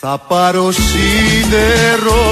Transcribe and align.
Θα 0.00 0.18
πάρω 0.28 0.72
σίδερο 0.72 2.22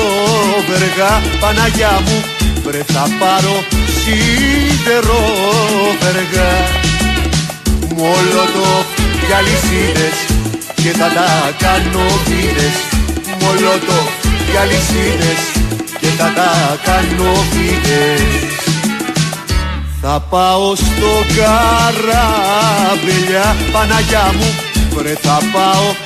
βεργά 0.68 1.22
Παναγιά 1.40 2.00
μου. 2.06 2.24
Βρε 2.64 2.82
θα 2.86 3.08
πάρω 3.18 3.64
σίδερο 4.00 5.22
βεργά. 6.00 6.52
Μολότοφ 7.96 8.86
και 9.26 9.34
αλυσίδες 9.34 10.16
και 10.74 10.90
θα 10.98 11.08
τα 11.16 11.28
κάνω 11.58 12.06
βίδες 12.26 12.76
Μολότοφ 13.40 14.08
και 14.50 14.58
αλυσίδες 14.58 15.40
και 16.00 16.06
θα 16.06 16.32
τα 16.34 16.78
κάνω 16.84 17.32
βίδες 17.52 18.56
θα 20.00 20.20
πάω 20.30 20.74
στο 20.74 21.12
καράβελια 21.36 22.36
Παναγιά 23.72 24.32
μου. 24.38 24.54
Βρε 24.94 25.14
θα 25.22 25.38
πάω 25.52 26.05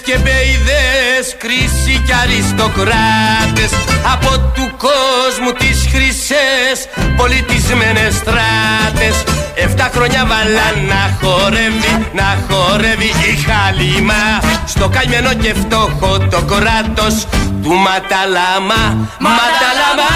και 0.00 0.16
μπεϊδές 0.22 1.24
Κρίση 1.42 2.02
κι 2.06 2.14
αριστοκράτες. 2.22 3.72
Από 4.14 4.30
του 4.54 4.66
κόσμου 4.86 5.52
τις 5.58 5.78
χρυσές 5.92 6.76
Πολιτισμένες 7.16 8.12
στράτες. 8.20 9.16
Εφτά 9.54 9.90
χρόνια 9.94 10.22
βάλα 10.30 10.68
να 10.90 11.02
χορεύει 11.20 11.92
Να 12.12 12.28
χορεύει 12.48 13.10
η 13.30 13.32
χαλίμα. 13.46 14.22
Στο 14.66 14.88
καημένο 14.88 15.32
και 15.42 15.52
φτώχο 15.62 16.10
το 16.32 16.40
κράτος 16.52 17.14
Του 17.62 17.72
Ματαλάμα. 17.86 18.82
Ματαλάμα 19.26 20.10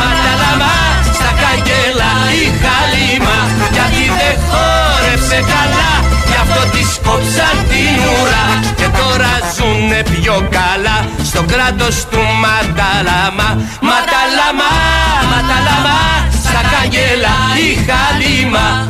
Ματαλάμα 0.00 0.74
Στα 1.16 1.30
καγγέλα 1.42 2.12
η 2.42 2.46
χαλίμα. 2.62 3.36
Γιατί 3.74 4.04
δεν 4.18 4.36
χόρεψε 4.48 5.38
καλά 5.52 5.92
Γι' 6.28 6.40
αυτό 6.44 6.62
της 6.70 6.90
κόψαν 7.04 7.56
την 7.68 7.74
ουρά 7.74 7.84
Και 7.84 7.93
τώρα 9.64 9.78
ζουνε 9.78 10.02
πιο 10.02 10.48
καλά 10.50 11.08
Στο 11.24 11.42
κράτος 11.42 12.04
του 12.10 12.18
Ματαλάμα 12.18 13.48
Ματαλάμα, 13.80 14.70
Ματαλάμα 15.30 15.98
Στα 16.42 16.60
καγγέλα 16.72 17.36
η 17.58 17.78
χαλίμα 17.86 18.88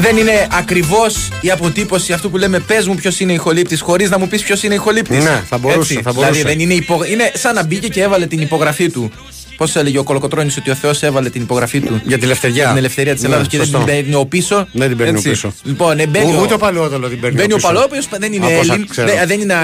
Δεν 0.00 0.16
είναι 0.16 0.46
ακριβώς 0.52 1.28
η 1.40 1.50
αποτύπωση 1.50 2.12
αυτού 2.12 2.30
που 2.30 2.36
λέμε 2.36 2.58
πες 2.58 2.86
μου 2.86 2.94
ποιος 2.94 3.20
είναι 3.20 3.32
η 3.32 3.36
χολύπτη, 3.36 3.78
χωρίς 3.78 4.10
να 4.10 4.18
μου 4.18 4.28
πεις 4.28 4.42
ποιος 4.42 4.62
είναι 4.62 4.74
η 4.74 4.76
χολύπτη. 4.76 5.16
Ναι, 5.16 5.42
θα 5.48 5.58
μπορούσε, 5.58 6.00
θα 6.02 6.12
μπορούσε. 6.12 6.32
Δηλαδή 6.32 6.42
δεν 6.42 6.60
είναι, 6.60 6.74
υπο... 6.74 7.04
είναι 7.04 7.32
σαν 7.34 7.54
να 7.54 7.64
μπήκε 7.64 7.88
και 7.88 8.02
έβαλε 8.02 8.26
την 8.26 8.40
υπογραφή 8.40 8.90
του. 8.90 9.12
Πώς 9.58 9.76
έλεγε 9.76 9.98
ο 9.98 10.02
Κολοκοτρόνη 10.02 10.50
ότι 10.58 10.70
ο 10.70 10.74
Θεός 10.74 11.02
έβαλε 11.02 11.30
την 11.30 11.42
υπογραφή 11.42 11.80
του. 11.80 12.00
Για 12.04 12.18
τη 12.18 12.24
ελευθερία. 12.24 12.68
Την 12.68 12.76
ελευθερία 12.76 13.12
της 13.12 13.22
Ναι, 13.22 13.28
Ελλάδα 13.28 13.46
και 13.48 13.56
δεν 13.56 13.66
σωστό. 13.66 13.84
την 13.84 13.94
παίρνει 13.94 14.14
ο 14.14 14.26
πίσω. 14.26 14.68
Δεν 14.72 14.88
την 14.88 14.96
παίρνει 14.96 15.12
Έτσι. 15.12 15.28
ο 15.28 15.30
πίσω. 15.30 15.52
Λοιπόν, 15.62 15.98
ε, 15.98 16.06
μπαίνει 16.06 16.32
Ο- 16.32 16.38
ο- 16.38 16.42
Ούτε 16.42 16.54
ο 16.54 16.58
παλαιόδολο 16.58 17.08
την 17.08 17.20
παίρνει. 17.20 17.36
Μπαίνει 17.36 17.52
ο 17.52 17.56
πίσω. 17.56 17.66
Παλό, 17.66 17.80
ο 17.80 17.82
οποίο 17.86 18.00
δεν 18.18 18.32
είναι 18.32 18.46
Από 18.46 18.58
όσα 18.58 18.72
Έλλην. 18.72 18.88
ξέρω. 18.88 19.08
Δεν 19.08 19.26
δεν 19.26 19.40
είναι. 19.40 19.54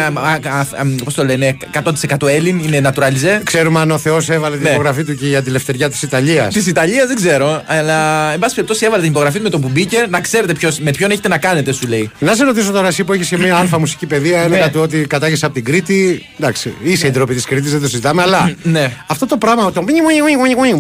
Πώς 1.05 1.15
το 1.15 1.25
λένε, 1.25 1.57
100% 1.73 2.27
Έλλην, 2.27 2.59
είναι 2.59 2.81
naturalize. 2.95 3.41
Ξέρουμε 3.43 3.81
αν 3.81 3.91
ο 3.91 3.99
Θεός 3.99 4.29
έβαλε 4.29 4.55
την 4.57 4.65
Ναι. 4.65 4.71
υπογραφή 4.71 5.05
του 5.05 5.15
και 5.15 5.27
για 5.27 5.43
τη 5.43 5.49
ελευθερία 5.49 5.91
της 5.91 6.03
Ιταλίας. 6.03 6.55
Της 6.55 6.67
Ιταλίας 6.67 7.07
δεν 7.07 7.17
ξέρω, 7.17 7.63
αλλά 7.67 8.33
εν 8.33 8.39
πάση 8.39 8.55
περιπτώσει 8.55 8.85
έβαλε 8.87 9.03
την 9.03 9.11
υπογραφή 9.11 9.37
του 9.37 9.43
με 9.43 9.51
τον 9.51 9.61
που 9.61 9.69
μπήκε 9.69 10.07
να 10.11 10.21
ξέρετε 10.21 10.53
ποιος, 10.55 10.79
με 10.79 10.91
ποιον 10.91 11.11
έχετε 11.11 11.29
να 11.29 11.39
κάνετε, 11.39 11.73
σου 11.73 11.87
λέει. 11.89 12.11
Να 12.19 12.35
σε 12.35 12.45
ρωτήσω 12.45 12.71
τώρα, 12.71 12.87
εσύ 12.89 13.05
που 13.05 13.13
έχεις 13.13 13.29
και 13.29 13.39
μια 13.39 13.57
αλφα 13.57 13.79
μουσική 13.79 14.07
παιδεία, 14.07 14.43
έλεγα 14.43 14.65
Ναι. 14.65 14.71
του 14.71 14.81
ότι 14.81 14.99
κατάγεσαι 15.07 15.45
από 15.45 15.55
την 15.55 15.65
Κρήτη. 15.65 16.27
Εντάξει, 16.39 16.75
είσαι 16.83 17.07
η 17.07 17.11
ντροπή 17.11 17.35
της 17.35 17.45
Κρήτης, 17.45 17.71
δεν 17.71 17.81
το 17.81 17.89
συζητάμε, 17.89 18.23
αλλά 18.23 18.55
Ναι. 18.63 18.93
αυτό 19.07 19.27
το 19.27 19.37
πράγμα, 19.37 19.73
το 19.73 19.83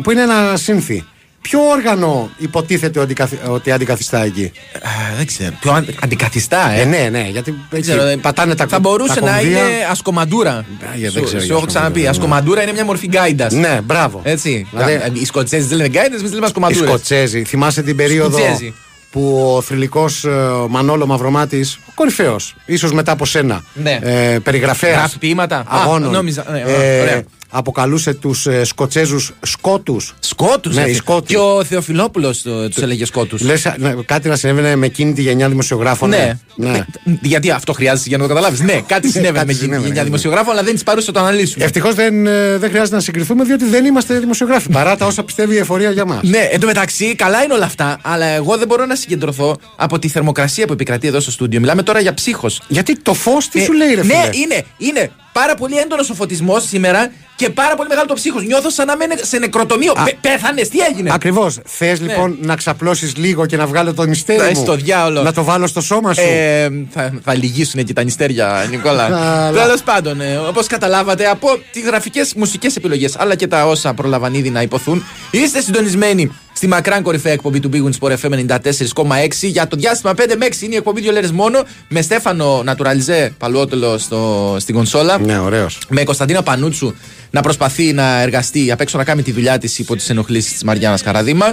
που 0.02 0.10
είναι 0.10 0.22
ένα 0.22 0.56
σύνθη, 0.56 1.04
ποιο 1.40 1.60
όργανο 1.60 2.30
υποτίθεται 2.38 3.00
ότι, 3.00 3.14
καθι- 3.14 3.48
ότι 3.48 3.70
αντικαθιστά 3.70 4.24
εκεί; 4.24 4.52
Α, 4.74 4.88
δεν 5.16 5.26
ξέρω. 5.26 5.50
Ποιο 5.60 5.72
αν- 5.72 5.86
αντικαθιστά, 6.02 6.70
ε; 6.70 6.80
Ε, 6.80 6.84
ναι, 6.84 7.08
ναι, 7.10 7.28
γιατί 7.30 7.54
έτσι, 7.70 7.90
ξέρω, 7.90 8.06
ε, 8.06 8.16
πατάνε 8.16 8.54
τα 8.54 8.66
Θα 8.68 8.78
μπορούσε 8.78 9.14
τα 9.20 9.20
να 9.26 9.36
κομβία. 9.36 9.58
είναι 9.58 9.68
ασκομαντούρα. 9.90 10.64
για, 10.94 11.10
δεν 11.10 11.10
Σου- 11.10 11.22
ξέρω 11.24 11.40
Σου 11.40 11.46
για 11.46 11.54
έχω 11.56 11.66
ξαναπεί. 11.66 11.88
ασκομαντούρα, 12.06 12.10
Ασκομαντούρα 12.10 12.62
είναι 12.62 12.72
μια 12.72 12.84
μορφή 12.84 13.06
γκάιντας. 13.06 13.52
Ναι, 13.52 13.80
μπράβο. 13.84 14.20
Έτσι. 14.24 14.66
Δηλαδή- 14.70 14.92
Δηλαδή, 14.96 15.18
οι 15.18 15.24
Σκοτσέζοι 15.24 15.66
δεν 15.66 15.76
λένε 15.76 15.88
γκάιντες, 15.88 16.18
εμείς 16.20 16.30
λέμε 16.32 16.42
Οι 16.42 16.46
ασκομαντούρες. 16.46 16.88
Σκοτσέζοι. 16.88 17.44
Θυμάσαι 17.44 17.82
την 17.82 17.96
περίοδο 17.96 18.38
Σκοτσέζοι. 18.38 18.74
που 19.10 19.52
ο 19.56 19.60
θρηλυκός 19.60 20.26
Μανόλο 20.68 21.06
Μαυρομάτης, 21.06 21.78
κορυφαίος, 21.94 22.54
ίσως 22.66 22.92
μετά 22.92 23.12
από 23.12 23.24
σένα, 23.24 23.64
Ναι. 23.74 23.98
ε, 24.02 24.38
περιγραφέας 24.38 24.96
Γράφει 24.96 25.18
ποίηματα. 25.18 25.56
Α, 25.58 25.64
αγώνων, 25.68 26.10
νόμιζα, 26.10 26.44
ναι, 26.50 26.58
ε, 26.60 27.00
ωραία. 27.00 27.22
Αποκαλούσε 27.56 28.14
τους 28.14 28.46
ε, 28.46 28.64
Σκοτσέζους 28.64 29.32
σκότους. 29.42 30.14
Σκότους. 30.20 30.74
Ναι, 30.74 30.82
οι 30.82 30.94
Σκότοι. 30.94 31.26
Και 31.26 31.38
ο 31.38 31.64
Θεοφιλόπουλος 31.64 32.40
τους 32.42 32.82
έλεγε 32.82 33.04
σκότους. 33.04 33.42
Λες 33.42 33.72
κάτι 34.04 34.28
να 34.28 34.36
συνέβαινε 34.36 34.76
με 34.76 34.86
εκείνη 34.86 35.12
τη 35.12 35.22
γενιά 35.22 35.48
δημοσιογράφων. 35.48 36.08
Ναι. 36.08 36.38
ναι. 36.54 36.76
Ε, 36.78 36.84
Γιατί 37.22 37.50
αυτό 37.50 37.72
χρειάζεται 37.72 38.08
για 38.08 38.16
να 38.18 38.22
το 38.22 38.28
καταλάβεις. 38.28 38.60
Ναι, 38.60 38.72
κάτι 38.86 39.08
συνέβαινε 39.08 39.38
Κάτι 39.38 39.46
με 39.46 39.52
εκείνη 39.52 39.58
τη 39.58 39.64
συνέβαινε, 39.64 39.86
γενιά 39.86 40.00
ναι. 40.02 40.08
δημοσιογράφων, 40.08 40.52
αλλά 40.52 40.62
δεν 40.62 40.76
τη 40.76 40.82
παρούσε 40.82 41.06
να 41.06 41.12
το 41.12 41.20
αναλύσουμε. 41.20 41.64
Ευτυχώς 41.64 41.94
δεν, 41.94 42.26
ε, 42.26 42.58
δεν 42.58 42.70
χρειάζεται 42.70 42.96
να 42.96 43.02
συγκριθούμε 43.02 43.44
διότι 43.44 43.64
δεν 43.64 43.84
είμαστε 43.84 44.18
δημοσιογράφοι. 44.18 44.68
Παρά 44.68 44.96
τα 44.96 45.06
όσα 45.06 45.22
πιστεύει 45.24 45.54
η 45.54 45.58
εφορία 45.58 45.90
για 45.90 46.04
μας. 46.04 46.22
Ναι, 46.22 46.48
εν 46.50 46.60
τω 46.60 46.66
μεταξύ, 46.66 47.14
καλά 47.14 47.42
είναι 47.42 47.54
όλα 47.54 47.64
αυτά, 47.64 47.98
αλλά 48.02 48.26
εγώ 48.26 48.56
δεν 48.56 48.66
μπορώ 48.66 48.86
να 48.86 48.94
συγκεντρωθώ 48.94 49.56
από 49.76 49.98
τη 49.98 50.08
θερμοκρασία 50.08 50.66
που 50.66 50.72
επικρατεί 50.72 51.06
εδώ 51.06 51.20
στο 51.20 51.30
στούντιο. 51.30 51.60
Μιλάμε 51.60 51.82
τώρα 51.82 52.00
για 52.00 52.14
ψύχος. 52.14 52.60
Γιατί 52.68 52.98
το 52.98 53.14
φως 53.14 53.48
τι 53.48 53.60
σου 53.60 53.72
λέει, 53.72 53.94
ρε 53.94 54.02
φίλε; 54.02 54.14
Ναι, 54.14 54.28
είναι, 54.32 54.64
είναι 54.78 55.10
πάρα 55.32 55.54
πολύ 55.54 55.76
έντονος 55.76 56.10
ο 56.10 56.14
φωτισμός 56.14 56.64
σήμερα 56.68 57.12
και 57.36 57.50
πάρα 57.50 57.74
πολύ 57.74 57.88
μεγάλο 57.88 58.06
το 58.06 58.14
ψύχος. 58.14 58.42
Νιώθω 58.44 58.70
σαν 58.70 58.86
να 58.86 58.92
είμαι 58.92 59.14
σε 59.22 59.38
νεκροτομείο. 59.38 59.92
Πε- 60.04 60.16
Πέθανε, 60.20 60.62
τι 60.62 60.78
έγινε; 60.78 61.10
Ακριβώς. 61.12 61.58
Θες 61.64 62.00
λοιπόν 62.00 62.36
να 62.40 62.56
ξαπλώσεις 62.56 63.16
λίγο 63.16 63.46
και 63.46 63.56
να 63.56 63.66
βγάλω 63.66 63.94
το 63.94 64.04
νηστέρι. 64.04 64.40
Ναι, 64.42 64.48
μου; 64.48 64.54
στο 64.54 64.74
διάολο. 64.74 65.22
Να 65.22 65.32
το 65.32 65.44
βάλω 65.44 65.66
στο 65.66 65.80
σώμα 65.80 66.14
σου; 66.14 66.20
Ε, 66.26 66.68
θα, 66.90 67.12
θα 67.24 67.34
λυγίσουν 67.34 67.80
εκεί 67.80 67.92
τα 67.92 68.02
νηστέρια, 68.04 68.66
Νικόλα. 68.70 69.04
Αλλά- 69.06 69.50
Τέλος 69.52 69.82
πάντων, 69.82 70.20
ε, 70.20 70.36
όπως 70.36 70.66
καταλάβατε 70.66 71.26
από 71.26 71.48
τις 71.72 71.82
γραφικές 71.84 72.34
μουσικές 72.34 72.76
επιλογές 72.76 73.16
αλλά 73.18 73.34
και 73.34 73.46
τα 73.46 73.66
όσα 73.66 73.94
προλαβαν 73.94 74.34
ήδη 74.34 74.50
να 74.50 74.62
υποθούν, 74.62 75.04
είστε 75.30 75.60
συντονισμένοι 75.60 76.32
στη 76.54 76.66
μακράν 76.66 77.02
κορυφαία 77.02 77.32
εκπομπή 77.32 77.60
του 77.60 77.70
Big 77.72 77.82
Win 77.84 77.90
Sport 78.00 78.16
FM 78.20 78.46
94,6 78.94 79.28
για 79.40 79.66
το 79.66 79.76
διάστημα 79.76 80.12
5 80.16 80.34
με 80.38 80.46
6 80.46 80.60
είναι 80.60 80.74
η 80.74 80.76
εκπομπή 80.76 81.00
δύο 81.00 81.12
λέρες 81.12 81.30
μόνο 81.30 81.62
με 81.88 82.02
Στέφανο 82.02 82.62
Νατουραλιζέ 82.62 83.34
Παλουότελο 83.38 83.98
στο, 83.98 84.56
στην 84.60 84.74
κονσόλα. 84.74 85.18
Ναι, 85.18 85.38
ωραίος. 85.38 85.78
Με 85.88 86.04
Κωνσταντίνα 86.04 86.42
Πανούτσου 86.42 86.94
να 87.30 87.40
προσπαθεί 87.40 87.92
να 87.92 88.20
εργαστεί 88.20 88.70
απ' 88.70 88.80
έξω 88.80 88.98
να 88.98 89.04
κάνει 89.04 89.22
τη 89.22 89.32
δουλειά 89.32 89.58
της 89.58 89.78
υπό 89.78 89.96
τις 89.96 90.10
ενοχλήσεις 90.10 90.52
της 90.52 90.64
Μαριάννας 90.64 91.02
Καραδίμα. 91.02 91.46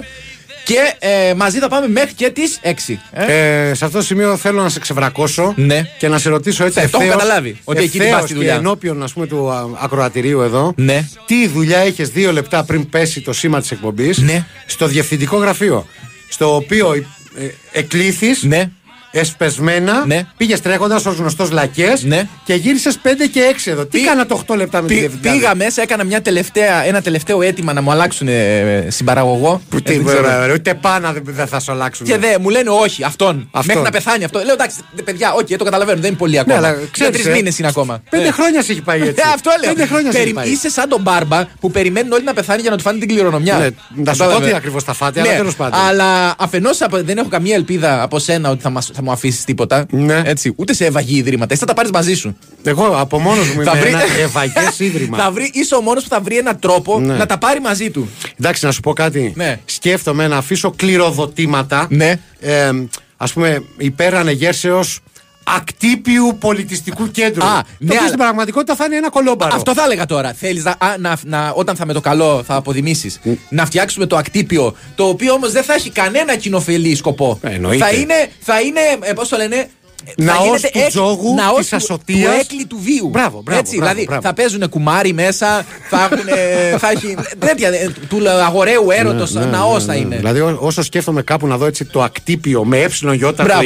Και 0.66 0.78
ε, 1.00 1.34
μαζί 1.34 1.60
θα 1.60 1.68
πάμε 1.68 1.88
μέχρι 1.88 2.14
και 2.14 2.30
τις 2.30 2.60
6. 2.64 3.00
Ε; 3.12 3.70
Ε, 3.70 3.74
σε 3.74 3.86
αυτό 3.86 3.98
το 3.98 4.04
σημείο 4.04 4.38
θέλω 4.38 4.62
να 4.62 4.70
σε 4.70 4.80
ξεβρακώσω 4.80 5.54
Ναι. 5.56 5.82
και 5.98 6.08
να 6.08 6.18
σε 6.18 6.30
ρωτήσω 6.30 6.66
έτσι 6.66 6.80
Ναι, 6.80 6.86
το 6.88 6.90
έχω 6.94 7.04
ευθέως- 7.04 7.22
καταλάβει, 7.22 7.58
ότι 7.64 7.80
εκεί 7.80 7.90
την 7.90 8.02
ευθέως 8.02 8.18
πας 8.20 8.28
τη 8.28 8.34
και 8.34 8.40
δουλειά. 8.40 8.56
ενώπιον 8.56 9.04
ας 9.04 9.14
πούμε, 9.14 9.28
του 9.28 9.52
α, 9.52 9.66
ακροατηρίου 9.80 10.42
εδώ, 10.42 10.74
Ναι. 10.76 11.08
τι 11.26 11.48
δουλειά 11.48 11.78
έχεις 11.80 12.10
δύο 12.10 12.32
λεπτά 12.32 12.64
πριν 12.64 12.90
πέσει 12.90 13.22
το 13.22 13.34
σήμα 13.34 13.60
της 13.62 13.72
εκπομπής 13.72 14.18
Ναι. 14.18 14.46
στο 14.66 14.88
διευθυντικό 14.88 15.38
γραφείο, 15.38 15.86
στο 16.30 16.56
οποίο 16.56 16.94
ε, 16.94 17.48
εκλήθης 17.80 18.44
Ναι. 18.44 18.70
Εσπεσμένα, 19.12 20.04
Ναι. 20.06 20.22
πήγε 20.38 20.58
τρέχοντα 20.58 20.96
ως 20.96 21.04
γνωστός 21.04 21.52
λακές 21.52 22.04
Ναι. 22.04 22.28
και 22.44 22.54
γύρισες 22.54 22.98
5 23.04 23.28
και 23.32 23.42
6 23.42 23.72
εδώ. 23.72 23.86
Τι 23.86 23.98
Πή- 23.98 24.06
κάνα 24.08 24.26
το 24.26 24.34
8 24.36 24.56
λεπτά 24.56 24.82
με 24.82 24.88
τη 24.88 24.94
Πή- 24.94 25.00
διευθυντή. 25.00 25.30
πήγα 25.30 25.56
μέσα, 25.56 25.82
έκανα 25.82 26.04
μια 26.04 26.22
τελευταία, 26.22 26.86
ένα 26.86 27.02
τελευταίο 27.02 27.42
αίτημα 27.42 27.74
να 27.74 27.82
μου 27.82 27.92
αλλάξουν 27.92 28.28
ε, 28.28 28.86
συμπαραγωγό. 28.90 29.62
Που 29.70 29.78
Ε, 29.78 29.82
τι, 29.82 29.94
δεν 29.94 30.06
ξέρω. 30.06 30.22
βέβαια, 30.22 30.46
ρε, 30.46 30.54
ούτε 30.54 30.74
πάνω 30.74 31.12
δεν 31.14 31.22
δεν 31.26 31.48
θα 31.48 31.60
σου 31.60 31.72
αλλάξουν. 31.72 32.06
Και 32.06 32.18
δε, 32.18 32.38
μου 32.40 32.50
λένε 32.50 32.70
όχι, 32.70 33.04
αυτόν. 33.04 33.48
Αυτόν. 33.52 33.64
Μέχρι 33.66 33.82
να 33.82 33.90
πεθάνει 33.90 34.24
αυτό. 34.24 34.40
Λέω 34.40 34.54
εντάξει, 34.54 34.78
δε, 34.92 35.02
παιδιά, 35.02 35.34
οκ, 35.34 35.48
το 35.58 35.64
καταλαβαίνω, 35.64 36.00
δεν 36.00 36.10
είναι 36.10 36.18
πολύ 36.18 36.34
Ναι, 36.34 36.40
ακόμα. 36.40 36.58
αλλά 36.58 36.72
Για 36.78 36.88
ξέρεις, 36.92 37.14
τρεις 37.14 37.26
ε, 37.26 37.32
μήνες 37.32 37.60
είναι 37.60 37.68
ακόμα. 37.68 38.02
Πέντε 38.10 38.28
Ε. 38.28 38.32
χρόνια 38.32 38.62
σε 38.64 38.72
έχει 38.72 38.82
πάει 38.82 39.02
έτσι. 39.02 39.24
Ε, 39.28 39.32
αυτό 39.34 39.52
λέω. 39.64 39.74
Πέντε 39.74 39.86
χρόνια 39.88 40.12
σε 40.12 40.18
Περι- 40.18 40.26
έχει 40.26 40.34
πάει. 40.36 40.50
Είσαι 40.50 40.70
σαν 40.70 40.90
τον 40.90 41.02
μπάρμπα 41.02 41.46
που 41.60 41.72
περιμένουν 41.72 42.12
όλοι 42.12 42.24
να 42.24 42.34
πεθάνει 42.34 42.62
για 42.62 42.70
να 42.72 42.78
του 42.78 42.84
φάνε 42.84 43.00
την 43.00 43.08
κληρονομιά. 43.08 43.58
Ναι, 43.58 43.64
να 43.64 43.70
σου 44.14 44.18
πω 44.20 44.24
Κατάλαβε. 44.24 44.50
τι 44.50 44.56
ακριβώς 44.56 44.84
θα 44.84 44.94
φάτε, 44.94 45.20
αλλά 45.20 45.32
Ναι, 45.32 45.38
τέλος 45.38 45.56
πάντων. 45.56 45.80
Αλλά 45.80 46.36
αφενός 46.38 46.78
δεν 47.04 47.18
έχω 47.18 47.28
καμία 47.30 47.56
ελπίδα 47.56 48.02
από 48.02 48.20
σένα 48.20 48.50
ότι 48.50 48.62
θα, 48.62 48.70
μας, 48.70 48.92
θα 49.02 49.08
θα 49.08 49.10
μου 49.10 49.12
αφήσεις 49.12 49.44
τίποτα. 49.44 49.86
Ναι. 49.92 50.22
Έτσι, 50.26 50.54
ούτε 50.56 50.74
σε 50.74 50.86
ευαγή 50.86 51.18
ιδρύματα. 51.18 51.48
Εσύ 51.54 51.60
θα 51.60 51.66
τα 51.68 51.74
πάρεις 51.74 51.92
μαζί 51.92 52.14
σου. 52.14 52.38
Εγώ 52.64 52.86
από 52.86 53.20
μόνος 53.20 53.48
μου 53.54 53.64
Θα 53.64 53.72
είμαι 53.72 53.80
βρει- 53.80 53.94
ένας 53.94 54.10
ευαγέ 54.20 54.54
ίδρυμα. 54.78 55.18
θα 55.24 55.32
βρει, 55.32 55.50
είσαι 55.54 55.76
ο 55.76 55.82
μόνος 55.82 56.04
που 56.04 56.10
θα 56.10 56.20
βρει 56.22 56.38
έναν 56.38 56.60
τρόπο 56.60 57.00
Ναι. 57.00 57.14
να 57.14 57.26
τα 57.26 57.38
πάρει 57.38 57.60
μαζί 57.62 57.90
του. 57.90 58.10
Εντάξει, 58.40 58.66
να 58.66 58.72
σου 58.72 58.80
πω 58.80 58.94
κάτι. 58.94 59.34
Ναι. 59.36 59.60
Σκέφτομαι 59.66 60.28
να 60.28 60.38
αφήσω 60.38 60.72
κληροδοτήματα. 60.72 61.88
Ναι. 61.90 62.20
Ε, 62.40 62.70
Α 63.18 63.26
πούμε, 63.34 63.64
υπέρ 63.78 64.16
ανεγέρσεως 64.16 65.00
ακτύπιου 65.44 66.38
πολιτιστικού 66.40 67.12
κέντρου. 67.12 67.44
Α, 67.44 67.62
το 67.62 67.68
ναι, 67.78 67.86
οποίο 67.86 67.98
αλλά- 67.98 68.08
στην 68.08 68.20
πραγματικότητα 68.20 68.76
θα 68.76 68.86
είναι 68.86 68.96
ένα 68.96 69.10
κολόμπαρο. 69.10 69.56
Αυτό 69.56 69.74
θα 69.74 69.84
έλεγα 69.84 70.06
τώρα. 70.06 70.34
Θέλεις 70.34 70.64
να, 70.64 70.72
α, 70.80 70.98
να, 70.98 71.18
να, 71.24 71.52
όταν 71.56 71.76
θα 71.76 71.86
με 71.86 71.94
το 71.94 72.02
καλό 72.02 72.44
θα 72.46 72.56
αποδημήσεις, 72.56 73.20
να 73.50 73.66
φτιάξουμε 73.66 74.06
το 74.06 74.16
ακτύπιο, 74.18 74.76
το 74.96 75.04
οποίο 75.08 75.34
όμως 75.34 75.52
δεν 75.52 75.64
θα 75.64 75.74
έχει 75.74 75.90
κανένα 75.90 76.36
κοινοφελή 76.36 76.96
σκοπό. 76.96 77.40
Ε, 77.42 77.50
εννοείται. 77.54 77.84
θα 77.86 77.92
είναι, 77.92 78.14
θα 78.40 78.60
είναι 78.62 78.80
ε, 79.02 79.14
πώς 79.14 79.28
το 79.30 79.38
λένε, 79.38 79.70
θα 80.06 80.24
Ναός 80.24 80.44
γίνεται 80.46 80.70
του 80.74 80.80
έκ- 80.80 80.88
τζόγου, 80.90 81.34
ναός 81.36 81.58
της 81.58 81.70
του- 81.70 81.76
ασωτείας. 81.76 82.34
Του 82.34 82.40
έκλη 82.40 82.66
του 82.66 82.80
βίου. 82.82 83.10
Μπράβο, 83.10 83.42
μπράβο, 83.42 83.60
Έτσι, 83.60 83.76
μπράβο, 83.76 83.92
δηλαδή 83.92 84.08
μπράβο. 84.10 84.22
θα 84.22 84.34
παίζουν 84.34 84.70
κουμάρι 84.70 85.14
μέσα, 85.14 85.66
θα, 85.90 86.10
έχουν, 86.12 86.26
θα 86.82 86.90
έχει. 86.90 87.16
τέτοια. 87.40 87.68
ε, 87.70 87.90
του 88.10 88.30
αγοραίου 88.30 88.92
έρωτος, 88.92 89.32
Ναι, 89.32 89.40
ναι, 89.40 89.46
ναός 89.46 89.86
ναι, 89.86 89.94
θα 89.94 90.00
ναι. 90.00 90.06
είναι. 90.06 90.16
Δηλαδή, 90.16 90.40
ό- 90.40 90.58
όσο 90.62 90.82
σκέφτομαι 90.84 91.22
κάπου 91.22 91.48
να 91.48 91.58
δω 91.58 91.66
έτσι 91.66 91.86
το 91.86 92.04
ακτύπιο 92.04 92.64
με 92.66 92.78
ε 92.82 93.14
γιώτα 93.14 93.44
Μπράβο. 93.44 93.62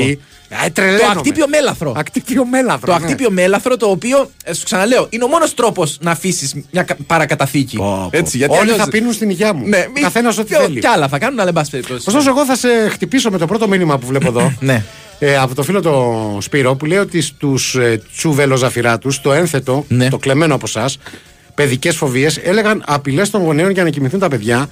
Το 0.60 0.64
ε, 0.66 0.68
το 0.68 0.72
τρελαίνομαι. 0.74 1.12
ακτύπιο 1.18 1.48
μέλαθρο. 1.48 1.94
Ακτύπιο 1.98 2.46
μέλαθρο. 2.46 2.94
Το 2.94 3.00
ναι. 3.00 3.04
ακτύπιο 3.06 3.32
μέλαθρο, 3.32 3.78
το 3.78 3.86
οποίο, 3.90 4.30
ε, 4.44 4.54
σου 4.54 4.64
ξαναλέω, 4.64 5.08
είναι 5.10 5.24
ο 5.24 5.28
μόνος 5.28 5.54
τρόπος 5.54 5.98
να 6.02 6.12
αφήσεις 6.12 6.56
μια 6.72 6.84
κα- 6.84 6.98
παρακαταθήκη. 7.08 7.76
Πω, 7.78 7.84
πω. 8.12 8.18
Έτσι, 8.18 8.38
γιατί 8.38 8.54
Όλοι 8.54 8.62
αλλιώς- 8.62 8.78
θα 8.78 8.88
πίνουν 8.90 9.14
στην 9.14 9.30
υγειά 9.30 9.54
μου. 9.54 9.68
Ναι, 9.68 9.86
μη- 9.94 10.02
Καθένας 10.02 10.38
ό,τι 10.38 10.54
και- 10.56 10.62
θέλει. 10.62 10.80
Κι 10.80 10.88
άλλα 10.88 11.08
θα 11.08 11.20
κάνουν, 11.20 11.40
αλλά 11.40 11.48
εν 11.48 11.54
πάση 11.56 11.70
περιπτώσει. 11.72 12.04
Ωστόσο, 12.08 12.30
εγώ 12.30 12.46
θα 12.46 12.56
σε 12.56 12.68
χτυπήσω 12.90 13.30
με 13.32 13.38
το 13.38 13.46
πρώτο 13.46 13.68
μήνυμα 13.68 13.98
που 13.98 14.06
βλέπω 14.08 14.28
εδώ. 14.28 14.54
Ναι. 14.60 14.84
Ε, 15.20 15.38
από 15.38 15.56
το 15.56 15.64
φίλο 15.64 15.82
το 15.82 16.38
Σπύρο 16.42 16.76
που 16.76 16.86
λέει 16.86 16.98
ότι 16.98 17.22
στους 17.22 17.76
ε, 17.76 18.02
τσουβελοζαφυράτου, 18.18 19.22
το 19.22 19.34
ένθετο, 19.34 19.86
Ναι. 19.88 20.10
το 20.10 20.18
κλεμμένο 20.18 20.56
από 20.56 20.66
εσάς, 20.68 20.98
παιδικές 21.56 21.96
φοβίες, 21.96 22.38
έλεγαν 22.38 22.84
απειλές 22.88 23.30
των 23.30 23.42
γονέων 23.42 23.70
για 23.72 23.84
να 23.84 23.90
κοιμηθούν 23.90 24.20
τα 24.20 24.28
παιδιά. 24.28 24.70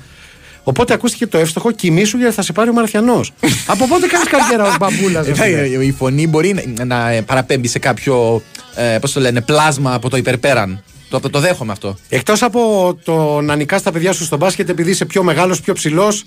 Οπότε 0.63 0.93
ακούστηκε 0.93 1.27
το 1.27 1.37
εύστοχο 1.37 1.71
κοιμήσου 1.71 2.17
γιατί 2.17 2.33
θα 2.33 2.41
σε 2.41 2.51
πάρει 2.53 2.69
ο 2.69 2.73
Μαρθιανό. 2.73 3.21
από 3.67 3.87
πότε 3.87 4.07
κάνεις 4.07 4.27
καριέρα 4.27 4.63
ως 4.67 4.77
μπαμπούλας, 4.79 5.27
Ε, 5.27 5.83
η 5.85 5.91
φωνή 5.91 6.27
μπορεί 6.27 6.73
να, 6.77 6.85
να 6.85 7.09
ε, 7.09 7.21
παραπέμπει 7.21 7.67
σε 7.67 7.79
κάποιο 7.79 8.41
ε, 8.75 8.97
πώς 9.01 9.11
το 9.11 9.19
λένε, 9.19 9.41
πλάσμα 9.41 9.93
από 9.93 10.09
το 10.09 10.17
υπερπέραν. 10.17 10.83
Το, 11.09 11.19
το 11.19 11.39
δέχομαι 11.39 11.71
αυτό. 11.71 11.97
Εκτός 12.09 12.41
από 12.41 12.93
το 13.03 13.41
να 13.41 13.55
νικάς 13.55 13.81
τα 13.81 13.91
παιδιά 13.91 14.13
σου 14.13 14.23
στο 14.23 14.37
μπάσκετ 14.37 14.69
επειδή 14.69 14.89
είσαι 14.89 15.05
πιο 15.05 15.23
μεγάλος, 15.23 15.61
πιο 15.61 15.73
ψηλός. 15.73 16.23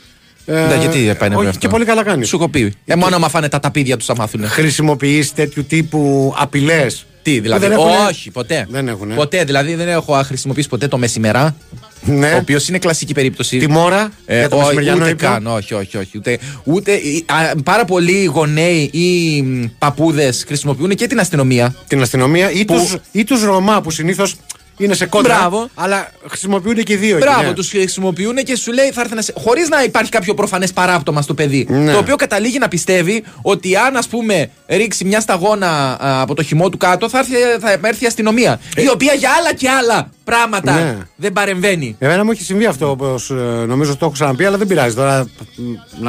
Ε, 0.47 0.53
Ναι, 0.53 0.77
γιατί 0.81 1.15
πάει 1.19 1.29
να 1.29 1.37
όχι, 1.37 1.47
αυτό. 1.47 1.59
και 1.61 1.69
πολύ 1.69 1.85
καλά 1.85 2.03
κάνεις. 2.03 2.29
Σου 2.29 2.37
έχω 2.37 2.49
πει. 2.49 2.73
Ε, 2.85 2.95
μόνο 2.95 3.17
άμα 3.17 3.29
φάνε 3.29 3.49
τα 3.49 3.61
ταπίδια 3.61 3.97
τους 3.97 4.07
θα 4.07 4.17
μάθουν. 4.17 4.49
Χρησιμοποιείς 4.49 5.33
τέτοιου 5.33 5.65
τύπου 5.65 6.35
απειλές. 6.39 7.07
Τι, 7.27 7.41
δηλαδή. 7.41 7.67
Όχι, 8.09 8.31
ποτέ. 8.31 8.67
Δεν 8.71 8.89
έχουνε. 8.89 9.15
Ποτέ, 9.15 9.45
δηλαδή 9.45 9.75
δεν 9.75 9.89
έχω 9.89 10.13
χρησιμοποιήσει 10.25 10.69
ποτέ 10.69 10.89
το 10.89 10.99
μεσημερά. 10.99 11.57
Ναι. 12.03 12.33
Ο 12.33 12.37
οποίος 12.37 12.69
είναι 12.69 12.79
κλασική 12.79 13.13
περίπτωση. 13.15 13.59
Τη 13.59 13.69
μόρα 13.69 14.11
Ε, 14.27 14.39
για 14.39 14.49
το 14.49 14.57
όχι, 14.57 14.65
μεσημεριανό 14.65 15.01
ούτε 15.01 15.11
ύπνο; 15.11 15.29
καν, 15.29 15.47
όχι, 15.47 15.75
όχι, 15.75 15.97
όχι. 15.97 16.11
Ούτε, 16.17 16.39
ούτε, 16.65 16.93
α, 17.27 17.63
πάρα 17.63 17.85
πολλοί 17.85 18.25
γονέοι 18.25 18.91
ή 18.93 19.43
παππούδες 19.79 20.45
χρησιμοποιούν 20.47 20.91
και 20.95 21.07
την 21.07 21.21
αστυνομία. 21.21 21.75
Την 21.87 22.03
αστυνομία 22.03 22.51
ή 22.51 22.65
Που- 22.65 22.75
τους, 22.75 22.97
ή 23.13 23.25
τους 23.25 23.43
Ρωμά 23.43 23.81
που 23.81 23.91
συνήθως 23.91 24.35
είναι 24.77 24.95
σε 24.95 25.07
κόντρα. 25.07 25.37
Μπράβο. 25.39 25.69
Αλλά 25.75 26.11
χρησιμοποιούνται 26.29 26.83
και 26.83 26.93
οι 26.93 26.97
δύο. 26.97 27.17
εκεί, 27.17 27.27
Μπράβο, 27.27 27.43
ναι. 27.43 27.53
τους 27.53 27.69
χρησιμοποιούν 27.69 28.37
και 28.37 28.57
σου 28.57 28.73
λέει 28.73 28.91
θα 28.91 29.01
έρθει 29.01 29.15
να 29.15 29.23
σε. 29.23 29.33
Χωρίς 29.37 29.69
να 29.69 29.83
υπάρχει 29.83 30.11
κάποιο 30.11 30.35
προφανές 30.35 30.73
παράπτωμα 30.73 31.23
στο 31.23 31.35
παιδί. 31.35 31.67
Ναι. 31.71 31.93
Το 31.93 31.99
οποίο 31.99 32.17
καταλήγει 32.17 32.59
να 32.59 32.69
πιστεύει 32.69 33.25
ότι 33.43 33.77
αν, 33.77 33.97
ας 33.97 34.07
πούμε, 34.09 34.51
ρίξει 34.67 35.05
μια 35.05 35.21
σταγόνα 35.21 35.69
α, 36.01 36.21
από 36.21 36.35
το 36.35 36.43
χυμό 36.43 36.69
του 36.69 36.77
κάτω, 36.77 37.09
θα 37.09 37.19
έρθει, 37.19 37.33
θα 37.61 37.89
έρθει 37.89 38.05
η 38.05 38.07
αστυνομία. 38.07 38.61
Η 38.77 38.89
οποία 38.89 39.13
για 39.13 39.31
άλλα 39.39 39.55
και 39.55 39.69
άλλα 39.69 40.11
πράγματα 40.25 40.79
Ε. 40.79 40.83
Ναι. 40.85 40.97
δεν 41.17 41.33
παρεμβαίνει. 41.33 41.97
Εμένα 41.99 42.25
μου 42.25 42.31
έχει 42.31 42.43
συμβεί 42.43 42.65
αυτό 42.67 42.91
όπως 42.91 43.31
νομίζω 43.67 43.93
το 43.93 43.99
έχω 44.01 44.11
ξαναπεί, 44.11 44.45
αλλά 44.45 44.57
δεν 44.57 44.67
πειράζει 44.67 44.95
τώρα 44.95 45.27
μ, 45.57 45.63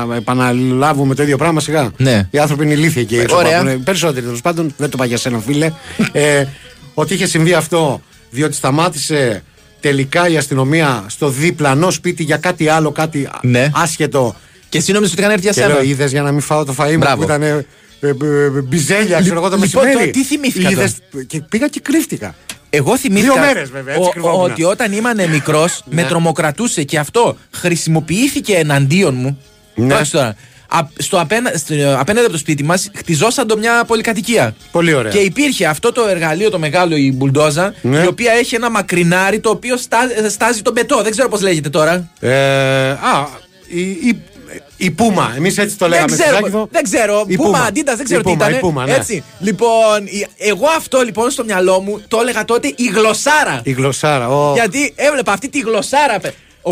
να 0.05 0.15
επαναλάβουμε 0.15 1.15
το 1.15 1.23
ίδιο 1.23 1.37
πράγμα 1.37 1.59
σιγά. 1.59 1.91
Ναι. 1.97 2.27
Οι 2.31 2.37
άνθρωποι 2.37 2.63
είναι 2.63 2.73
ηλίθιοι 2.73 3.05
και 3.05 3.19
έξω. 3.21 3.35
Ωραία. 3.35 3.59
υπάρχουν. 3.61 3.83
Περισσότεροι 3.83 4.25
τέλος 4.25 4.41
πάντων, 4.41 4.73
δεν 4.77 4.89
το 4.89 4.93
είπα 4.95 5.05
για 5.05 5.17
σένα, 5.17 5.39
φίλε. 5.39 5.71
ε, 6.11 6.45
ότι 6.93 7.13
είχε 7.13 7.27
συμβεί 7.27 7.53
αυτό 7.53 8.01
διότι 8.29 8.55
σταμάτησε 8.55 9.43
τελικά 9.79 10.27
η 10.29 10.37
αστυνομία 10.37 11.05
στο 11.07 11.29
διπλανό 11.29 11.91
σπίτι 11.91 12.23
για 12.23 12.37
κάτι 12.37 12.67
άλλο, 12.67 12.91
κάτι 12.91 13.29
Ναι. 13.41 13.69
άσχετο. 13.73 14.35
Και 14.69 14.77
εσύ 14.77 14.91
νόμιζες 14.91 15.13
ότι 15.13 15.21
είχαν 15.21 15.33
έρθει 15.33 15.43
για 15.45 15.53
Και 15.53 15.61
σένα; 15.61 15.73
λέω, 15.73 15.83
είδες 15.83 16.11
για 16.11 16.21
να 16.21 16.31
μην 16.31 16.41
φάω 16.41 16.65
το 16.65 16.75
φαΐ 16.77 16.91
μου 16.91 16.97
Μπράβο. 16.97 17.17
που 17.17 17.23
ήταν 17.23 17.41
ε, 17.41 17.47
ε, 17.99 18.07
ε, 18.07 18.09
ε, 18.09 18.49
μπιζέλια, 18.61 19.19
ξέρω 19.19 19.35
εγώ 19.39 19.49
το 19.49 19.55
λοιπόν, 19.55 19.83
μεσημέρι. 19.83 20.05
το- 20.11 20.19
τι 20.19 20.23
θυμήθηκα 20.25 20.69
Είδες, 20.69 20.93
και 21.27 21.41
πήγα 21.41 21.67
και 21.67 21.79
κρύφτηκα. 21.79 22.35
Εγώ 22.69 22.97
θυμήθηκα 22.97 23.33
Δύο 23.33 23.41
μέρες, 23.41 23.69
βέβαια, 23.69 23.95
έτσι 23.95 24.07
ο- 24.07 24.11
κρυβόμουν. 24.11 24.51
ότι 24.51 24.63
όταν 24.63 24.91
ήμουν 24.91 25.29
μικρός 25.31 25.83
με 25.89 26.01
Ναι. 26.01 26.07
τρομοκρατούσε 26.07 26.83
και 26.83 26.99
αυτό 26.99 27.37
χρησιμοποιήθηκε 27.51 28.53
εναντίον 28.55 29.15
μου. 29.15 29.41
Ναι. 29.75 29.87
Πρόσεξε 29.87 30.11
τώρα. 30.17 30.35
Α- 30.67 30.87
στο 30.97 31.19
απένα, 31.19 31.51
στο, 31.55 31.73
απέναντι 31.99 32.19
από 32.25 32.31
το 32.31 32.37
σπίτι 32.37 32.63
μας 32.63 32.89
χτιζόσαν 32.95 33.47
το 33.47 33.57
μια 33.57 33.83
πολυκατοικία. 33.87 34.55
Πολύ 34.71 34.93
ωραία. 34.93 35.11
Και 35.11 35.17
υπήρχε 35.19 35.65
αυτό 35.65 35.91
το 35.91 36.07
εργαλείο 36.07 36.49
το 36.49 36.59
μεγάλο, 36.59 36.95
η 36.95 37.11
μπουλντόζα, 37.15 37.73
Ναι. 37.81 37.97
η 38.03 38.05
οποία 38.07 38.31
έχει 38.31 38.55
ένα 38.55 38.69
μακρινάρι 38.69 39.39
το 39.39 39.49
οποίο 39.49 39.77
στά- 39.77 40.29
στάζει 40.29 40.61
τον 40.61 40.73
πετό. 40.73 41.01
Δεν 41.01 41.11
ξέρω 41.11 41.29
πώς 41.29 41.41
λέγεται 41.41 41.69
τώρα. 41.69 42.09
Ε, 42.19 42.89
α, 42.89 43.27
η, 43.67 43.81
η, 43.81 44.21
η 44.77 44.91
Πούμα. 44.91 45.33
Εμείς 45.37 45.57
έτσι 45.57 45.75
το 45.77 45.87
λέγαμε. 45.87 46.07
δεν 46.07 46.15
στη 46.17 46.23
ξέρω, 46.25 46.37
Ζάκηδο. 46.39 46.67
δεν 46.71 46.83
ξέρω. 46.83 47.23
Η 47.27 47.35
Πούμα, 47.35 47.49
Πούμα. 47.51 47.63
αντίτα, 47.65 47.95
δεν 47.95 48.05
ξέρω 48.05 48.19
Η 48.19 48.23
τι 48.23 48.29
Πούμα, 48.29 48.45
ήταν. 48.45 48.57
η 48.57 48.59
Πούμα, 48.61 48.85
ναι. 48.85 48.93
Έτσι. 48.93 49.23
Λοιπόν, 49.39 50.05
η- 50.05 50.27
εγώ 50.37 50.65
αυτό 50.77 51.01
λοιπόν 51.01 51.29
στο 51.29 51.43
μυαλό 51.43 51.81
μου 51.81 52.01
το 52.07 52.17
έλεγα 52.21 52.45
τότε 52.45 52.67
η 52.67 52.91
γλωσσάρα. 52.95 53.59
Η 53.63 53.71
γλωσσάρα. 53.71 54.27
Ο... 54.29 54.53
Γιατί 54.53 54.93
έβλεπα 54.95 55.31
αυτή 55.31 55.49
τη 55.49 55.59
γλωσσάρα. 55.59 56.19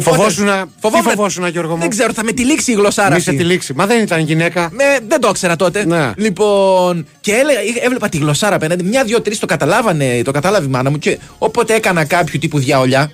Παι. 0.04 0.10
Οπότε- 0.10 0.16
Φοβόσουνα- 0.18 0.66
φοβόμουν- 0.82 1.08
τι 1.10 1.16
φοβόσουνα, 1.16 1.48
Γιώργο 1.48 1.74
μου; 1.74 1.80
Δεν 1.82 1.90
ξέρω, 1.90 2.14
θα 2.14 2.24
με 2.24 2.32
τυλίξει 2.32 2.72
η 2.72 2.76
γλωσσάρα 2.76 3.10
Μη 3.10 3.16
αυτή. 3.16 3.30
σε 3.30 3.36
τυλίξει. 3.38 3.74
Μα 3.74 3.86
δεν 3.86 4.02
ήταν 4.02 4.20
γυναίκα. 4.20 4.70
Με, 4.72 4.84
δεν 5.08 5.20
το 5.22 5.28
ήξερα 5.30 5.56
τότε. 5.56 5.86
Ναι. 5.86 6.12
Λοιπόν, 6.18 7.08
και 7.22 7.32
έλεγα, 7.32 7.60
έβλεπα 7.84 8.10
τη 8.10 8.18
γλωσσάρα 8.18 8.56
απέναντι. 8.56 8.84
Μια, 8.84 9.04
δύο, 9.04 9.22
τρεις 9.22 9.40
το 9.40 9.46
καταλάβανε, 9.46 10.22
το 10.24 10.32
κατάλαβε 10.32 10.66
η 10.66 10.70
μάνα 10.70 10.90
μου. 10.90 10.98
Και 11.00 11.18
όποτε 11.38 11.74
έκανα 11.74 12.06
κάποιο 12.06 12.40
τύπου 12.40 12.60
διαολιά, 12.60 13.12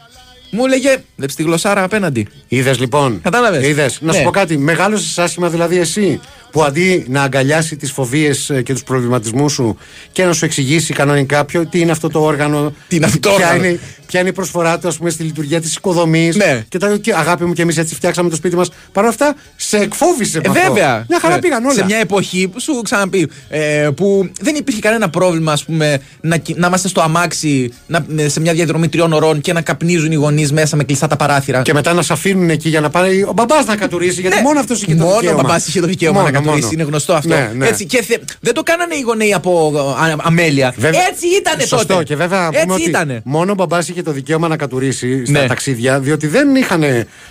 μου 0.52 0.66
έλεγε 0.66 0.98
Βλέπεις 1.16 1.36
τη 1.36 1.44
γλωσσάρα 1.44 1.84
απέναντι. 1.84 2.28
Είδες 2.48 2.80
λοιπόν; 2.80 3.20
Κατάλαβες; 3.24 3.68
Είδες. 3.68 3.98
Να 4.02 4.12
σου 4.12 4.18
Ναι. 4.20 4.24
πω 4.26 4.32
κάτι. 4.32 4.58
Μεγάλωσες 4.58 5.18
άσχημα 5.20 5.50
δηλαδή 5.50 5.78
εσύ. 5.78 6.20
Που 6.52 6.64
αντί 6.64 7.06
να 7.10 7.22
αγκαλιάσει 7.22 7.76
τις 7.76 7.92
φοβίες 7.92 8.52
και 8.64 8.74
τους 8.74 8.84
προβληματισμούς 8.84 9.54
σου 9.54 9.78
και 10.12 10.24
να 10.26 10.34
σου 10.34 10.46
εξηγήσει 10.46 10.94
κανονικά 10.94 11.46
ποιο, 11.46 11.66
τι 11.66 11.80
είναι 11.80 11.92
αυτό 11.92 12.10
το 12.10 12.20
όργανο. 12.20 12.74
Τι 12.88 12.96
είναι 12.96 13.06
αυτό 13.06 13.20
το 13.20 13.30
ποια 13.30 13.48
όργανο. 13.48 13.66
Είναι, 13.66 13.80
ποια 14.06 14.20
είναι 14.20 14.30
η 14.30 14.34
προσφορά 14.34 14.80
του, 14.80 14.88
ας 14.88 14.98
πούμε, 14.98 15.10
στη 15.10 15.24
λειτουργία 15.24 15.62
της 15.62 15.76
οικοδομής. 15.76 16.36
Ναι. 16.36 16.64
Και, 16.70 16.78
τα, 16.78 16.98
και 16.98 17.14
αγάπη 17.16 17.46
μου 17.46 17.54
και 17.54 17.62
εμείς 17.62 17.78
έτσι 17.78 17.96
φτιάξαμε 17.96 18.30
το 18.30 18.36
σπίτι 18.36 18.56
μας. 18.56 18.70
Παρ' 18.92 19.04
όλα 19.04 19.10
αυτά, 19.14 19.36
σε 19.56 19.78
εκφόβησε 19.78 20.38
Ε, 20.38 20.50
με 20.50 20.60
αυτό. 20.60 20.74
βέβαια. 20.74 21.06
Μια 21.10 21.20
χαρά 21.20 21.36
Ε, 21.36 21.40
πήγαν 21.40 21.66
όλα. 21.66 21.74
Σε 21.74 21.86
μια 21.86 21.98
εποχή 21.98 22.48
που 22.48 22.60
σου 22.62 22.82
ξαναπεί 22.84 23.30
ε, 23.50 23.90
που 23.96 24.30
δεν 24.42 24.56
υπήρχε 24.56 24.80
κανένα 24.80 25.10
πρόβλημα 25.10 25.52
ας 25.52 25.64
πούμε, 25.66 26.02
να, 26.22 26.38
κοι- 26.38 26.58
να 26.58 26.68
είμαστε 26.68 26.88
στο 26.88 27.02
αμάξι 27.02 27.74
να, 27.88 28.06
ε, 28.18 28.30
σε 28.30 28.40
μια 28.40 28.54
διαδρομή 28.54 28.88
τριών 28.90 29.14
ωρών 29.14 29.42
και 29.42 29.54
να 29.54 29.62
καπνίζουν 29.62 30.12
οι 30.12 30.16
γονείς 30.16 30.52
μέσα 30.52 30.76
με 30.76 30.84
κλειστά 30.84 31.08
τα 31.08 31.16
παράθυρα. 31.16 31.62
Και 31.62 31.74
μετά 31.74 31.94
να 31.94 32.02
σε 32.02 32.14
αφήνουν 32.14 32.50
εκεί 32.50 32.70
για 32.70 32.82
να 32.82 32.90
πάρει 32.90 33.24
ο 33.24 33.32
μπαμπάς 33.36 33.66
να 33.66 33.76
κατουρίσει. 33.76 34.22
Γιατί 34.22 34.36
Ναι. 34.36 34.42
μόνο 34.42 34.60
αυτός 34.60 34.82
είχε 34.82 34.96
το 34.96 35.04
Μόνο 35.04 35.16
δικαίωμα. 35.20 35.40
ο 35.40 35.42
μπαμπάς 35.42 35.68
είχε 35.68 35.80
το 35.82 35.88
δικαίωμα 35.88 36.20
Μόνο, 36.20 36.32
να 36.32 36.38
κατουρίσει, 36.44 36.62
μόνο. 36.66 36.74
είναι 36.74 36.84
γνωστό 36.90 37.14
αυτό. 37.14 37.28
Ναι, 37.36 37.52
ναι. 37.56 37.68
Έτσι, 37.68 37.86
και 37.86 38.04
θε- 38.04 38.22
δεν 38.40 38.54
το 38.54 38.64
κάνανε 38.64 38.96
οι 38.96 39.02
γονέοι 39.02 39.34
από 39.34 39.74
α, 40.00 40.16
αμέλεια. 40.22 40.74
Βέβαια- 40.78 41.02
Έτσι 41.12 41.28
ήτανε 41.28 41.64
Σωστό. 41.66 41.86
τότε. 41.94 42.04
Και 42.04 42.16
βέβαια 42.16 42.40
να 42.40 42.48
πούμε 42.48 42.60
Έτσι 42.62 42.74
ότι 42.74 42.90
ήτανε. 42.90 43.22
μόνο 43.26 43.52
ο 43.52 43.56
μπαμπάς 43.56 43.88
είχε 43.88 44.02
το 44.02 44.12
δικαίωμα 44.12 44.48
να 44.48 44.58
κατουρίσει 44.58 45.26
στα 45.26 45.40
Ναι. 45.42 45.48
ταξίδια, 45.48 46.00
διότι 46.00 46.28
δεν 46.28 46.56
είχαν 46.56 46.84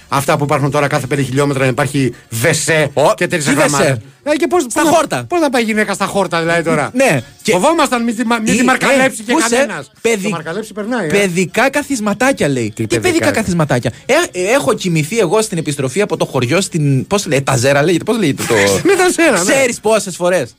αυτά 0.09 0.37
που 0.39 0.45
υπάρχουν 0.45 0.71
τώρα 0.71 0.87
κάθε 0.87 1.07
5 1.07 1.23
χιλιόμετρα 1.23 1.63
να 1.63 1.69
υπάρχει 1.69 2.15
βεσέ 2.29 2.91
Ω, 2.95 3.15
και 3.15 3.27
τέτοιε 3.27 3.53
τι 3.53 3.61
βεσέ; 3.61 4.03
Ε, 4.23 4.37
και 4.37 4.47
πώς, 4.47 4.63
Στα 4.63 4.81
πώς 4.81 4.91
να- 4.91 4.97
χόρτα. 4.97 5.25
Πώς 5.29 5.41
να 5.41 5.51
πάει 5.51 5.63
η 5.63 5.65
γυναίκα 5.65 5.93
στα 5.95 6.05
χόρτα, 6.07 6.41
δηλαδή 6.41 6.63
τώρα; 6.63 6.91
Ναι. 6.95 7.21
Και- 7.43 7.53
Φοβόμασταν 7.53 8.03
μην 8.05 8.17
τη, 8.17 8.27
μα- 8.27 8.39
μην 8.39 8.55
Ή- 8.55 8.57
τη 8.57 8.65
μαρκαλέψει 8.65 9.19
ε, 9.21 9.25
και 9.27 9.33
πούσε, 9.33 9.49
κανένας. 9.57 9.91
παιδι- 10.01 10.23
Το 10.23 10.29
μαρκαλέψει 10.29 10.73
περνάει. 10.73 11.07
ε. 11.07 11.11
Παιδικά 11.11 11.71
καθισματάκια 11.71 12.49
λέει. 12.49 12.73
Τι, 12.75 12.87
παιδικά, 12.87 13.01
παιδικά 13.01 13.25
ρε. 13.27 13.31
καθισματάκια; 13.33 13.93
Ε, 14.07 14.13
ε, 14.33 14.43
έχω 14.53 14.75
κοιμηθεί 14.75 15.19
εγώ 15.19 15.43
στην 15.43 15.59
επιστροφή 15.59 16.01
από 16.01 16.17
το 16.17 16.25
χωριό 16.25 16.61
στην. 16.61 17.07
Πώς 17.07 17.27
λέγεται, 17.27 17.51
Ταζέρα 17.53 17.83
λέγεται, 17.83 18.05
πώς 18.05 18.19
λέγεται 18.19 18.43
το. 18.49 18.55
Με 19.03 19.13
τα 19.15 19.23
σέρα, 19.23 19.45
ναι. 19.45 19.53
Ξέρεις 19.53 19.81
πόσες 19.81 20.17
φορές. 20.17 20.55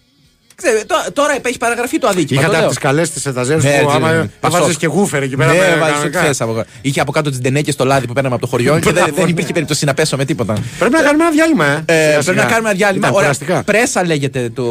Τώρα 1.14 1.38
έχει 1.46 1.58
παραγραφεί 1.58 2.00
το 2.00 2.08
αδίκημα. 2.08 2.40
Είχατε 2.42 2.46
το 2.56 2.60
λέω. 2.62 2.62
από 2.68 2.76
τις 2.76 2.84
καλές 2.84 3.10
τη 3.12 3.22
εταζέρε 3.30 3.62
Ναι, 3.62 3.80
που 3.82 3.92
ναι, 3.92 3.98
ναι. 4.00 4.08
άμα 4.08 4.30
Πασόκ. 4.40 4.58
έβαζες 4.60 4.78
και 4.78 4.88
γούφερ 4.88 5.24
εκεί 5.24 5.36
πέρα. 5.36 5.52
Ναι, 5.52 5.58
με- 5.58 5.64
βάζεις 5.66 5.80
ό,τι 5.80 6.10
κανονικά. 6.10 6.22
θες 6.22 6.42
από- 6.42 6.64
Είχε 6.82 7.00
από 7.00 7.12
κάτω 7.12 7.30
τις 7.30 7.40
ντενέκε 7.40 7.72
στο 7.72 7.86
λάδι 7.86 8.08
που 8.08 8.14
παίρναμε 8.14 8.36
από 8.36 8.44
το 8.44 8.50
χωριό 8.50 8.80
και 8.80 8.92
δεν, 8.92 9.06
δεν 9.16 9.28
υπήρχε 9.28 9.54
περίπτωση 9.54 9.86
να 9.86 9.94
πέσω 9.94 10.18
με 10.18 10.26
τίποτα. 10.26 10.54
Πρέπει 10.80 10.94
να 10.94 11.02
κάνουμε 11.02 11.24
ένα 11.24 11.32
διάλειμμα, 11.34 11.66
ε. 11.66 11.84
Ε, 11.86 11.94
Σιγά, 11.94 12.10
πρέπει 12.12 12.24
σιγά. 12.24 12.36
να 12.44 12.50
κάνουμε 12.50 12.70
ένα 12.70 12.78
διάλειμμα. 12.78 13.08
Ήταν 13.08 13.16
Ωραία. 13.18 13.28
κουραστικά. 13.30 13.64
Πρέσα 13.64 14.06
λέγεται 14.06 14.50
το. 14.50 14.64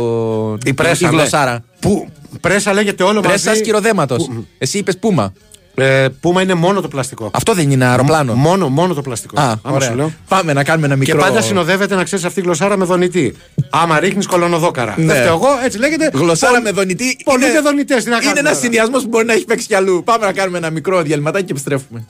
Η 0.64 0.74
πρέσα, 0.74 1.08
η 1.08 1.10
ναι. 1.14 1.16
γλωσσάρα. 1.16 1.64
Που, 1.80 2.08
πρέσα 2.40 2.72
λέγεται 2.72 3.02
όλο 3.02 3.20
Πρέσα 3.20 3.48
μαζί. 3.48 3.60
σκυροδέματος. 3.60 4.30
Εσύ 4.58 4.78
είπες 4.78 4.98
πούμα. 4.98 5.32
Ε, 5.80 6.08
Πούμα 6.20 6.42
είναι 6.42 6.54
μόνο 6.54 6.80
το 6.80 6.88
πλαστικό. 6.88 7.30
Αυτό 7.34 7.54
δεν 7.54 7.70
είναι 7.70 7.84
αεροπλάνο. 7.84 8.34
Μόνο, 8.34 8.68
μόνο 8.68 8.94
το 8.94 9.02
πλαστικό. 9.02 9.40
Α, 9.40 9.44
Άμα 9.44 9.58
ωραία. 9.76 9.88
σου 9.88 9.94
λέω. 9.94 10.12
Πάμε 10.28 10.52
να 10.52 10.64
κάνουμε 10.64 10.86
ένα 10.86 10.94
Και 10.94 11.00
μικρό. 11.00 11.18
πάντα 11.20 11.40
συνοδεύεται 11.40 11.94
να 11.94 12.04
ξέρεις 12.04 12.24
αυτή 12.24 12.40
η 12.40 12.42
γλωσσάρα 12.42 12.76
με 12.76 12.84
δονητή. 12.84 13.36
Άμα 13.70 14.00
ρίχνεις 14.00 14.26
κολονοδόκαρα. 14.26 14.94
Ναι. 14.98 15.04
Δεν 15.12 15.16
φταίω 15.22 15.34
εγώ, 15.34 15.48
έτσι 15.64 15.78
λέγεται. 15.78 16.10
Γλωσσάρα 16.14 16.52
Πολλ- 16.52 16.64
με 16.64 16.70
δονητή. 16.70 17.16
Πολλοί 17.24 17.44
είναι- 17.44 17.52
και 17.54 17.60
δονητές. 17.60 18.04
Τι 18.04 18.08
να 18.10 18.14
Είναι 18.16 18.24
κάνουμε 18.24 18.40
ένας 18.40 18.50
τώρα. 18.52 18.62
συνδυασμός 18.62 19.02
που 19.02 19.08
μπορεί 19.08 19.24
να 19.26 19.32
έχει 19.32 19.44
παίξει 19.44 19.66
κι 19.66 19.74
αλλού. 19.74 20.02
Πάμε 20.04 20.26
να 20.26 20.32
κάνουμε 20.32 20.58
ένα 20.58 20.70
μικρό 20.70 21.02
διαλυματάκι 21.02 21.44
και 21.44 21.52
επιστρέφουμε. 21.52 22.04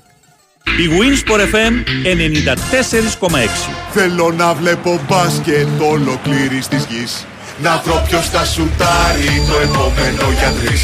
Η 0.64 0.86
Winsport 0.98 1.40
FM 1.40 1.74
94,6. 2.04 3.68
Θέλω 3.92 4.32
να 4.36 4.54
βλέπω 4.54 5.00
μπάσκετ 5.08 5.68
ολοκλήρης 5.92 6.68
της 6.68 6.86
γης 6.90 7.24
Να 7.62 7.82
βρω 7.84 8.02
ποιος 8.08 8.28
θα 8.28 8.44
σουτάρει 8.44 9.42
το 9.48 9.56
επόμενο 9.62 10.24
για 10.38 10.52
τρεις 10.60 10.82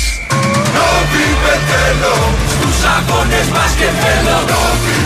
Νόβι 0.76 1.26
θέλω 1.68 2.14
στους 2.48 2.55
αγώνες 2.98 3.48
μπάσκετ 3.52 3.88
θέλω 4.02 4.38
Νόβι 4.46 4.96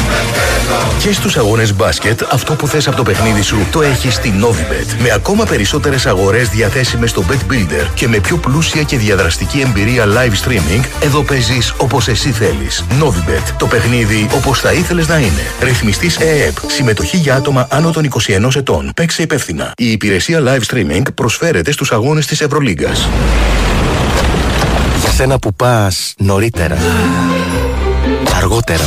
Και 0.99 1.13
στους 1.13 1.37
αγώνες 1.37 1.75
μπάσκετ, 1.75 2.23
αυτό 2.31 2.55
που 2.55 2.67
θες 2.67 2.87
από 2.87 2.97
το 2.97 3.03
παιχνίδι 3.03 3.43
σου 3.43 3.67
το 3.71 3.83
έχεις 3.83 4.15
στη 4.15 4.35
Novibet. 4.43 5.01
Με 5.03 5.11
ακόμα 5.11 5.45
περισσότερες 5.45 6.07
αγορές 6.07 6.49
διαθέσιμες 6.49 7.11
στο 7.11 7.25
Bet 7.31 7.53
Builder 7.53 7.87
και 7.95 8.09
με 8.09 8.19
πιο 8.19 8.37
πλούσια 8.37 8.83
και 8.83 8.97
διαδραστική 8.97 9.61
εμπειρία 9.61 10.05
live 10.05 10.49
streaming, 10.49 10.85
εδώ 11.01 11.23
παίζεις 11.23 11.75
όπως 11.77 12.09
εσύ 12.09 12.31
θέλεις. 12.31 12.85
Novibet. 13.03 13.55
Το 13.59 13.67
παιχνίδι 13.67 14.29
όπως 14.35 14.61
θα 14.61 14.73
ήθελες 14.73 15.09
να 15.09 15.19
είναι. 15.19 15.53
Ρυθμιστής 15.61 16.17
ΕΕΠ. 16.17 16.57
Συμμετοχή 16.67 17.17
για 17.17 17.35
άτομα 17.35 17.67
άνω 17.71 17.91
των 17.91 18.05
21 18.05 18.57
ετών. 18.57 18.93
Παίξε 18.97 19.23
υπεύθυνα. 19.23 19.73
Η 19.77 19.91
υπηρεσία 19.91 20.43
live 20.45 20.75
streaming 20.75 21.03
προσφέρεται 21.15 21.73
στους 21.73 21.93
αγώνες 21.93 22.27
της 22.27 22.41
Ευρωλίγκας. 22.41 23.09
Για 25.01 25.11
σένα 25.11 25.39
που 25.39 25.55
πας 25.55 26.15
νωρίτερα, 26.19 26.77
다르고 28.25 28.61
때론 28.63 28.87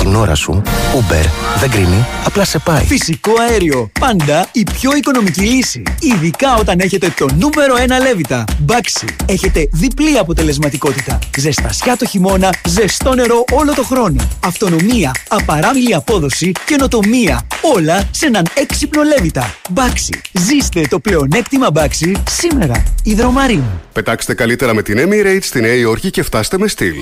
στην 0.00 0.14
ώρα 0.14 0.34
σου, 0.34 0.62
Uber 0.94 1.26
δεν 1.60 1.70
κρίνει, 1.70 2.06
απλά 2.24 2.44
σε 2.44 2.58
πάει. 2.58 2.84
Φυσικό 2.84 3.32
αέριο. 3.48 3.90
Πάντα 4.00 4.48
η 4.52 4.62
πιο 4.72 4.96
οικονομική 4.96 5.40
λύση. 5.40 5.82
Ειδικά 6.00 6.54
όταν 6.54 6.80
έχετε 6.80 7.14
το 7.16 7.26
νούμερο 7.38 7.74
1 7.74 8.02
λέβητα. 8.02 8.44
Baxi. 8.66 9.08
Έχετε 9.26 9.68
διπλή 9.72 10.18
αποτελεσματικότητα. 10.18 11.18
Ζεστασιά 11.38 11.96
το 11.96 12.06
χειμώνα, 12.06 12.54
ζεστό 12.68 13.14
νερό 13.14 13.44
όλο 13.52 13.74
το 13.74 13.82
χρόνο. 13.82 14.28
Αυτονομία, 14.44 15.14
απαράμιλη 15.28 15.94
απόδοση, 15.94 16.52
καινοτομία. 16.64 17.46
Όλα 17.74 18.08
σε 18.10 18.26
έναν 18.26 18.46
έξυπνο 18.54 19.02
λέβητα. 19.02 19.54
Baxi. 19.74 20.18
Ζήστε 20.32 20.80
το 20.90 20.98
πλεονέκτημα 20.98 21.68
Baxi 21.74 22.12
σήμερα. 22.30 22.82
Ιδρομαρίν. 23.02 23.62
Πετάξτε 23.92 24.34
καλύτερα 24.34 24.74
με 24.74 24.82
την 24.82 24.98
Emirates 24.98 25.42
στη 25.42 25.60
Νέα 25.60 25.74
Υόρκη 25.74 26.10
και 26.10 26.22
φτάστε 26.22 26.58
με 26.58 26.68
στυλ. 26.68 26.94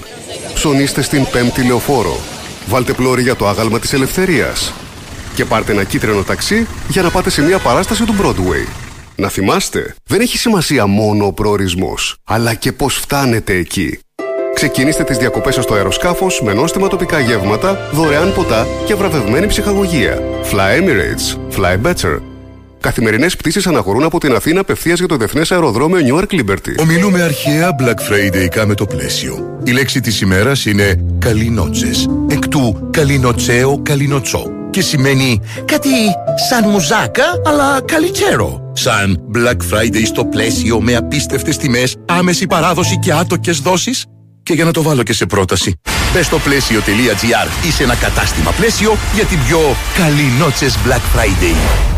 Ψωνίστε 0.54 1.02
στην 1.02 1.26
πέμπτη 1.32 1.62
λεωφόρο. 1.62 2.37
Βάλτε 2.68 2.92
πλώρη 2.92 3.22
για 3.22 3.36
το 3.36 3.48
άγαλμα 3.48 3.78
της 3.78 3.92
ελευθερίας. 3.92 4.72
Και 5.34 5.44
πάρτε 5.44 5.72
ένα 5.72 5.84
κίτρινο 5.84 6.22
ταξί 6.22 6.66
για 6.88 7.02
να 7.02 7.10
πάτε 7.10 7.30
σε 7.30 7.42
μια 7.42 7.58
παράσταση 7.58 8.04
του 8.04 8.14
Broadway. 8.22 8.68
Να 9.16 9.28
θυμάστε, 9.28 9.94
δεν 10.04 10.20
έχει 10.20 10.38
σημασία 10.38 10.86
μόνο 10.86 11.26
ο 11.26 11.32
προορισμός, 11.32 12.16
αλλά 12.24 12.54
και 12.54 12.72
πώς 12.72 12.94
φτάνετε 12.94 13.52
εκεί. 13.52 13.98
Ξεκινήστε 14.54 15.04
τις 15.04 15.16
διακοπές 15.16 15.54
σας 15.54 15.64
στο 15.64 15.74
αεροσκάφος 15.74 16.42
με 16.42 16.52
νόστιμα 16.52 16.88
τοπικά 16.88 17.18
γεύματα, 17.20 17.90
δωρεάν 17.92 18.32
ποτά 18.34 18.66
και 18.84 18.94
βραβευμένη 18.94 19.46
ψυχαγωγία. 19.46 20.18
Fly 20.52 20.80
Emirates. 20.80 21.56
Fly 21.56 21.76
better. 21.82 22.37
Καθημερινές 22.80 23.36
πτήσεις 23.36 23.66
αναχωρούν 23.66 24.02
από 24.02 24.20
την 24.20 24.34
Αθήνα 24.34 24.60
απευθείας 24.60 24.98
για 24.98 25.08
το 25.08 25.16
Διεθνές 25.16 25.52
Αεροδρόμιο 25.52 25.98
Newark 26.06 26.34
Liberty. 26.40 26.74
Ομιλούμε 26.78 27.22
αρχαία 27.22 27.70
Black 27.80 28.12
Friday 28.12 28.64
με 28.66 28.74
το 28.74 28.86
πλαίσιο. 28.86 29.58
Η 29.64 29.70
λέξη 29.70 30.00
της 30.00 30.20
ημέρας 30.20 30.66
είναι 30.66 31.04
«καλινότσες». 31.18 32.08
Εκ 32.28 32.48
του 32.48 32.88
«καλινοτσέο 32.90 33.80
καλινοτσό». 33.82 34.42
Και 34.70 34.80
σημαίνει 34.82 35.40
κάτι 35.64 35.88
σαν 36.48 36.70
μουζάκα, 36.70 37.24
αλλά 37.46 37.80
καλιτσέρο. 37.84 38.72
Σαν 38.72 39.20
Black 39.34 39.74
Friday 39.74 40.02
στο 40.06 40.24
πλαίσιο 40.24 40.80
με 40.80 40.96
απίστευτες 40.96 41.56
τιμές, 41.56 41.96
άμεση 42.06 42.46
παράδοση 42.46 42.98
και 42.98 43.12
άτοκες 43.12 43.58
δόσεις. 43.58 44.04
Και 44.42 44.54
για 44.54 44.64
να 44.64 44.72
το 44.72 44.82
βάλω 44.82 45.02
και 45.02 45.12
σε 45.12 45.26
πρόταση, 45.26 45.80
μπες 46.12 46.26
στο 46.26 46.38
πλαίσιο.gr 46.38 47.66
ή 47.66 47.70
σε 47.70 47.82
ένα 47.82 47.94
κατάστημα 47.94 48.50
πλαίσιο 48.50 48.96
για 49.14 49.24
την 49.24 49.38
πιο 49.46 49.60
καλινότσες 49.96 50.76
Black 50.86 51.18
Friday. 51.18 51.97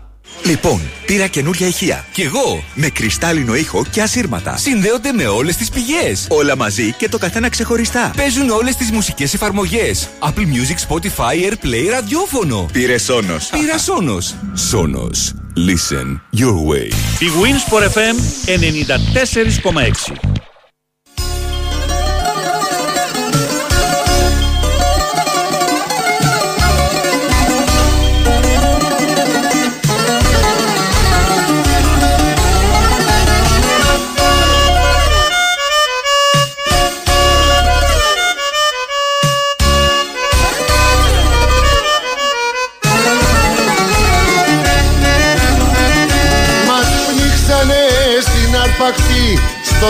Λοιπόν, 0.45 0.81
πήρα 1.05 1.27
καινούρια 1.27 1.67
ηχεία. 1.67 2.05
Κι 2.13 2.21
εγώ, 2.21 2.63
με 2.75 2.89
κρυστάλλινο 2.89 3.55
ήχο 3.55 3.85
και 3.91 4.01
ασύρματα. 4.01 4.57
Συνδέονται 4.57 5.11
με 5.11 5.27
όλες 5.27 5.55
τις 5.55 5.69
πηγές. 5.69 6.27
Όλα 6.29 6.55
μαζί 6.55 6.93
και 6.93 7.09
το 7.09 7.17
καθένα 7.17 7.49
ξεχωριστά. 7.49 8.11
Παίζουν 8.17 8.49
όλες 8.49 8.75
τις 8.75 8.91
μουσικές 8.91 9.33
εφαρμογές. 9.33 10.09
Apple 10.19 10.29
Music, 10.29 10.89
Spotify, 10.89 11.51
Airplay, 11.51 11.89
ραδιόφωνο. 11.89 12.69
Πήρε 12.73 12.97
Σόνο. 12.97 13.37
Πήρα 13.59 13.77
Σόνο. 13.77 14.17
Σόνο. 14.53 15.09
Listen 15.55 16.19
your 16.35 16.55
way. 16.69 16.87
Η 17.19 17.27
Winsport 17.41 17.83
FM 17.83 18.15
94,6. 18.45 20.40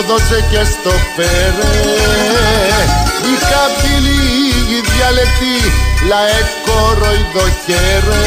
Δώσε 0.08 0.38
και 0.50 0.62
στο 0.72 0.92
φέρε. 1.14 1.74
Η 3.32 3.34
καπηλή 3.50 4.22
η 4.76 4.78
διαλεκτή 4.90 5.58
Λαέκο 6.10 6.78
ροϊδοκέρε 7.00 8.26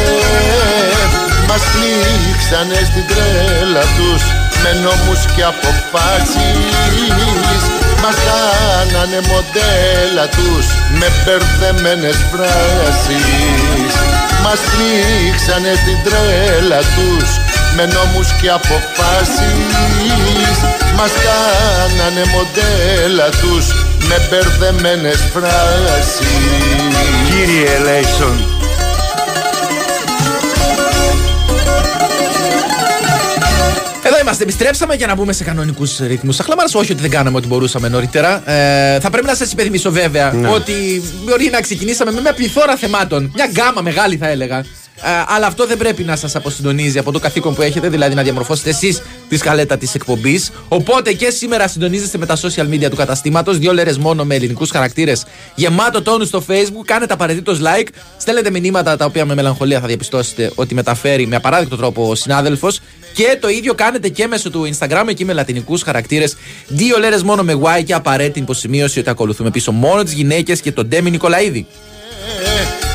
Μας 1.48 1.64
πνίξανε 1.72 2.80
στην 2.90 3.06
τρέλα 3.12 3.84
τους 3.98 4.24
Με 4.64 4.72
νόμους 4.84 5.22
και 5.36 5.44
αποφάσεις. 5.54 7.64
Μας 8.02 8.18
κάνανε 8.28 9.20
μοντέλα 9.30 10.26
τους 10.38 10.66
Με 11.00 11.08
μπερδεμένες 11.24 12.18
φράσεις. 12.32 13.94
Μας 14.44 14.60
πνίξανε 14.72 15.72
στην 15.82 15.98
τρέλα 16.06 16.80
τους 16.96 17.30
με 17.76 17.86
νόμους 17.86 18.28
και 18.42 18.50
αποφάσεις 18.50 19.58
Μας 20.98 21.12
κάνανε 21.26 22.24
μοντέλα 22.34 23.30
τους 23.30 23.66
με 24.08 24.18
μπερδεμένες 24.30 25.20
φράσεις 25.34 26.28
Κύριε 27.30 27.78
Λέισον, 27.84 28.38
Εδώ 34.08 34.20
είμαστε, 34.22 34.44
επιστρέψαμε 34.44 34.96
για 34.96 35.08
να 35.08 35.16
μπούμε 35.16 35.34
σε 35.34 35.44
κανονικούς 35.44 35.98
ρυθμούς. 35.98 36.40
Αχλαμάρα, 36.40 36.70
όχι 36.74 36.92
ότι 36.92 37.02
δεν 37.02 37.10
κάναμε 37.10 37.38
ό,τι 37.38 37.48
μπορούσαμε 37.48 37.88
νωρίτερα. 37.88 38.52
Ε, 38.52 39.00
θα 39.00 39.10
πρέπει 39.10 39.28
να 39.28 39.36
σας 39.36 39.52
υπενθυμίσω 39.52 39.92
βέβαια 39.92 40.32
Ναι. 40.32 40.48
ότι 40.48 41.04
μπορεί 41.24 41.50
να 41.52 41.62
ξεκινήσαμε 41.62 42.12
με 42.12 42.22
μια 42.22 42.34
πληθώρα 42.34 42.76
θεμάτων. 42.76 43.32
Μια 43.36 43.46
γκάμα 43.52 43.82
μεγάλη 43.82 44.18
θα 44.18 44.28
έλεγα. 44.28 44.64
Ε, 45.02 45.10
αλλά 45.28 45.48
αυτό 45.48 45.68
δεν 45.68 45.78
πρέπει 45.78 46.04
να 46.04 46.16
σας 46.16 46.36
αποσυντονίζει 46.36 46.98
από 46.98 47.12
το 47.12 47.20
καθήκον 47.20 47.56
που 47.56 47.62
έχετε, 47.62 47.90
δηλαδή 47.90 48.16
να 48.16 48.24
διαμορφώσετε 48.24 48.70
εσείς 48.70 49.02
τη 49.30 49.38
σκαλέτα 49.38 49.78
της 49.78 49.96
εκπομπής. 49.96 50.52
Οπότε 50.68 51.14
και 51.14 51.30
σήμερα 51.30 51.68
συντονίζεστε 51.68 52.18
με 52.18 52.26
τα 52.26 52.38
social 52.38 52.70
media 52.70 52.90
του 52.90 52.96
καταστήματος. 52.96 53.58
Δύο 53.58 53.74
λέρες 53.74 53.98
μόνο 53.98 54.26
με 54.26 54.36
ελληνικούς 54.36 54.70
χαρακτήρες. 54.70 55.26
Γεμάτο 55.56 56.02
τόνους 56.02 56.28
στο 56.28 56.44
Facebook. 56.48 56.86
Κάνετε 56.86 57.14
απαραίτητος 57.14 57.60
like. 57.62 57.88
Στέλνετε 58.18 58.50
μηνύματα 58.50 58.98
τα 58.98 59.06
οποία 59.06 59.26
με 59.26 59.36
μελαγχολία 59.36 59.80
θα 59.80 59.88
διαπιστώσετε 59.88 60.52
ότι 60.56 60.74
μεταφέρει 60.74 61.28
με 61.28 61.36
απαράδεκτο 61.36 61.78
τρόπο 61.78 62.10
ο 62.10 62.16
συνάδελφος. 62.16 62.80
Και 63.14 63.38
το 63.42 63.50
ίδιο 63.50 63.74
κάνετε 63.74 64.10
και 64.10 64.28
μέσω 64.28 64.50
του 64.50 64.70
Instagram 64.74 65.06
εκεί 65.10 65.26
με 65.26 65.34
λατινικούς 65.34 65.82
χαρακτήρες. 65.82 66.36
Δύο 66.68 67.00
λέρες 67.00 67.24
μόνο 67.24 67.44
με 67.44 67.60
Y 67.64 67.84
και 67.84 67.94
απαραίτητη 67.94 68.40
υποσημείωση 68.40 69.00
ότι 69.00 69.10
ακολουθούμε 69.10 69.50
πίσω 69.50 69.72
μόνο 69.72 70.04
τις 70.04 70.14
γυναίκες 70.14 70.62
και 70.62 70.72
τον 70.72 70.88
Ντέμι 70.88 71.10
Νικολαίδη. 71.10 71.68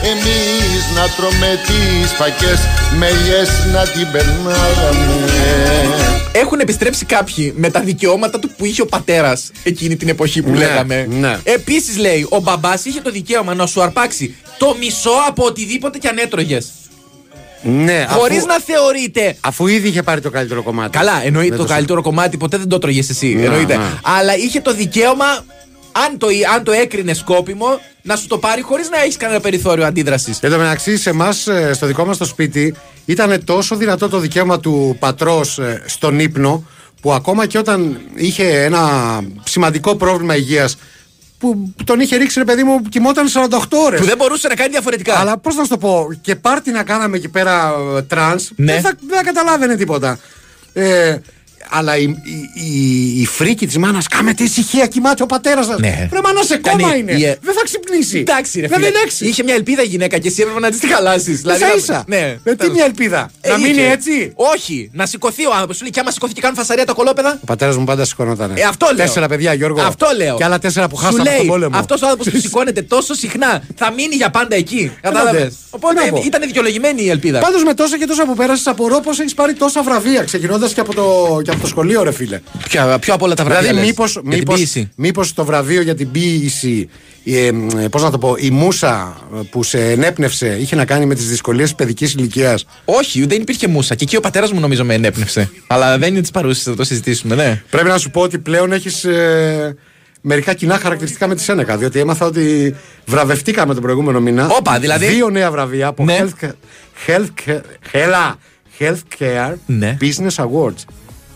Εμείς 0.04 0.85
να 0.95 1.09
τρώμε 1.16 1.59
τις 1.66 2.11
φακές 2.12 2.59
Μελιές 2.99 3.49
να 3.73 3.83
την 3.83 4.11
περνάγαμε 4.12 5.14
Έχουν 6.33 6.61
επιστρέψει 6.61 7.04
κάποιοι 7.04 7.52
με 7.57 7.71
τα 7.71 7.80
δικαιώματα 7.80 8.38
του 8.38 8.50
που 8.57 8.64
είχε 8.64 8.83
ο 8.83 8.87
πατέρας 8.87 9.50
εκείνη 9.62 9.97
την 9.97 10.09
εποχή 10.09 10.42
που 10.42 10.50
Ναι, 10.50 10.57
λέγαμε. 10.59 11.07
ναι. 11.11 11.38
Επίσης 11.42 11.97
λέει, 11.99 12.26
ο 12.30 12.40
μπαμπάς 12.40 12.85
είχε 12.85 13.00
το 13.00 13.11
δικαίωμα 13.11 13.54
να 13.54 13.66
σου 13.66 13.83
αρπάξει 13.83 14.35
το 14.59 14.76
μισό 14.80 15.11
από 15.28 15.45
οτιδήποτε 15.45 15.99
κι 15.99 16.07
αν 16.09 16.19
έτρωγες. 16.19 16.69
Ναι, 17.62 18.07
Χωρίς 18.09 18.37
αφού- 18.37 18.49
να 18.49 18.61
θεωρείται. 18.61 19.37
Αφού 19.40 19.66
ήδη 19.66 19.88
είχε 19.88 20.02
πάρει 20.02 20.21
το 20.21 20.30
καλύτερο 20.30 20.62
κομμάτι. 20.62 20.99
Καλά, 20.99 21.21
εννοείται 21.25 21.49
Δεν 21.49 21.59
το 21.59 21.64
το 21.64 21.73
καλύτερο 21.73 22.02
κομμάτι 22.02 22.37
ποτέ 22.37 22.57
δεν 22.57 22.69
το 22.69 22.78
τρώγες 22.78 23.09
εσύ. 23.11 23.26
Ναι, 23.35 23.45
εννοείται. 23.45 23.76
ναι. 23.76 23.83
Αλλά 24.02 24.37
είχε 24.37 24.61
το 24.61 24.75
δικαίωμα, 24.75 25.45
αν 25.92 26.18
το, 26.18 26.26
αν 26.54 26.64
το 26.64 26.73
έκρινε 26.73 27.14
σκόπιμο, 27.14 27.66
να 28.02 28.16
σου 28.16 28.26
το 28.26 28.38
πάρει 28.38 28.62
χωρίς 28.62 28.90
να 28.90 29.00
έχεις 29.00 29.16
κανένα 29.16 29.40
περιθώριο 29.40 29.87
αντίδρασης. 29.87 30.38
Εν 30.40 30.50
τω 30.50 30.59
μεταξύ, 30.59 30.97
σε 30.99 31.11
εμάς, 31.11 31.49
στο 31.73 31.87
δικό 31.87 32.04
μας 32.04 32.16
το 32.16 32.25
σπίτι, 32.25 32.75
ήταν 33.04 33.44
τόσο 33.44 33.76
δυνατό 33.76 34.09
το 34.09 34.18
δικαίωμα 34.18 34.61
του 34.61 34.97
πατρός 34.99 35.59
στον 35.87 36.18
ύπνο, 36.18 36.64
που 37.00 37.12
ακόμα 37.12 37.47
και 37.47 37.59
όταν 37.59 38.00
είχε 38.14 38.62
ένα 38.62 38.88
σημαντικό 39.44 39.97
πρόβλημα 39.97 40.37
υγείας, 40.37 40.76
που 41.38 41.75
τον 41.85 42.00
είχε 42.00 42.16
ρίξει 42.16 42.38
ρε 42.38 42.44
παιδί 42.44 42.62
μου, 42.62 42.82
κοιμόταν 42.82 43.26
48 43.28 43.59
ώρες. 43.70 44.00
Που 44.00 44.06
δεν 44.06 44.16
μπορούσε 44.16 44.49
να 44.49 44.54
κάνει 44.54 44.70
διαφορετικά. 44.70 45.18
Αλλά 45.18 45.38
πώς 45.38 45.54
να 45.54 45.62
σου 45.62 45.68
το 45.68 45.78
πω, 45.78 46.09
και 46.20 46.37
πάρτι 46.37 46.70
να 46.70 46.82
κάναμε 46.82 47.16
εκεί 47.16 47.28
πέρα 47.28 47.75
ε, 47.97 48.02
trance, 48.02 48.50
Ναι. 48.56 48.73
δεν, 48.73 48.80
θα, 48.82 48.92
δεν 49.06 49.16
θα 49.16 49.25
καταλάβαινε 49.25 49.76
τίποτα. 49.76 50.18
Ε, 50.73 51.16
αλλά 51.70 51.96
η, 51.96 52.02
η, 52.02 52.16
η, 52.54 53.20
η 53.20 53.26
φρίκη 53.26 53.66
της 53.66 53.78
μάνας, 53.78 54.06
κάμε 54.08 54.32
τη 54.34 54.44
ησυχία, 54.44 54.86
κοιμάται 54.86 55.22
ο 55.22 55.26
πατέρας 55.26 55.66
σας. 55.66 55.78
Ναι. 55.78 56.08
Ρε 56.12 56.18
μάνα 56.24 56.42
σε 56.42 56.56
κόμμα 56.56 56.88
Κάνει- 56.88 56.98
είναι. 57.00 57.12
η- 57.12 57.24
ε- 57.24 57.36
Δεν 57.42 57.54
θα 57.54 57.60
ξυπνήσει. 57.64 58.18
Εντάξει, 58.18 58.60
ρε 58.60 58.66
Δεν 58.66 58.76
φίλε. 58.76 58.88
είναι 58.88 58.98
έξι. 59.04 59.26
Είχε 59.26 59.42
μια 59.42 59.54
ελπίδα 59.54 59.82
η 59.82 59.86
γυναίκα 59.86 60.18
και 60.18 60.28
εσύ 60.28 60.40
έπρεπε 60.42 60.60
να 60.60 60.70
της 60.70 60.78
τη 60.78 60.86
χαλάσεις. 60.92 61.40
Ίσα 61.42 61.74
ίσα. 61.76 62.04
Ναι. 62.06 62.38
Ε, 62.44 62.54
τι 62.54 62.70
μια 62.70 62.84
ελπίδα. 62.84 63.30
Ε, 63.40 63.48
να 63.50 63.58
μείνει 63.58 63.70
είχε. 63.70 63.90
έτσι; 63.90 64.32
Όχι, 64.34 64.90
να 64.92 65.06
σηκωθεί 65.06 65.46
ο 65.46 65.50
άνθρωπος. 65.52 65.76
Σου 65.76 65.82
λέει 65.82 65.90
και 65.92 66.00
άμα 66.00 66.10
σηκωθεί 66.10 66.32
και 66.32 66.40
κάνουν 66.40 66.56
φασαρία 66.56 66.86
τα 66.86 66.92
κολόπεδα. 66.92 67.38
Ο 67.42 67.44
πατέρας 67.46 67.76
μου 67.76 67.84
πάντα 67.84 68.04
σηκωνόταν. 68.04 68.52
Ε, 68.56 68.62
αυτό 68.62 68.86
λέω. 68.96 69.06
Τέσσερα 69.06 69.28
παιδιά, 69.28 69.52
Γιώργο. 69.54 69.80
Αυτό 69.82 70.06
λέω. 70.16 70.36
Και 70.36 70.44
άλλα 70.44 70.58
τέσσερα 70.58 70.88
που 70.88 70.96
Σου 70.96 71.02
χάσαμε 71.04 71.22
λέει, 71.22 71.34
στον 71.34 71.46
πόλεμο. 71.46 71.78
Αυτός 71.78 72.02
ο 72.02 72.06
άνθρωπος 72.06 72.32
που 72.32 72.38
σηκώνεται 72.40 72.82
τόσο 72.82 73.14
συχνά 73.14 73.62
θα 73.76 73.92
μείνει 73.92 74.14
για 74.14 74.30
πάντα 74.30 74.56
εκεί. 74.56 74.92
Κατάλαβε. 75.00 75.26
Κατάλαβες. 75.26 75.54
Οπότε 75.70 76.00
Τι 76.00 76.06
να 76.06 76.12
πω. 76.12 76.22
ήταν 76.26 76.40
δικαιολογημένη 76.40 77.02
η 77.02 77.10
ελπίδα. 77.10 77.38
Πάντως 77.38 77.62
με 77.64 77.74
τόσα 77.74 77.98
και 77.98 78.06
τόσα 78.06 78.24
που 78.26 78.34
πέρασες, 78.34 78.66
απορώ 78.66 79.00
πώ 79.00 79.10
έχεις 79.10 79.34
πάρει 79.34 79.52
τόσα 79.54 79.82
βραβεία. 79.82 80.22
Ξεκινώντας 80.22 80.72
και, 80.72 80.80
από 80.80 80.94
το- 80.94 81.40
και 81.44 81.50
από 81.61 81.69
το 81.69 81.75
σχολείο, 81.75 82.02
ρε 82.02 82.12
φίλε. 82.12 82.40
Ποια, 82.69 82.99
ποιο 82.99 83.14
από 83.14 83.25
όλα 83.25 83.35
τα 83.35 83.45
βραβεία. 83.45 83.69
Δηλαδή, 83.69 83.87
λες; 83.87 83.87
μήπω 83.88 84.05
Για 84.31 84.38
την 84.38 84.55
ποίηση. 84.55 84.90
μήπως 84.97 85.35
το 85.35 85.45
βραβείο 85.45 85.83
για 85.83 85.95
την 85.95 86.11
ποίηση, 86.11 86.88
ε, 87.25 87.47
ε, 87.47 87.88
πώς 87.90 88.02
να 88.02 88.11
το 88.11 88.19
πω, 88.19 88.35
η 88.38 88.50
μουσα 88.50 89.17
που 89.50 89.62
σε 89.62 89.90
ενέπνευσε 89.90 90.57
είχε 90.61 90.76
να 90.76 90.85
κάνει 90.85 91.07
με 91.07 91.14
τις 91.14 91.29
δυσκολίες 91.29 91.75
παιδικής 91.75 92.12
ηλικίας; 92.12 92.67
Όχι, 92.85 93.26
δεν 93.26 93.40
υπήρχε 93.40 93.67
μουσα. 93.69 93.95
Και 93.95 94.05
εκεί 94.05 94.17
ο 94.17 94.21
πατέρας 94.21 94.52
μου 94.52 94.61
νομίζω 94.61 94.85
με 94.85 94.95
ενέπνευσε. 94.95 95.50
Αλλά 95.67 95.99
δεν 95.99 96.09
είναι 96.12 96.21
της 96.21 96.31
παρούσης, 96.31 96.62
θα 96.62 96.75
το 96.75 96.85
συζητήσουμε, 96.85 97.35
ναι. 97.35 97.62
Πρέπει 97.71 97.88
να 97.88 97.99
σου 97.99 98.11
πω 98.11 98.21
ότι 98.21 98.38
πλέον 98.38 98.73
έχεις 98.73 99.05
ε, 99.05 99.76
μερικά 100.21 100.55
κοινά 100.55 100.79
χαρακτηριστικά 100.79 101.26
με 101.26 101.35
τη 101.35 101.43
Σένεκα. 101.43 101.76
Διότι 101.76 101.99
έμαθα 101.99 102.26
ότι 102.26 102.75
βραβευτήκαμε 103.07 103.73
τον 103.75 103.83
προηγούμενο 103.83 104.21
μήνα. 104.21 104.49
Όπα, 104.59 104.79
δηλαδή. 104.79 105.07
Δύο 105.07 105.31
νέα 105.31 105.50
βραβεία 105.50 105.87
από 105.87 106.05
Ναι. 106.05 106.19
Health, 106.21 106.49
health, 107.07 107.61
Hello, 107.93 108.35
Healthcare 108.79 109.55
Ναι. 109.67 109.97
Business 110.00 110.45
Awards. 110.45 110.85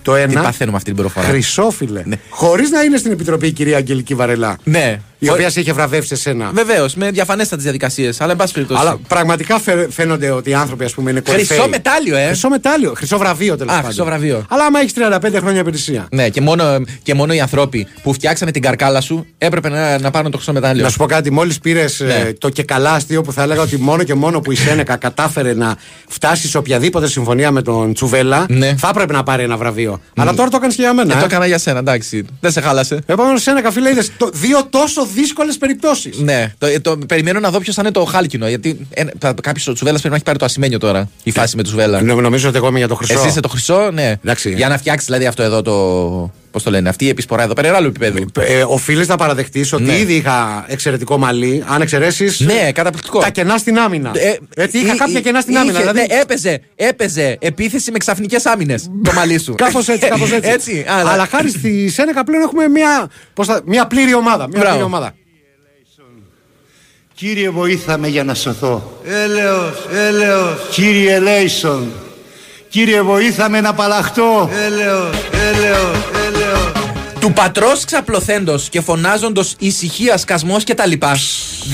Το 0.05 0.15
Τι 0.15 0.21
ένα. 0.21 0.43
παθαίνουμε 0.43 0.77
αυτή 0.77 0.93
την 0.93 1.01
προφορά. 1.01 1.27
Χρυσόφιλε. 1.27 2.03
Ναι. 2.05 2.17
Χωρίς 2.31 2.71
να 2.71 2.83
είναι 2.83 2.97
στην 2.97 3.13
επιτροπή 3.13 3.47
η 3.47 3.53
κυρία 3.53 3.77
Αγγελική 3.77 4.15
Βαρελά. 4.15 4.57
Ναι. 4.65 5.01
Η 5.19 5.29
οποία 5.31 5.51
σε 5.51 5.61
είχε 5.61 5.73
βραβεύσει 5.73 6.13
εσένα. 6.15 6.51
Βεβαίως, 6.55 6.95
με 6.95 7.11
διαφανέστατες 7.11 7.63
διαδικασίες. 7.65 8.21
Αλλά 8.21 8.31
εν 8.31 8.37
πάση 8.39 8.53
περιπτώσει. 8.53 8.81
Αλλά 8.81 8.99
πραγματικά 9.09 9.59
φαι- 9.59 9.93
φαίνονται 9.93 10.31
ότι 10.31 10.51
οι 10.51 10.55
άνθρωποι, 10.55 10.85
ας 10.85 10.93
πούμε, 10.93 11.11
είναι 11.11 11.21
κορυφαίοι. 11.21 11.57
Χρυσό 11.57 11.69
μετάλλιο, 11.71 12.17
ε. 12.17 12.27
Χρυσό 12.27 12.49
μετάλλιο. 12.49 12.93
Χρυσό 12.97 13.19
βραβείο 13.19 13.57
τέλος 13.57 13.73
Α, 13.73 13.75
πάντων. 13.77 13.91
χρυσό 13.91 14.05
βραβείο. 14.05 14.45
Αλλά 14.49 14.65
άμα 14.65 14.81
έχεις 14.81 14.93
35 14.93 15.39
χρόνια 15.41 15.61
υπηρεσία. 15.61 16.07
Ναι, 16.11 16.29
και 16.29 16.41
μόνο, 16.41 16.65
και 17.03 17.15
μόνο 17.15 17.33
οι 17.35 17.41
άνθρωποι 17.41 17.87
που 18.03 18.13
φτιάξανε 18.13 18.51
την 18.51 18.63
καρκάλα 18.63 19.01
σου 19.01 19.27
έπρεπε 19.39 19.69
να, 19.69 19.99
να 19.99 20.11
πάρουν 20.11 20.31
το 20.31 20.37
χρυσό 20.37 20.53
μετάλλιο. 20.53 20.83
Να 20.83 20.89
σου 20.89 20.97
πω 20.99 21.07
κάτι, 21.07 21.31
μόλις 21.33 21.59
πήρες 21.59 22.01
Ναι. 22.01 22.33
το 22.39 22.49
και 22.49 22.63
καλά 22.63 22.93
αστείο 22.93 23.23
που 23.23 23.33
θα 23.33 23.43
έλεγα 23.43 23.63
ότι 23.63 23.77
μόνο 23.79 24.03
και 24.03 24.15
μόνο 24.15 24.41
που 24.41 24.53
η 24.53 24.57
Σένεκα 24.57 24.97
κατάφερε 24.97 25.55
να 25.55 25.77
φτάσει 26.09 26.49
σε 26.49 26.59
οποιαδήποτε 26.59 27.09
συμφωνία 27.09 27.51
με 27.51 27.63
τον 27.63 27.95
Τσουβέλα, 27.95 28.47
Ναι. 28.49 28.75
θα 28.79 28.89
έπρεπε 28.89 29.13
να 29.13 29.23
πάρει 29.23 29.43
ένα 29.43 29.57
βραβείο. 29.57 30.01
Αλλά 30.17 30.35
τώρα 30.35 30.49
το 30.51 30.57
έκανες 30.57 30.75
και 30.75 30.83
για 30.83 30.93
μένα. 30.95 31.09
Και 31.11 31.17
ε. 31.17 31.21
το 31.21 31.25
έκανα 31.25 31.47
για 31.47 31.59
σένα, 31.59 31.79
εντάξει. 31.79 32.25
Δεν 32.41 32.53
σε 32.53 32.61
χάλασε. 32.61 32.99
Επομένω, 33.07 33.37
Σένεκα, 33.39 33.71
φίλε, 33.71 33.91
είδες 33.91 34.11
δύο 34.33 34.59
τόσο 34.71 35.07
δύσκολες 35.15 35.57
περιπτώσεις. 35.59 36.19
Ναι, 36.19 36.53
το, 36.59 36.81
το, 36.81 36.99
περιμένω 37.07 37.41
να 37.41 37.51
δω 37.51 37.59
ποιος 37.59 37.75
θα 37.75 37.83
είναι 37.83 37.91
το 37.91 38.05
χάλκινο. 38.05 38.49
Γιατί 38.49 38.87
κάποιος 39.43 39.67
ο 39.69 39.73
Τσουβέλλα 39.73 39.97
πρέπει 39.97 40.09
να 40.09 40.15
έχει 40.15 40.25
πάρει 40.25 40.39
το 40.39 40.45
ασημένιο 40.45 40.79
τώρα. 40.79 41.09
Η 41.23 41.31
φάση 41.31 41.57
με 41.57 41.63
του 41.63 41.69
Τσουβέλλα. 41.69 42.03
Νο- 42.03 42.21
Νομίζω 42.21 42.49
ότι 42.49 42.57
εγώ 42.57 42.69
είμαι 42.69 42.79
για 42.79 42.89
το 42.89 42.95
χρυσό. 42.95 43.13
Εσύ 43.19 43.29
είσαι 43.29 43.41
το 43.41 43.49
χρυσό, 43.49 43.91
ναι. 43.93 44.17
Εντάξει. 44.25 44.53
Για 44.55 44.69
να 44.69 44.79
φτιάξεις 44.79 45.07
δηλαδή 45.07 45.27
αυτό 45.27 45.43
εδώ 45.43 45.63
το. 45.63 46.31
Πώς 46.55 46.63
το 46.63 46.71
λένε, 46.71 46.89
αυτή 46.89 47.05
η 47.05 47.09
επισπορά 47.09 47.43
εδώ 47.43 47.53
πέρα 47.53 47.69
είναι 47.69 47.77
άλλο 47.77 47.87
επίπεδο. 47.87 48.25
Ε, 48.41 48.65
οφείλεις 48.69 49.09
να 49.09 49.17
παραδεχτείς 49.17 49.73
ότι 49.73 49.83
Ναι. 49.83 49.99
ήδη 49.99 50.15
είχα 50.15 50.65
εξαιρετικό 50.69 51.19
μαλλί. 51.19 51.65
Αν 51.69 51.81
εξαιρέσεις. 51.83 52.41
Ναι, 52.41 52.73
καταπληκτικό. 52.73 53.21
Τα 53.21 53.31
κενά 53.31 53.59
στην 53.59 53.79
άμυνα. 53.79 54.11
Ε, 54.15 54.37
Έτσι 54.57 54.79
είχα 54.79 54.95
εί- 54.95 54.99
κάποια 54.99 55.19
εί- 55.19 55.23
κενά 55.23 55.41
στην 55.41 55.53
είχε, 55.53 55.63
άμυνα. 55.63 55.79
Δηλαδή. 55.79 55.99
ναι, 55.99 56.05
έπαιζε, 56.21 56.61
έπαιζε 56.77 57.37
επίθεση 57.41 57.91
με 57.91 57.99
ξαφνικές 57.99 58.47
άμυνες 58.47 58.91
το 59.05 59.13
μαλλί 59.13 59.39
σου. 59.39 59.55
Κάπως 59.55 59.89
έτσι, 59.89 60.09
κάπως 60.09 60.33
έτσι. 60.33 60.51
έτσι 60.57 60.85
αλλά, 60.89 61.11
Αλλά 61.11 61.27
χάρη 61.31 61.49
στη 61.51 61.89
Σένεκα 61.89 62.25
πλέον 62.25 62.43
έχουμε 62.43 62.69
μια, 62.69 63.11
πώς 63.35 63.47
θα- 63.47 63.61
μια 63.65 63.87
πλήρη 63.87 64.15
ομάδα. 64.15 64.47
Μια 64.49 64.59
Μπράβο. 64.61 64.69
πλήρη 64.71 64.85
ομάδα. 64.85 65.15
Κύριε 67.15 67.51
βοήθαμε 67.51 68.09
για 68.09 68.25
να 68.25 68.35
σωθώ. 68.35 69.01
Έλεος, 69.05 69.87
έλεος, 70.09 70.69
Κύριε 70.71 71.19
Λέισον. 71.19 71.93
Κύριε 72.69 73.03
βοήθαμε 73.03 73.61
να 73.61 73.69
απαλλαχτώ. 73.69 74.51
έλεος, 74.67 74.71
έλεος, 74.71 75.15
έλεος. 75.33 75.44
Του 77.25 77.33
πατρός 77.33 77.85
ξαπλωθέντος 77.85 78.69
και 78.69 78.81
φωνάζοντος 78.81 79.55
ησυχίας, 79.59 80.21
σκασμό 80.21 80.57
κτλ. 80.67 80.93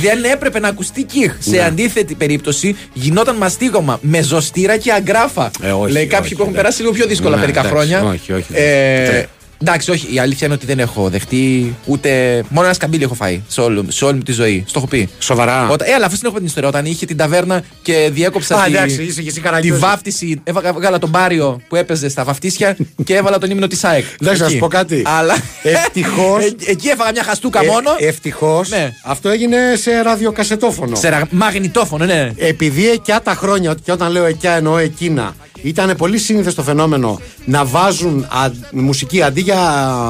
Δεν 0.03 0.25
έπρεπε 0.25 0.59
να 0.59 0.69
ακουστεί 0.69 1.03
κιχ. 1.03 1.33
Ναι. 1.45 1.57
Σε 1.57 1.65
αντίθετη 1.65 2.15
περίπτωση 2.15 2.77
γινόταν 2.93 3.37
μαστίγωμα 3.37 3.99
με 4.03 4.23
ζωστήρα 4.23 4.77
και 4.77 4.93
αγκράφα. 4.93 5.51
Ε, 5.63 5.71
όχι, 5.71 5.93
Λέει 5.93 6.07
κάποιοι 6.07 6.25
όχι, 6.25 6.35
που 6.35 6.41
έχουν 6.41 6.53
ναι. 6.53 6.59
περάσει 6.59 6.81
λίγο 6.81 6.93
πιο 6.93 7.07
δύσκολα 7.07 7.35
Ναι, 7.35 7.41
μερικά 7.41 7.61
εντάξει, 7.61 7.77
χρόνια. 7.77 8.05
όχι, 8.05 8.33
όχι, 8.33 8.47
Ε, 8.53 9.11
δεν. 9.11 9.29
Εντάξει, 9.61 9.91
όχι. 9.91 10.15
Η 10.15 10.19
αλήθεια 10.19 10.47
είναι 10.47 10.57
ότι 10.57 10.67
δεν 10.67 10.79
έχω 10.79 11.09
δεχτεί 11.09 11.75
ούτε. 11.87 12.43
Μόνο 12.49 12.65
ένα 12.67 12.75
σκαμπίλι 12.75 13.03
έχω 13.03 13.15
φάει 13.15 13.41
σε, 13.49 13.61
όλη- 13.61 13.85
σε 13.89 14.05
όλη 14.05 14.17
μου 14.17 14.23
τη 14.23 14.33
ζωή. 14.33 14.65
Στο 14.67 14.79
έχω 14.79 14.89
πει. 14.89 15.09
Σοβαρά. 15.19 15.69
Όταν, 15.69 15.89
ε, 15.89 15.93
αλλά 15.95 16.07
αφού 16.07 16.15
την 16.15 16.23
έχω 16.25 16.33
πει 16.33 16.39
την 16.39 16.47
ιστορία. 16.49 16.69
Όταν 16.69 16.85
είχε 16.87 17.07
την 17.07 17.17
ταβέρνα 17.17 17.63
και 17.83 18.09
διέκοψα 18.13 18.57
Α, 18.57 18.65
τη, 18.65 18.71
εντάξει, 18.71 19.03
είσαι 19.03 19.21
και 19.23 19.27
εσύ 19.29 19.37
τη 19.37 19.41
καραγκιόζης. 19.41 19.83
βάφτιση. 19.83 20.41
Έβα- 20.45 20.67
Έβγαλα 20.67 20.99
τον 20.99 21.09
μπάριο 21.09 21.61
που 21.69 21.77
έπαιζε 21.77 22.09
στα 22.09 22.25
βαφτίσια 22.25 22.77
και 23.05 23.15
έβαλα 23.17 23.39
τον 23.39 23.51
ύμνο 23.51 23.67
της 23.67 23.85
ΑΕΚ. 23.85 24.05
Εντάξει, 24.21 24.41
να 24.41 24.47
σου 24.47 24.53
Εκεί. 24.53 24.61
πω 24.61 24.69
κάτι. 24.69 25.03
Αλλά. 25.07 25.37
Ευτυχώς- 25.63 26.45
Ε, 26.67 26.71
εκεί 26.71 26.89
έφαγα 26.89 27.11
μια 27.13 27.23
χαστούκα 27.23 27.61
Ε, 27.63 27.67
μόνο. 27.67 27.91
Ευτυχώς. 27.99 28.69
Ναι. 28.69 28.93
Αυτό 29.05 29.29
έγινε 29.29 29.57
σε 29.81 30.01
ραδιοκασετόφωνο. 30.03 30.97
Σε 30.97 31.09
ρα- 31.09 31.27
μαγνητόφωνο, 31.31 32.05
ναι. 32.05 32.31
Επειδή 32.37 32.91
εκιά 32.91 33.21
τα 33.21 33.35
χρόνια, 33.35 33.75
και 33.85 33.93
όταν 33.93 34.13
λέω 34.13 34.25
εκιά 34.25 34.53
εννοώ 34.53 34.79
εκείνα, 34.79 35.35
ήταν 35.63 35.97
πολύ 35.97 36.19
σύνηθες 36.19 36.55
το 36.55 36.63
φαινόμενο 36.63 37.21
να 37.45 37.65
βάζουν 37.65 38.23
α, 38.23 38.51
μουσική 38.73 39.23
αντί 39.23 39.41
για 39.41 39.59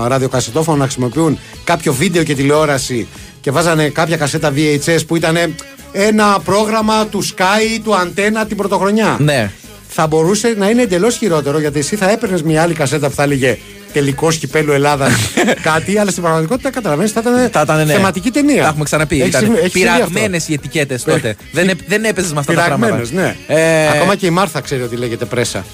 ραδιοκασετόφωνο 0.08 0.76
να 0.76 0.84
χρησιμοποιούν 0.84 1.38
κάποιο 1.64 1.92
βίντεο 1.92 2.22
και 2.22 2.34
τηλεόραση 2.34 3.08
και 3.40 3.50
βάζανε 3.50 3.88
κάποια 3.88 4.16
κασέτα 4.16 4.52
VHS 4.56 5.06
που 5.06 5.16
ήταν 5.16 5.36
ένα 5.92 6.40
πρόγραμμα 6.44 7.06
του 7.06 7.24
Sky 7.24 7.74
ή 7.74 7.80
του 7.80 7.94
Αντένα 7.94 8.46
την 8.46 8.56
πρωτοχρονιά. 8.56 9.16
Ναι. 9.20 9.50
Θα 9.92 10.06
μπορούσε 10.06 10.54
να 10.58 10.68
είναι 10.70 10.82
εντελώς 10.82 11.16
χειρότερο 11.16 11.58
γιατί 11.60 11.78
εσύ 11.78 11.96
θα 11.96 12.10
έπαιρνες 12.10 12.42
μια 12.42 12.62
άλλη 12.62 12.74
κασέτα 12.74 13.08
που 13.08 13.14
θα 13.14 13.22
έλεγε 13.22 13.58
τελικό 13.92 14.28
κυπέλου 14.32 14.72
Ελλάδας 14.72 15.12
κάτι, 15.62 15.98
αλλά 15.98 16.10
στην 16.10 16.22
πραγματικότητα 16.22 16.70
καταλαβαίνεις 16.70 17.12
θα 17.12 17.20
ήταν, 17.20 17.48
Θα 17.52 17.60
ήταν, 17.60 17.86
ναι. 17.86 17.92
θεματική 17.92 18.30
ταινία. 18.30 18.62
Τα 18.62 18.68
έχουμε 18.68 18.84
ξαναπεί. 18.84 19.16
Έχεις 19.16 19.28
Ήταν 19.28 19.40
συμβεί- 19.42 19.58
έχεις 19.58 19.72
συμβεί 19.72 19.88
αυτό. 19.88 20.04
πειραγμένες 20.06 20.48
οι 20.48 20.52
ετικέτες 20.52 21.02
τότε. 21.02 21.36
δεν, 21.52 21.68
έ- 21.68 21.78
δεν 21.86 22.04
έπαιζες 22.04 22.32
με 22.32 22.38
αυτά 22.40 22.52
τα 22.54 22.62
πράγματα. 22.64 22.96
Πειραγμένες, 22.96 23.36
ναι. 23.48 23.54
Ε, 23.56 23.88
Ακόμα 23.88 24.16
και 24.16 24.26
η 24.26 24.30
Μάρθα 24.30 24.60
ξέρει 24.60 24.82
ότι 24.82 24.96
λέγεται 24.96 25.24
πρέσα. 25.24 25.64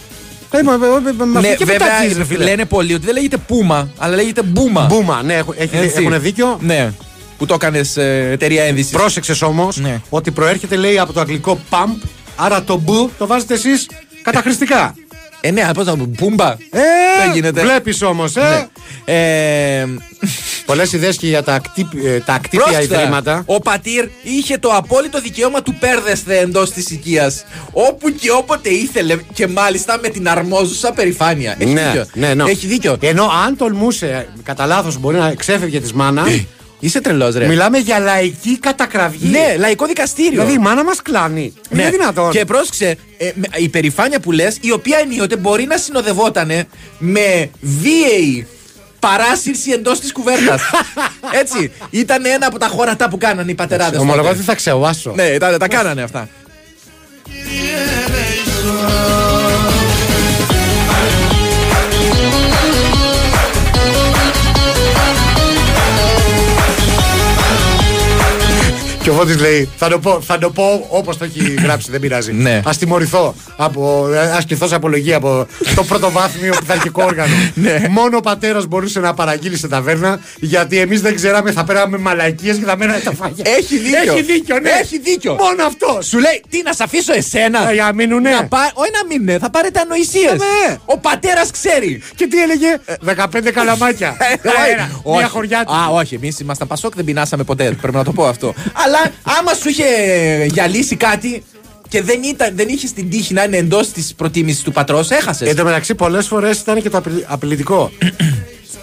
Ε, 0.51 0.63
μα- 0.63 0.77
μα- 0.77 0.87
μα- 1.17 1.25
μα- 1.25 1.41
ναι, 1.41 1.55
και 1.55 1.65
βέβαια 1.65 1.87
μετά 2.01 2.09
τι, 2.13 2.19
ρε 2.19 2.25
φίλε; 2.25 2.45
λένε 2.45 2.65
πολλοί 2.65 2.95
ότι 2.95 3.05
δεν 3.07 3.15
λέγεται 3.15 3.37
πούμα, 3.37 3.89
αλλά 3.99 4.15
λέγεται 4.17 4.43
μπούμα. 4.43 4.87
Μπούμα, 4.91 5.23
ναι, 5.23 5.35
έχουν, 5.35 5.55
έχει- 5.59 5.77
Έτσι. 5.77 6.05
έχουν 6.07 6.21
δίκιο. 6.21 6.59
Ναι. 6.63 6.93
Που 7.39 7.47
το 7.47 7.55
έκανες 7.55 7.97
εταιρεία 8.33 8.65
ένδυσης. 8.65 8.91
Πρόσεξες 8.91 9.43
όμως 9.43 9.77
Ναι. 9.77 10.01
ότι 10.09 10.31
προέρχεται 10.31 10.77
λέει 10.77 10.99
από 10.99 11.13
το 11.13 11.21
αγγλικό 11.21 11.59
pump 11.71 12.09
Άρα 12.39 12.63
το 12.63 12.77
μπου 12.79 13.11
το 13.19 13.27
βάζετε 13.27 13.55
εσείς 13.55 13.89
καταχρηστικά. 14.27 14.95
Ε, 15.41 15.51
ναι, 15.51 15.71
πώς 15.75 15.87
να 15.87 15.97
πω, 15.97 16.11
πούμπα. 16.17 16.51
Ε, 16.51 16.81
Δεν 17.25 17.33
γίνεται. 17.35 17.61
Βλέπεις 17.61 18.03
όμως, 18.03 18.37
ε. 18.37 18.69
Ναι. 19.05 19.15
Ε, 19.15 19.87
Πολλές 20.67 20.93
ιδέες 20.93 21.17
και 21.17 21.27
για 21.27 21.43
τα, 21.43 21.55
ακτή, 21.55 21.89
ε, 22.05 22.19
τα 22.19 22.33
ακτύπια 22.33 22.67
πρόσεξε, 22.67 22.95
ιδρύματα. 22.95 23.43
Ο 23.47 23.61
πατήρ 23.61 24.09
είχε 24.23 24.59
το 24.59 24.69
απόλυτο 24.69 25.21
δικαίωμα 25.21 25.63
του 25.63 25.75
πέρδεσθε 25.75 26.39
εντός 26.39 26.71
της 26.71 26.91
οικίας. 26.91 27.45
Όπου 27.73 28.11
και 28.15 28.31
όποτε 28.31 28.69
ήθελε 28.69 29.17
και 29.33 29.47
μάλιστα 29.47 29.99
με 30.03 30.09
την 30.09 30.29
αρμόζουσα 30.29 30.93
περηφάνεια. 30.93 31.57
Έχει 31.59 31.73
δίκιο. 31.75 32.07
ναι, 32.15 32.35
ναι. 32.35 32.51
Έχει 32.51 32.67
δίκιο. 32.67 32.97
Ενώ 33.01 33.31
αν 33.47 33.57
τολμούσε, 33.57 34.29
κατά 34.43 34.67
λάθος 34.67 34.99
μπορεί 34.99 35.17
να 35.17 35.35
ξέφευγε 35.35 35.81
της 35.81 35.93
μάνας. 35.93 36.29
Είσαι 36.81 37.01
τρελός, 37.01 37.35
ρε. 37.35 37.47
Μιλάμε 37.47 37.79
για 37.79 37.99
λαϊκή 37.99 38.59
κατακραυγή. 38.59 39.27
Ναι, 39.29 39.57
λαϊκό 39.59 39.87
δικαστήριο. 39.87 40.31
Δηλαδή 40.31 40.53
η 40.53 40.59
μάνα 40.59 40.85
μας 40.85 41.03
κλάνει. 41.03 41.55
Ναι. 41.69 41.83
Είναι 41.83 41.91
δυνατόν. 41.91 42.31
Και 42.31 42.45
πρόσεξε, 42.45 42.97
ε, 43.19 43.31
με- 43.35 43.49
η 43.57 43.69
περηφάνεια 43.69 44.21
που 44.21 44.33
λες, 44.33 44.59
η 44.61 44.73
οποία 44.73 44.99
ενίοτε 44.99 45.37
μπορεί 45.37 45.65
να 45.65 45.77
συνοδευόταν 45.77 46.51
με 46.99 47.51
βίαιη 47.61 48.47
παράσυρση 48.99 49.71
εντός 49.71 50.01
της 50.01 50.13
κουβέρτα. 50.13 50.59
Έτσι. 51.41 51.73
Ήταν 51.91 52.25
ένα 52.25 52.47
από 52.47 52.59
τα 52.59 52.67
χώρατα 52.67 53.09
που 53.09 53.19
κάνανε 53.19 53.51
οι 53.51 53.55
πατεράδες. 53.55 54.01
Ομολογώ 54.01 54.29
ότι 54.29 54.43
θα 54.43 54.55
ξεωάσω. 54.55 55.13
Ναι, 55.15 55.39
τα, 55.39 55.57
τα 55.57 55.69
κάνανε 55.69 56.03
αυτά. 56.03 56.29
Και 69.07 69.13
ο 69.13 69.15
Βόντης 69.15 69.41
λέει: 69.41 69.69
Θα 69.77 69.89
το 69.89 69.99
πω, 69.99 70.21
θα 70.21 70.39
το 70.39 70.51
πω 70.51 70.87
όπως 70.89 71.17
το 71.17 71.25
έχει 71.25 71.55
γράψει, 71.65 71.91
δεν 71.91 72.01
πειράζει. 72.01 72.33
Ναι. 72.33 72.55
Α 72.65 72.71
τιμωρηθώ 72.79 73.35
από. 73.57 74.05
Α 74.37 74.39
κληθώ 74.47 74.67
σε 74.69 74.75
απολογία 74.75 75.17
από 75.17 75.47
το 75.75 75.85
πρωτοβάθμιο 75.85 76.55
πειθαρχικό 76.59 77.03
όργανος. 77.05 77.51
Ναι. 77.55 77.83
Μόνο 77.91 78.17
ο 78.17 78.21
πατέρας 78.21 78.67
μπορούσε 78.67 79.01
να 79.01 79.15
παραγγείλει 79.15 79.57
σε 79.57 79.69
ταβέρνα 79.69 80.21
γιατί 80.37 80.79
εμείς 80.79 81.01
δεν 81.01 81.15
ξέραμε, 81.15 81.53
θα 81.53 81.65
πέραμε 81.65 81.99
μαλακίες 81.99 82.57
και 82.57 82.65
θα 82.65 82.77
μέναμε 82.77 82.99
τα 82.99 83.13
φάγια. 83.13 83.45
Έχει 83.59 83.79
δίκιο. 83.79 84.13
Έχει 84.13 84.23
δίκιο, 84.23 84.59
ναι. 84.59 84.71
Έχει 84.81 84.99
δίκιο. 84.99 85.35
Μόνο 85.35 85.65
αυτός. 85.67 86.07
Σου 86.07 86.19
λέει, 86.19 86.43
τι 86.49 86.63
να 86.63 86.73
σε 86.73 86.83
αφήσω 86.83 87.13
εσένα; 87.13 87.71
Ε, 87.71 87.75
Για 87.75 87.85
να 87.85 87.93
μείνουνε. 87.93 88.31
Να 88.31 88.47
πά... 88.47 88.71
Όχι 88.75 88.91
να 89.03 89.07
μείνουνε, 89.09 89.39
θα 89.39 89.51
πάρετε 89.51 89.81
ανοησίες. 89.81 90.33
Ναι. 90.33 90.77
Ο 90.85 90.99
πατέρας 90.99 91.51
ξέρει. 91.51 92.03
Και 92.15 92.27
τι 92.27 92.43
έλεγε, 92.43 92.79
15 93.47 93.51
καλαμάκια. 93.53 94.17
Ε, 94.43 94.49
Αέρα, 94.63 95.01
όχι. 95.03 95.19
Μια 95.19 95.29
χωριά 95.29 95.65
του. 95.65 95.73
Α, 95.73 95.87
όχι, 95.93 96.15
εμείς 96.15 96.41
ήμασταν 96.41 96.69
Πασόκ, 96.69 96.95
δεν 96.95 97.05
πεινάσαμε 97.05 97.45
ποτέ. 97.45 97.65
Πρέπει 97.81 97.97
να 97.97 98.05
το 98.05 98.13
πω 98.13 98.27
αυτό. 98.27 98.55
Αλλά 98.85 98.96
άμα 99.39 99.55
σου 99.55 99.69
είχε 99.69 99.85
γυαλίσει 100.47 100.97
κάτι 100.97 101.45
και 101.89 102.03
δεν, 102.03 102.23
ήταν, 102.23 102.53
δεν 102.57 102.69
είχε 102.69 102.89
την 102.95 103.11
τύχη 103.11 103.35
να 103.35 103.43
είναι 103.43 103.57
εντός 103.57 103.89
της 103.93 104.15
προτίμησης 104.17 104.63
του 104.63 104.73
πατρός, 104.73 105.11
έχασες. 105.11 105.49
Εν 105.49 105.57
τω 105.57 105.65
μεταξύ, 105.65 105.95
πολλές 105.95 106.27
φορές 106.27 106.59
ήταν 106.59 106.83
και 106.83 106.91
το 106.91 106.97
απειλη- 106.99 107.25
απειλητικό. 107.27 107.91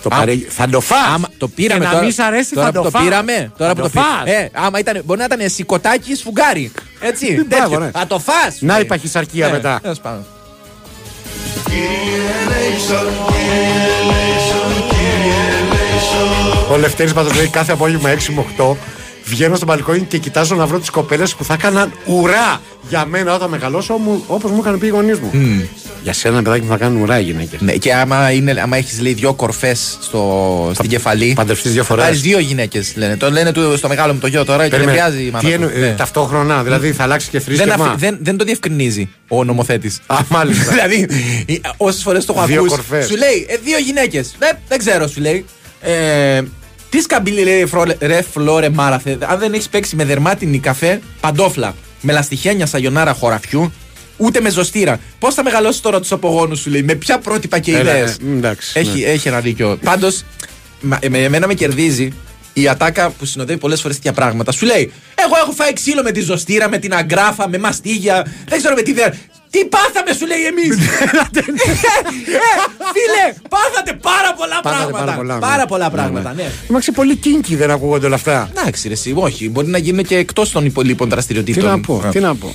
το 0.04 0.10
Α, 0.14 0.18
παρέ... 0.18 0.38
Θα 0.50 0.70
το 0.70 0.80
φας. 0.80 0.98
Άμα 1.14 1.28
το 1.38 1.48
πήραμε 1.48 1.80
Και 1.80 1.86
να 1.86 1.92
τώρα. 1.92 2.04
μην 2.04 2.14
σ' 2.14 2.20
αρέσει, 2.20 2.54
τώρα 2.54 2.66
θα 2.66 2.72
που 2.72 2.78
το 2.78 2.84
το 2.84 2.90
φας. 2.90 3.04
πήραμε. 3.04 3.52
Τώρα 3.58 3.70
Θα 3.74 3.76
που 3.76 3.82
το 3.82 3.82
το 3.82 3.90
πήραμε. 3.90 4.18
φας. 4.18 4.30
Ε, 4.34 4.50
άμα 4.54 4.80
ήταν, 4.80 5.02
μπορεί 5.06 5.20
να 5.20 5.26
ήταν 5.26 5.50
σηκωτάκι 5.50 6.16
σφουγγάρι. 6.16 6.72
Έτσι. 7.00 7.46
Μπράβο, 7.48 7.64
τέτοιο. 7.64 7.80
ναι. 7.80 7.92
Θα 7.92 8.08
το 8.08 8.20
φας. 8.20 8.58
Να 8.60 8.74
λέει. 8.74 8.82
η 8.84 8.86
παχυσαρκία 8.86 9.48
Ε, 9.48 9.52
μετά. 9.52 9.80
τέλος 9.82 10.00
πάντων. 10.00 10.26
Ο 16.72 16.78
Λευτέρης 16.78 17.14
πάντως 17.14 17.36
λέει 17.36 17.48
κάθε 17.48 17.72
απόγευμα 17.72 18.10
6 18.10 18.34
με 18.34 18.46
8 18.58 18.76
Βγαίνω 19.26 19.56
στο 19.56 19.66
μπαλκόνι 19.66 20.00
και 20.02 20.18
κοιτάζω 20.18 20.56
να 20.56 20.66
βρω 20.66 20.80
τις 20.80 20.90
κοπέλες 20.90 21.36
που 21.36 21.44
θα 21.44 21.54
έκαναν 21.54 21.92
ουρά 22.06 22.62
για 22.90 23.06
μένα 23.06 23.34
όταν 23.36 23.50
μεγαλώσω 23.50 23.94
μου, 23.98 24.24
όπως 24.28 24.52
μου 24.52 24.58
είχαν 24.62 24.80
πει 24.80 24.86
οι 24.86 24.90
γονείς 24.90 25.20
μου. 25.20 25.32
Για 26.04 26.14
σένα 26.14 26.42
παιδάκι 26.42 26.62
μου 26.64 26.70
θα 26.70 26.78
κάνουν 26.78 27.02
ουρά 27.02 27.20
οι 27.20 27.24
γυναίκες. 27.24 27.62
Ναι, 27.62 27.72
και 27.74 27.94
άμα, 27.94 28.32
είναι, 28.32 28.56
άμα 28.62 28.78
έχεις 28.78 29.02
λέει 29.02 29.14
δύο 29.14 29.34
κορφές 29.34 29.98
στην 30.74 30.90
κεφαλή. 30.90 31.34
παντρευτείς 31.36 31.72
δύο 31.72 31.84
φορές. 31.84 32.04
Θα 32.04 32.10
πάρεις 32.10 32.24
δύο 32.24 32.40
γυναίκες 32.40 32.94
λένε. 32.96 33.18
Το 33.18 33.32
λένε 33.32 33.52
του, 33.52 33.78
στο 33.78 33.88
μεγάλο 33.88 34.14
μου 34.14 34.20
το 34.20 34.28
γιο 34.28 34.46
τώρα 34.46 34.64
και 34.64 34.70
Περίμενε. 34.70 34.98
νευριάζει 34.98 35.24
η 35.26 35.30
μάνα. 35.32 35.40
Τι 35.40 35.46
του. 35.58 35.64
εννο- 35.64 35.76
ε, 35.76 35.80
Ναι. 35.80 35.94
ταυτόχρονα, 35.98 36.64
δηλαδή 36.64 36.92
θα 36.94 37.04
αλλάξεις 37.04 37.30
και 37.30 37.40
δεν, 37.40 37.56
θρήσκευμα. 37.56 37.86
αφη- 37.86 38.00
δεν, 38.00 38.18
δεν 38.22 38.38
το 38.38 38.44
διευκρινίζει 38.44 39.10
ο 39.28 39.44
νομοθέτης. 39.44 40.00
Α, 40.08 40.18
μάλιστα. 40.30 40.72
δηλαδή, 40.74 41.08
όσες 41.78 42.02
φορές 42.04 42.26
το 42.26 42.34
έχω 42.38 42.46
Δύο 42.46 42.60
ακούσει. 42.60 42.76
κορφές. 42.76 43.06
Σου 43.08 43.16
λέει 43.18 43.46
ε, 43.50 43.56
δύο 43.64 43.78
γυναίκες. 43.78 44.36
δεν 44.68 44.78
ξέρω, 44.78 45.08
σου 45.08 45.22
λέει. 45.22 45.46
Ε, 45.82 46.42
τι 46.94 47.02
σκαμπίλι 47.02 47.44
λέει 47.44 47.66
φρόλε- 47.66 48.04
ρε 48.04 48.22
φλόρε 48.34 48.70
μάραθε. 48.70 49.18
Αν 49.22 49.40
δεν 49.40 49.54
έχεις 49.54 49.70
παίξει 49.70 49.96
με 49.96 50.06
δερμάτινη 50.06 50.60
καφέ, 50.60 51.02
παντόφλα. 51.20 51.76
Με 52.02 52.14
λαστιχένια 52.14 52.66
σαγιονάρα 52.66 53.14
χωραφιού, 53.14 53.74
ούτε 54.18 54.42
με 54.42 54.50
ζωστήρα. 54.50 55.00
Πώς 55.20 55.34
θα 55.34 55.44
μεγαλώσεις 55.44 55.82
τώρα 55.82 56.00
τους 56.00 56.12
απογόνους 56.12 56.60
σου, 56.60 56.70
λέει, 56.70 56.84
με 56.84 56.94
ποια 56.96 57.20
πρότυπα 57.20 57.60
και 57.60 57.72
Έλα, 57.78 57.80
ιδέες; 57.98 58.12
ε, 58.12 58.18
εντάξει, 58.38 58.80
Έχει, 58.80 59.00
ναι. 59.00 59.06
έχει 59.06 59.28
ένα 59.28 59.40
δίκιο. 59.40 59.78
Πάντως, 59.84 60.24
εμένα 61.00 61.48
με 61.48 61.54
κερδίζει 61.54 62.14
η 62.54 62.68
ατάκα 62.68 63.10
που 63.10 63.26
συνοδεύει 63.26 63.60
πολλές 63.60 63.82
φορές 63.82 63.96
τέτοια 63.96 64.14
πράγματα. 64.14 64.52
Σου 64.52 64.66
λέει, 64.66 64.92
Εγώ 65.16 65.34
έχω 65.44 65.52
φάει 65.52 65.74
ξύλο 65.74 66.04
με 66.04 66.12
τη 66.12 66.20
ζωστήρα, 66.22 66.70
με 66.70 66.78
την 66.78 66.94
αγκράφα, 66.94 67.50
με 67.50 67.58
μαστίγια. 67.58 68.26
Δεν 68.48 68.58
ξέρω 68.58 68.76
με 68.76 68.82
τι 68.82 68.94
δεν. 68.94 69.14
Τι 69.54 69.66
πάθαμε, 69.66 70.14
σου 70.18 70.26
λέει 70.28 70.44
εμείς; 70.46 70.76
Φίλε, 72.94 73.26
πάθατε 73.50 73.94
πάρα 74.02 74.34
πολλά 74.38 74.60
Πάθατε 74.62 74.92
πράγματα. 74.92 75.06
πάρα 75.06 75.18
πολλά, 75.18 75.34
ναι. 75.34 75.40
Πάρα 75.40 75.66
πολλά 75.66 75.86
Ναι, 75.90 75.92
πράγματα, 75.96 76.34
ναι. 76.34 76.42
ναι. 76.44 76.52
Είμαστε 76.70 76.92
πολύ 76.92 77.16
κίνκι 77.16 77.56
δεν 77.56 77.72
ακούγονται 77.72 78.06
όλα 78.06 78.16
αυτά. 78.16 78.50
Εντάξει, 78.58 78.88
ρε, 78.88 78.94
εσύ, 78.94 79.14
όχι. 79.18 79.50
Μπορεί 79.50 79.68
να 79.68 79.78
γίνουν 79.78 80.04
και 80.06 80.16
εκτός 80.18 80.52
των 80.52 80.66
υπολείπων 80.66 81.08
Τι 81.08 81.14
δραστηριοτήτων. 81.14 81.64
να 81.64 81.80
πω, 81.80 82.04
τι 82.12 82.20
να 82.20 82.36
πω. 82.36 82.54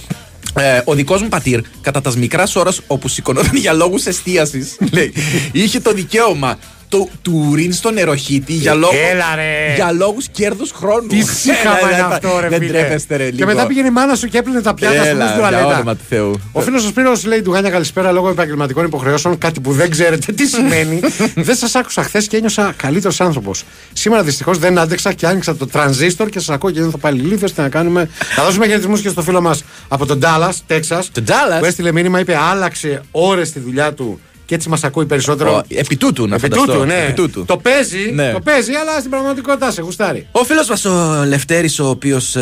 Ε, 0.59 0.81
ο 0.85 0.95
δικός 0.95 1.23
μου 1.23 1.29
πατήρ, 1.29 1.61
κατά 1.81 2.01
τας 2.01 2.17
μικράς 2.17 2.57
ώρας 2.57 2.81
όπου 2.87 3.09
σηκωνόταν 3.09 3.57
για 3.57 3.73
λόγους 3.73 4.07
εστίασης, 4.07 4.77
λέει, 4.93 5.13
είχε 5.53 5.81
το 5.81 5.93
δικαίωμα 5.93 6.59
του, 6.89 7.11
του 7.23 7.47
ουρίν 7.51 7.73
στο 7.73 7.91
νεροχύτη 7.91 8.53
για 8.53 8.75
λόγου 8.75 8.93
Έλα, 9.11 9.35
ρε. 9.35 9.75
για 9.75 9.93
λόγους 9.93 10.29
κέρδους 10.29 10.71
χρόνου. 10.71 11.07
Τι 11.07 11.21
σύγχαμα 11.23 11.79
Έλα, 11.79 11.89
είναι 11.89 11.97
έλα, 11.97 12.07
αυτό, 12.07 12.39
ρε 12.41 12.49
Δεν 12.49 12.59
φίλε. 12.61 12.73
τρέπεστε, 12.79 13.17
ρε, 13.17 13.25
Και 13.25 13.31
λίγο. 13.31 13.47
μετά 13.47 13.67
πήγαινε 13.67 13.87
η 13.87 13.91
μάνα 13.91 14.15
σου 14.15 14.29
και 14.29 14.39
έπλυνε 14.39 14.61
τα 14.61 14.75
πιάτα 14.75 14.95
Έλα, 14.95 15.05
στην 15.05 15.17
για 15.17 15.35
τουαλέτα. 15.37 15.67
όνομα 15.67 15.95
του 15.95 16.03
Θεού. 16.09 16.41
Ο 16.53 16.61
φίλος 16.61 16.85
ο 16.85 16.89
Σπύρος 16.89 17.25
λέει 17.25 17.43
του 17.43 17.53
Γάνια 17.53 17.71
καλησπέρα 17.71 18.13
λόγω 18.13 18.29
επαγγελματικών 18.29 18.85
υποχρεώσεων. 18.85 19.39
Κάτι 19.39 19.61
που 19.61 19.73
δεν 19.73 19.91
ξέρετε 19.91 20.33
τι 20.33 20.47
σημαίνει. 20.47 21.01
δεν 21.49 21.57
σας 21.57 21.75
άκουσα 21.75 22.03
χθες 22.03 22.27
και 22.27 22.37
ένιωσα 22.37 22.75
καλύτερος 22.77 23.21
άνθρωπος. 23.21 23.65
Σήμερα 23.93 24.23
δυστυχώς 24.23 24.59
δεν 24.59 24.79
άντεξα 24.79 25.13
και 25.13 25.27
άνοιξα 25.27 25.57
το 25.57 25.67
τρανζίστορ 25.67 26.29
και 26.29 26.39
σας 26.39 26.49
ακούω 26.55 26.71
και 26.71 26.81
δεν 26.81 26.91
θα 26.91 26.99
πάλι 26.99 27.21
λίθος. 27.21 27.53
Τι 27.53 27.61
να 27.61 27.69
κάνουμε. 27.69 28.09
Θα 28.35 28.45
δώσουμε 28.45 28.67
χαιρετισμούς 28.67 29.01
και 29.01 29.09
στο 29.09 29.23
φίλο 29.23 29.41
μας 29.41 29.63
από 29.89 30.07
τον 30.07 30.21
Dallas, 30.23 30.53
Texas. 30.75 31.03
Το 31.13 31.23
Dallas; 31.27 31.59
Που 31.59 31.65
έστειλε 31.65 31.93
μήνυμα, 31.93 32.21
είπε 32.21 32.37
άλλαξε 32.51 33.03
ώρες 33.11 33.53
τη 33.53 33.59
δουλειά 33.61 33.93
του 33.93 34.21
και 34.49 34.55
έτσι 34.55 34.69
μας 34.69 34.85
ακούει 34.85 35.07
περισσότερο. 35.07 35.55
Ο- 35.57 35.63
επί 35.69 35.97
τούτου, 35.97 36.27
να 36.27 36.35
Επί 36.35 36.43
φανταστώ. 36.43 36.73
τούτου, 36.73 36.85
ναι. 36.85 36.95
Επί 37.05 37.13
τούτου. 37.13 37.45
Το 37.45 37.57
παίζει, 37.57 38.11
Ναι. 38.15 38.33
το 38.33 38.41
παίζει, 38.41 38.73
αλλά 38.73 38.99
στην 38.99 39.11
πραγματικότητα 39.11 39.71
σε 39.71 39.83
γουστάρει. 39.83 40.27
Ο 40.33 40.45
φίλος 40.45 40.69
μας 40.69 40.85
ο 40.85 41.25
Λευτέρης, 41.27 41.79
ο 41.79 41.89
οποίος 41.89 42.37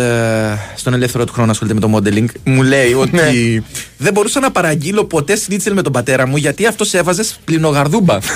στον 0.76 0.94
ελεύθερο 0.94 1.24
του 1.24 1.32
χρόνο 1.32 1.50
ασχολείται 1.50 1.74
με 1.74 1.80
το 1.80 1.96
modeling, 1.96 2.26
μου 2.44 2.62
λέει 2.62 2.92
ότι 3.02 3.16
Ναι. 3.16 3.30
δεν 3.98 4.12
μπορούσα 4.12 4.40
να 4.40 4.50
παραγγείλω 4.50 5.04
ποτέ 5.04 5.36
σνίτσελ 5.36 5.72
με 5.74 5.82
τον 5.82 5.92
πατέρα 5.92 6.26
μου 6.26 6.36
γιατί 6.36 6.66
αυτός 6.66 6.94
έβαζε 6.94 7.24
πληνογαρδούμπα. 7.44 8.18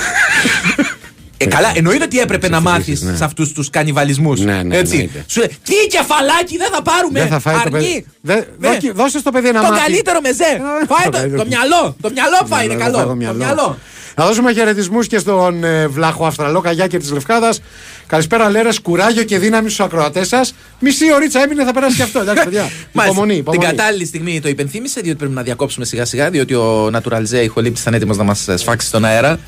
Ε, 1.43 1.45
καλά, 1.45 1.71
εννοείται 1.75 2.03
ότι 2.03 2.19
έπρεπε 2.19 2.49
να 2.49 2.59
μάθεις 2.59 3.01
ναι. 3.01 3.15
σε 3.15 3.23
αυτούς 3.23 3.51
τους 3.51 3.69
κανιβαλισμούς. 3.69 4.39
Ναι, 4.39 4.63
ναι, 4.63 4.77
έτσι. 4.77 4.93
εννοείται. 4.95 5.23
Σου 5.27 5.39
λέει, 5.39 5.57
τι 5.63 5.87
κεφαλάκι 5.89 6.57
δεν 6.57 6.69
θα 6.73 6.81
πάρουμε. 6.81 7.19
Δεν 7.19 7.27
θα 7.27 7.39
φάει 7.39 7.53
το 7.53 7.59
αρνή». 7.65 7.71
παιδί. 7.71 8.05
Δε- 8.21 8.35
Ναι. 8.35 8.67
δώκι- 8.69 8.91
δώσε 8.95 9.19
στο 9.19 9.31
παιδί 9.31 9.51
να 9.51 9.61
Το 9.61 9.67
μάθει. 9.67 9.81
καλύτερο 9.85 10.19
μεζέ. 10.21 10.61
Φάει 10.87 11.29
το, 11.29 11.37
το 11.37 11.45
μυαλό. 11.47 11.95
Το 12.01 12.09
μυαλό 12.13 12.39
φάει, 12.45 12.65
είναι 12.65 12.73
Ναι, 12.73 12.83
καλό. 12.83 12.97
ναι, 12.97 13.03
Το 13.25 13.33
μυαλό. 13.33 13.77
Μυαλό. 14.15 14.15
Να 14.15 14.25
δώσουμε 14.25 14.53
χαιρετισμούς 14.53 15.07
και 15.07 15.17
στον 15.19 15.63
ε, 15.63 15.87
Βλάχο 15.87 16.25
Αυστραλό 16.25 16.61
Καγιάκη 16.61 16.97
της 16.97 17.11
Λευκάδας. 17.11 17.61
Καλησπέρα, 18.07 18.49
Λέρα, 18.49 18.69
κουράγιο 18.83 19.23
και 19.23 19.37
δύναμη 19.39 19.69
στους 19.69 19.85
ακροατές 19.85 20.27
σας. 20.27 20.53
Μισή 20.79 21.13
ωρίτσα 21.13 21.41
έμεινε, 21.43 21.63
θα 21.63 21.73
περάσει 21.73 21.95
και 21.95 22.01
αυτό. 22.03 22.19
Εντάξει, 22.19 22.43
παιδιά. 22.43 22.61
Μάλιστα. 22.93 23.03
υπομονή, 23.05 23.35
υπομονή. 23.35 23.65
Την 23.65 23.77
κατάλληλη 23.77 24.05
στιγμή 24.05 24.41
το 24.41 24.49
υπενθύμησε, 24.49 25.01
διότι 25.01 25.17
πρέπει 25.17 25.33
να 25.33 25.41
διακόψουμε 25.41 25.85
σιγά 25.85 26.05
σιγά, 26.05 26.29
διότι 26.29 26.53
ο 26.53 26.89
Natural 26.93 27.21
J 27.31 27.43
ηχολήπτη 27.43 27.81
ήταν 27.81 27.93
έτοιμος 27.93 28.17
να 28.17 28.23
μας 28.23 28.47
σφάξει 28.55 28.87
στον 28.87 29.05
αέρα. 29.05 29.39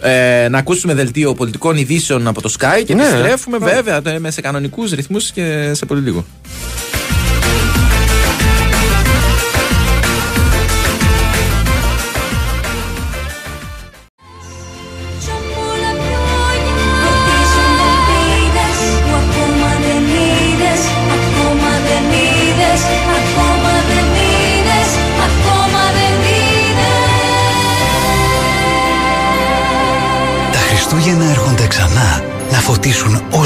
Ε, 0.00 0.48
να 0.50 0.58
ακούσουμε 0.58 0.94
δελτίο 0.94 1.34
πολιτικών 1.34 1.76
ειδήσεων 1.76 2.26
από 2.26 2.42
το 2.42 2.54
Sky 2.58 2.82
και 2.84 2.94
Ναι. 2.94 3.02
επιστρέφουμε 3.06 3.58
βέβαια 3.58 4.02
το- 4.02 4.16
με 4.20 4.30
σε 4.30 4.40
κανονικούς 4.40 4.90
ρυθμούς 4.92 5.30
και 5.30 5.70
σε 5.74 5.86
πολύ 5.86 6.00
λίγο. 6.00 6.24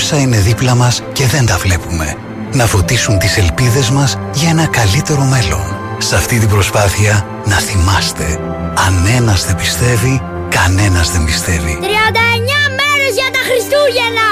Όσα 0.04 0.18
είναι 0.18 0.38
δίπλα 0.38 0.74
μας 0.74 1.02
και 1.12 1.26
δεν 1.26 1.46
τα 1.46 1.56
βλέπουμε. 1.56 2.16
Να 2.52 2.66
φωτίσουν 2.66 3.18
τις 3.18 3.36
ελπίδες 3.36 3.90
μας 3.90 4.18
για 4.34 4.48
ένα 4.48 4.66
καλύτερο 4.66 5.22
μέλλον. 5.22 5.76
Σε 5.98 6.16
αυτή 6.16 6.38
την 6.38 6.48
προσπάθεια 6.48 7.26
να 7.44 7.56
θυμάστε, 7.56 8.40
αν 8.86 9.06
ένας 9.16 9.44
δεν 9.44 9.56
πιστεύει, 9.56 10.22
κανένας 10.48 11.10
δεν 11.10 11.24
πιστεύει. 11.24 11.78
39 11.80 11.84
μέρες 12.78 13.14
για 13.14 13.30
τα 13.32 13.40
Χριστούγεννα! 13.48 14.28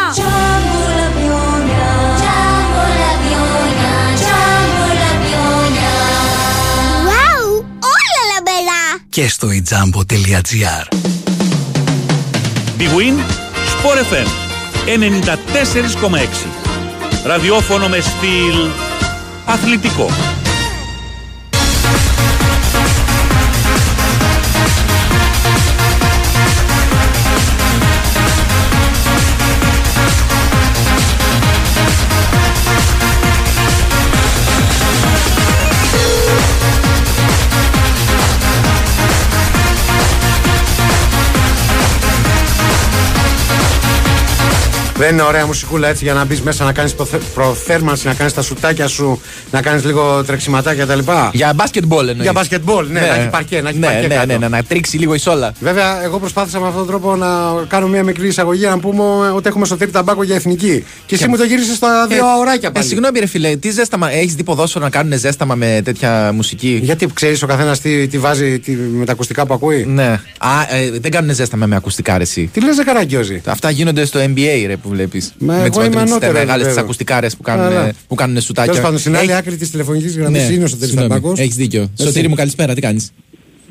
Wow, 7.09 7.45
όλα 7.93 8.23
λαμπερά! 8.33 8.85
Και 9.09 9.29
στο 9.29 9.49
ijambo.gr 9.49 10.87
Big 12.79 12.93
Win, 12.99 13.17
Sport 13.73 14.13
FM 14.13 14.42
94,6. 14.87 16.47
Ραδιόφωνο 17.25 17.89
με 17.89 18.01
στυλ 18.01 18.71
αθλητικό. 19.45 20.11
Δεν 45.03 45.13
είναι 45.13 45.23
ωραία 45.23 45.47
μουσικούλα 45.47 45.89
έτσι 45.89 46.05
για 46.05 46.13
να 46.15 46.25
μπεις 46.25 46.41
μέσα 46.41 46.65
να 46.65 46.73
κάνεις 46.73 46.95
προθέρμανση, 47.35 48.07
να 48.07 48.15
κάνεις 48.15 48.33
τα 48.35 48.43
σουτάκια 48.43 48.87
σου, 48.89 49.21
να 49.51 49.63
κάνεις 49.63 49.85
λίγο 49.85 50.25
τρεξιματάκια 50.25 50.85
κτλ. 50.85 50.99
Για 51.33 51.53
μπάσκετμπολ 51.55 52.01
εννοείς. 52.09 52.23
Για 52.23 52.33
μπάσκετμπολ, 52.33 52.87
ναι, 52.87 53.01
Ναι. 53.01 53.07
να 53.07 53.15
έχει 53.15 53.29
παρκέ, 53.29 53.61
να 53.61 53.69
έχει 53.69 53.79
Ναι, 53.79 53.87
παρκέ 53.87 54.07
ναι, 54.07 54.15
κάτω. 54.15 54.27
ναι, 54.27 54.37
ναι, 54.37 54.49
να 54.49 54.63
τρίξει 54.63 54.99
λίγο 54.99 55.15
η 55.15 55.19
σόλα. 55.19 55.53
Βέβαια, 55.61 56.03
εγώ 56.05 56.19
προσπάθησα 56.19 56.59
με 56.61 56.67
αυτόν 56.67 56.87
τον 56.87 56.91
τρόπο 56.91 57.17
να 57.17 57.27
κάνω 57.69 57.89
μια 57.89 58.03
μικρή 58.03 58.27
εισαγωγή 58.27 58.65
να 58.65 58.79
πούμε 58.79 59.03
ότι 59.31 59.49
έχουμε 59.49 59.67
σωτήρι 59.67 59.91
ταμπάκο 59.91 60.23
για 60.23 60.35
εθνική. 60.35 60.85
Και 61.07 61.15
εσύ 61.15 61.23
Και- 61.25 61.29
μου 61.31 61.37
το 61.37 61.45
γύρισες 61.45 61.77
στα 61.77 62.07
δύο 62.09 62.17
Ε, 62.17 62.41
ωράκια 62.41 62.69
Ε, 62.69 62.73
πάλι. 62.73 62.87
συγγνώμη, 62.87 63.19
ρε 63.19 63.27
φιλέ, 63.27 63.57
τι 63.57 63.71
ζέσταμα. 63.71 64.11
Έχεις 64.13 64.35
δει 64.35 64.43
ποδόσφαιρο 64.45 64.85
να 64.85 64.91
κάνουν 64.91 65.19
ζέσταμα 65.19 65.55
με 65.55 65.81
τέτοια 65.85 66.31
μουσική; 66.35 66.81
Γιατί 66.83 67.07
ξέρεις 67.15 67.43
ο 67.43 67.47
καθένας 67.47 67.81
τι, 67.81 68.07
τι 68.09 68.19
βάζει 68.19 68.59
τι, 68.59 68.73
με 68.73 69.05
τα 69.05 69.13
ακουστικά 69.13 69.47
που 69.47 69.55
ακούει; 69.55 69.85
Ναι. 69.87 70.21
Α, 70.39 70.77
ε, 70.77 70.99
δεν 71.01 71.11
κάνουν 71.11 71.35
ζέσταμα 71.35 71.67
με 71.67 71.77
ακουστικά, 71.77 72.17
ρε, 72.17 72.23
εσύ. 72.23 72.51
Τι 72.53 72.61
λες, 72.65 72.77
Καραγκιόζη. 72.85 73.41
Αυτά 73.47 73.71
γίνονται 73.71 74.05
στο 74.05 74.21
NBA, 74.21 74.65
ρε, 74.67 74.77
που 74.77 74.92
βλέπεις. 74.93 75.33
Μα 75.39 75.55
με 75.57 75.65
εγώ 75.65 75.85
είμαι 75.85 76.01
ανώτερο 76.01 76.33
μεγάλες 76.33 76.55
τις 76.57 76.63
επίπεδο. 76.63 76.81
ακουστικάρες 76.81 77.37
που 77.37 77.43
κάνουν, 77.43 77.69
Καλά. 77.69 77.93
που 78.09 78.15
κάνουν 78.15 78.41
σουτάκια. 78.41 78.71
Τέλος 78.71 78.85
πάντων, 78.87 78.99
στην 79.01 79.17
άλλη 79.17 79.29
Έχει- 79.31 79.39
άκρη 79.39 79.57
της 79.57 79.71
τηλεφωνικής 79.71 80.17
γραμμής 80.17 80.49
Ναι, 80.49 80.55
είναι 80.55 80.65
ο 80.65 80.67
Σωτήρης 80.67 80.89
συγγνώμη, 80.89 81.09
Ταμπάκος. 81.15 81.39
Έχεις 81.39 81.55
δίκιο. 81.57 81.83
Έτσι. 81.83 82.05
Σωτήρη 82.05 82.29
μου, 82.29 82.35
καλησπέρα, 82.35 82.75
τι 82.75 82.81
κάνεις; 82.81 83.13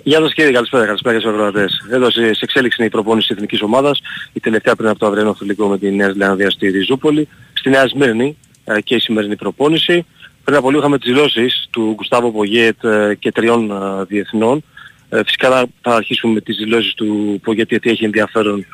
Γεια 0.03 0.19
σας 0.19 0.33
κύριε, 0.33 0.51
καλησπέρα, 0.51 0.85
καλησπέρα 0.85 1.15
και 1.15 1.21
στους 1.21 1.33
ακροατές. 1.33 1.85
Εδώ 1.91 2.11
σε, 2.11 2.33
σε 2.33 2.39
εξέλιξη 2.43 2.75
είναι 2.79 2.87
η 2.87 2.91
προπόνηση 2.91 3.27
της 3.27 3.35
εθνικής 3.35 3.61
ομάδας, 3.61 3.99
η 4.33 4.39
τελευταία 4.39 4.75
πριν 4.75 4.89
από 4.89 4.99
το 4.99 5.05
αυριανό 5.05 5.33
φιλικό 5.33 5.67
με 5.67 5.77
τη 5.77 5.91
Νέα 5.91 6.11
Ζηλανδία 6.11 6.49
στη 6.49 6.69
Ριζούπολη, 6.69 7.27
στη 7.53 7.69
Νέα 7.69 7.87
Σμύρνη 7.87 8.37
ε, 8.63 8.81
και 8.81 8.95
η 8.95 8.99
σημερινή 8.99 9.35
προπόνηση. 9.35 10.05
Πριν 10.43 10.57
από 10.57 10.67
λίγο 10.69 10.79
είχαμε 10.81 10.97
τις 10.99 11.09
δηλώσεις 11.11 11.67
του 11.69 11.93
Γκουστάβο 11.95 12.31
Πογέτ 12.31 12.83
ε, 12.83 13.15
και 13.19 13.31
τριών 13.31 13.71
ε, 13.71 14.03
διεθνών. 14.07 14.63
Ε, 15.09 15.19
Φυσικά 15.25 15.49
θα- 15.49 15.65
θα 15.81 15.95
αρχίσουμε 15.95 16.33
με 16.33 16.41
τις 16.41 16.57
δηλώσεις 16.57 16.93
του 16.93 17.39
Πογέτ 17.43 17.69
γιατί 17.69 17.89
έχει 17.89 18.03
ενδιαφέρον. 18.05 18.65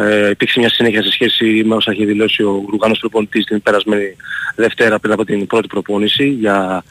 Ε, 0.00 0.30
υπήρξε 0.30 0.58
μια 0.58 0.68
συνέχεια 0.68 1.02
σε 1.02 1.10
σχέση 1.10 1.62
με 1.64 1.74
όσα 1.74 1.92
είχε 1.92 2.04
δηλώσει 2.04 2.42
ο 2.42 2.64
Ρουγάνος 2.70 2.98
προπονητής 2.98 3.44
την 3.44 3.62
περασμένη 3.62 4.16
Δευτέρα 4.56 4.98
πριν 4.98 5.12
από 5.12 5.24
την 5.24 5.46
πρώτη 5.46 5.66
προπόνηση 5.66 6.28
για 6.28 6.84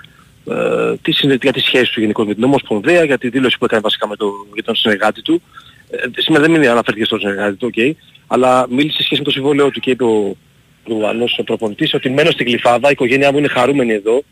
ε, 0.50 0.96
τι 1.02 1.12
συνε- 1.12 1.43
για 1.43 1.54
τις 1.54 1.63
σχέσεις 1.63 1.89
του 1.89 2.00
γενικώς 2.00 2.26
με 2.28 2.34
την 2.34 2.43
Ομοσπονδία, 2.43 3.04
για 3.04 3.17
τη 3.17 3.30
δήλωση 3.30 3.58
που 3.58 3.65
έκανε 3.65 3.82
βασικά 3.82 4.08
με 4.08 4.15
το, 4.15 4.32
για 4.54 4.63
τον 4.63 4.76
συνεργάτη 4.76 5.22
του. 5.22 5.41
Ε, 5.89 5.98
σήμερα 6.15 6.46
δεν 6.46 6.56
είναι 6.56 6.67
αναφέρθηκε 6.67 7.06
στον 7.06 7.20
συνεργάτη 7.20 7.56
του, 7.56 7.72
οκ, 7.76 7.96
αλλά 8.28 8.67
μίλησε 8.70 8.98
σε 8.98 9.04
σχέση 9.04 9.22
με 9.22 9.26
το 9.26 9.32
συμβόλαιό 9.32 9.70
του 9.70 9.80
και 9.80 9.91
είπε 9.91 10.04
ο 10.04 10.36
Ουρουγουανός 10.86 11.38
ο 11.39 11.43
προπονητής 11.43 11.93
ότι 11.93 12.10
μένω 12.10 12.32
στην 12.32 12.46
Γλυφάδα, 12.45 12.88
η 12.88 12.91
οικογένειά 12.91 13.32
μου 13.32 13.38
είναι 13.38 13.48
χαρούμενη 13.48 13.93
εδώ, 13.93 14.24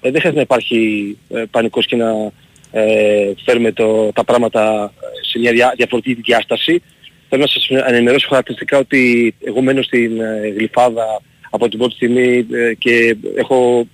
ε, 0.00 0.10
δεν 0.10 0.20
χρειάζεται 0.20 0.34
να 0.34 0.40
υπάρχει 0.40 1.18
ε, 1.28 1.44
πανικός 1.50 1.86
και 1.86 1.96
να 1.96 2.32
ε, 2.70 3.32
φέρουμε 3.44 3.72
το, 3.72 4.12
τα 4.12 4.24
πράγματα 4.24 4.92
σε 5.30 5.38
μια 5.38 5.52
δια, 5.52 5.72
διαφορετική 5.76 6.20
διάσταση. 6.22 6.82
Θέλω 7.28 7.42
να 7.42 7.48
σας 7.48 7.68
ενημερώσω 7.86 8.28
χαρακτηριστικά 8.28 8.78
ότι 8.78 9.34
εγώ 9.44 9.62
μένω 9.62 9.82
στην 9.82 10.20
ε, 10.20 10.52
Γλυφάδα 10.56 11.22
από 11.50 11.68
την 11.68 11.78
πρώτη 11.78 11.94
στιγμή 11.94 12.46
ε, 12.52 12.74
και 12.74 13.16
έχω 13.36 13.86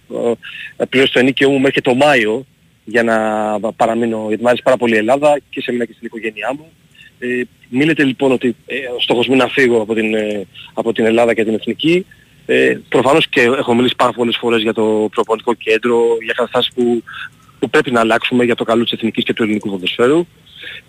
ε, 0.77 0.85
πληρώσει 0.85 1.13
το 1.13 1.19
ενίκιο 1.19 1.51
μου 1.51 1.59
μέχρι 1.59 1.73
και 1.73 1.81
το 1.91 1.95
Μάιο 1.95 2.47
για 2.85 3.03
να 3.03 3.17
παραμείνω, 3.77 4.25
γιατί 4.29 4.43
μου 4.43 4.49
άρεσε 4.49 4.63
πάρα 4.63 4.77
πολύ 4.77 4.95
η 4.95 4.99
Ελλάδα 4.99 5.41
και 5.51 5.61
σε 5.61 5.73
μένα 5.73 5.85
και 5.85 5.93
στην 5.93 6.07
οικογένειά 6.07 6.55
μου. 6.57 6.67
Ε, 7.19 7.43
μη 7.69 7.85
λέτε 7.85 8.05
λοιπόν 8.05 8.33
ότι 8.33 8.57
ε, 8.67 8.77
ο 8.97 9.01
στόχος 9.01 9.27
μου 9.27 9.35
είναι 9.35 9.43
να 9.43 9.51
φύγω 9.51 9.81
από 9.81 9.95
την, 9.95 10.15
ε, 10.15 10.47
από 10.75 10.93
την 10.93 11.05
Ελλάδα 11.05 11.35
και 11.35 11.45
την 11.45 11.55
Εθνική. 11.55 12.07
Ε, 12.47 12.79
προφανώς 12.89 13.29
και 13.29 13.41
έχω 13.41 13.75
μιλήσει 13.75 13.95
πάρα 13.97 14.13
πολλές 14.13 14.37
φορές 14.41 14.63
για 14.63 14.73
το 14.73 15.09
προπονητικό 15.13 15.55
κέντρο, 15.55 16.03
για 16.25 16.33
καταστάσεις 16.37 16.73
που, 16.75 17.03
που 17.63 17.71
πρέπει 17.71 17.91
να 17.91 18.01
αλλάξουμε 18.01 18.45
για 18.45 18.55
το 18.55 18.65
καλό 18.65 18.83
της 18.83 18.93
εθνικής 18.93 19.25
και 19.25 19.33
του 19.33 19.43
ελληνικού 19.43 19.71
ποδοσφαίρου. 19.71 20.27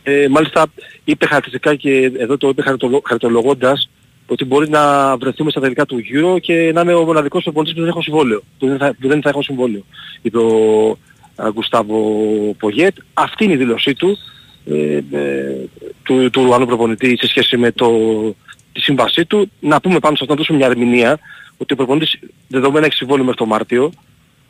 Ε, 0.04 0.28
μάλιστα 0.28 0.66
είπε 1.04 1.26
χαρακτηριστικά 1.26 1.76
και 1.76 2.12
εδώ 2.18 2.38
το 2.38 2.50
είπε 2.50 2.62
χαρακτολο- 2.62 3.02
χαρακτολογώντας 3.06 3.90
ότι 4.28 4.46
μπορεί 4.46 4.70
να 4.70 5.18
βρεθούμε 5.18 5.52
στα 5.52 5.60
τελικά 5.62 5.86
του 5.86 6.02
Euro 6.14 6.42
και 6.42 6.72
να 6.74 6.82
είμαι 6.82 6.94
ο 6.94 7.06
μοναδικός 7.06 7.44
προπονητής 7.44 7.74
που 7.76 7.80
δεν 7.82 7.90
έχω 7.90 8.02
συμβόλαιο. 8.02 8.44
Που 8.60 8.68
δεν 8.68 8.78
θα, 8.78 8.96
που 9.00 9.08
δεν 9.08 9.22
θα 9.22 9.30
έχω 9.30 9.42
συμβόλαιο. 9.42 9.84
Είπε 10.22 10.38
ο 10.38 10.90
α, 11.36 11.50
Γκουστάβο 11.52 11.98
Πογέτ. 12.60 12.98
Αυτή 13.14 13.44
είναι 13.44 13.54
η 13.54 13.58
δήλωσή 13.58 13.94
του, 13.94 14.18
ε, 14.66 15.00
ε, 15.12 15.56
του, 16.04 16.30
του 16.30 16.44
Ρουανού 16.44 16.66
προπονητή 16.66 17.18
σε 17.20 17.28
σχέση 17.28 17.58
με 17.58 17.72
το, 17.72 17.90
τη 18.72 18.82
σύμβασή 18.82 19.26
του. 19.26 19.52
Να 19.60 19.82
πούμε 19.82 20.00
πάνω 20.00 20.16
σε 20.16 20.22
αυτό 20.24 20.34
να 20.34 20.40
δώσουμε 20.40 20.58
μια 20.58 20.68
ερμηνεία 20.68 21.20
ότι 21.58 21.74
ο 21.74 21.76
προπονητής 21.76 22.20
δεδομένα 22.48 22.86
έχει 22.86 22.96
συμβόλαιο 22.96 23.24
μέχρι 23.24 23.40
το 23.40 23.46
Μάρτιο. 23.46 23.92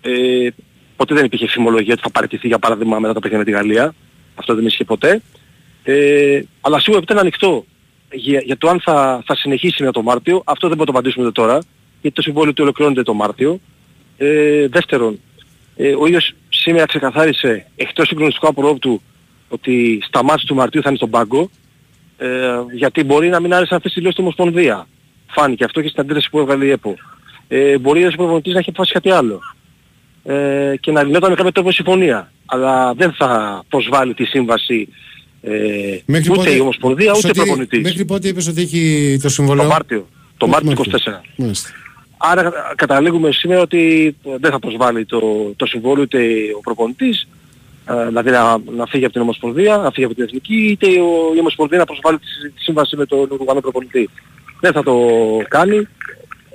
Ε, 0.01 0.47
ποτέ 0.95 1.15
δεν 1.15 1.25
υπήρχε 1.25 1.47
φημολογία 1.47 1.93
ότι 1.93 2.01
θα 2.01 2.11
παραιτηθεί 2.11 2.47
για 2.47 2.59
παράδειγμα 2.59 2.99
μετά 2.99 3.13
το 3.13 3.19
παιχνίδι 3.19 3.43
με 3.43 3.51
τη 3.51 3.57
Γαλλία. 3.57 3.93
Αυτό 4.35 4.55
δεν 4.55 4.65
ίσχυε 4.65 4.83
ποτέ. 4.83 5.21
Ε, 5.83 6.41
αλλά 6.61 6.79
σίγουρα 6.79 6.97
επειδή 6.97 7.11
είναι 7.11 7.21
ανοιχτό 7.21 7.65
για, 8.11 8.41
για 8.45 8.57
το 8.57 8.69
αν 8.69 8.81
θα, 8.81 9.23
θα 9.25 9.35
συνεχίσει 9.35 9.75
μετά 9.79 9.91
το 9.91 10.01
Μάρτιο, 10.01 10.41
αυτό 10.45 10.67
δεν 10.67 10.77
μπορούμε 10.77 10.97
να 10.97 11.01
το 11.01 11.09
απαντήσουμε 11.09 11.31
τώρα, 11.31 11.63
γιατί 12.01 12.15
το 12.15 12.21
συμβόλαιο 12.21 12.53
του 12.53 12.63
ολοκληρώνεται 12.63 13.03
το 13.03 13.13
Μάρτιο. 13.13 13.59
Ε, 14.17 14.67
δεύτερον, 14.67 15.19
ε, 15.75 15.95
ο 15.95 16.05
ίδιος 16.05 16.33
σήμερα 16.49 16.85
ξεκαθάρισε 16.85 17.67
εκτός 17.75 18.07
συγκλονιστικού 18.07 18.47
απορρόπτου 18.47 19.01
ότι 19.49 19.99
στα 20.07 20.23
μάτια 20.23 20.47
του 20.47 20.55
Μαρτίου 20.55 20.81
θα 20.81 20.89
είναι 20.89 20.97
στον 20.97 21.09
πάγκο, 21.09 21.49
ε, 22.17 22.27
γιατί 22.73 23.03
μπορεί 23.03 23.29
να 23.29 23.39
μην 23.39 23.53
άρεσε 23.53 23.75
αυτές 23.75 23.91
τις 23.91 24.01
δηλώσεις 24.01 24.15
του 24.15 24.23
Ομοσπονδία. 24.23 24.87
Φάνηκε 25.27 25.63
αυτό 25.63 25.81
και 25.81 25.87
στην 25.87 26.01
αντίθεση 26.01 26.29
που 26.29 26.39
έβγαλε 26.39 26.65
η 26.65 26.69
ΕΠΟ. 26.69 26.95
Ε, 27.47 27.77
μπορεί 27.77 28.05
ο 28.05 28.11
προπονητής 28.15 28.53
να 28.53 28.59
έχει 28.59 28.69
αποφασίσει 28.69 28.93
κάτι 28.93 29.09
άλλο. 29.09 29.39
Ε, 30.23 30.73
και 30.79 30.91
να 30.91 31.03
λυνόταν 31.03 31.29
με 31.29 31.35
κάποιο 31.35 31.51
τρόπο 31.51 31.71
συμφωνία. 31.71 32.31
Αλλά 32.45 32.93
δεν 32.93 33.11
θα 33.13 33.63
προσβάλλει 33.69 34.13
τη 34.13 34.23
σύμβαση 34.25 34.87
ε, 35.41 35.51
Μέχρι 36.05 36.29
ούτε 36.31 36.37
πότε- 36.39 36.55
η 36.55 36.59
Ομοσπονδία 36.59 37.09
ούτε 37.09 37.17
ο 37.17 37.21
Σωτήρη, 37.21 37.45
προπονητής. 37.45 37.81
Μέχρι 37.81 38.05
πότε 38.05 38.27
είπες 38.27 38.47
ότι 38.47 38.61
έχει 38.61 39.17
το 39.21 39.29
συμβολέο. 39.29 39.63
Το 39.63 39.69
Μάρτιο. 39.69 40.07
Το 40.37 40.47
Μέχρι 40.47 40.65
Μάρτιο 40.65 40.85
Μάρτιο. 40.91 41.13
24. 41.13 41.21
Μάλιστα. 41.35 41.69
Άρα 42.17 42.41
κα- 42.43 42.73
καταλήγουμε 42.75 43.31
σήμερα 43.31 43.61
ότι 43.61 44.15
δεν 44.39 44.51
θα 44.51 44.59
προσβάλλει 44.59 45.05
το, 45.05 45.19
το 45.55 45.65
συμβόλαιο 45.65 46.03
ούτε 46.03 46.19
ο 46.57 46.59
προπονητής, 46.59 47.27
ε, 47.89 48.05
δηλαδή 48.07 48.29
να, 48.31 48.57
να 48.75 48.85
φύγει 48.85 49.03
από 49.03 49.13
την 49.13 49.21
Ομοσπονδία, 49.21 49.77
να 49.77 49.91
φύγει 49.91 50.05
από 50.05 50.15
την 50.15 50.23
Εθνική, 50.23 50.55
είτε 50.55 50.87
ο, 50.87 51.33
η 51.35 51.39
Ομοσπονδία 51.39 51.77
να 51.77 51.85
προσβάλλει 51.85 52.17
τη, 52.17 52.25
συ- 52.25 52.53
τη 52.55 52.61
σύμβαση 52.61 52.95
με 52.95 53.05
τον 53.05 53.27
Ουρουγανό 53.31 53.59
προπονητή. 53.61 54.09
Δεν 54.59 54.71
θα 54.73 54.83
το 54.83 54.95
κάνει 55.47 55.87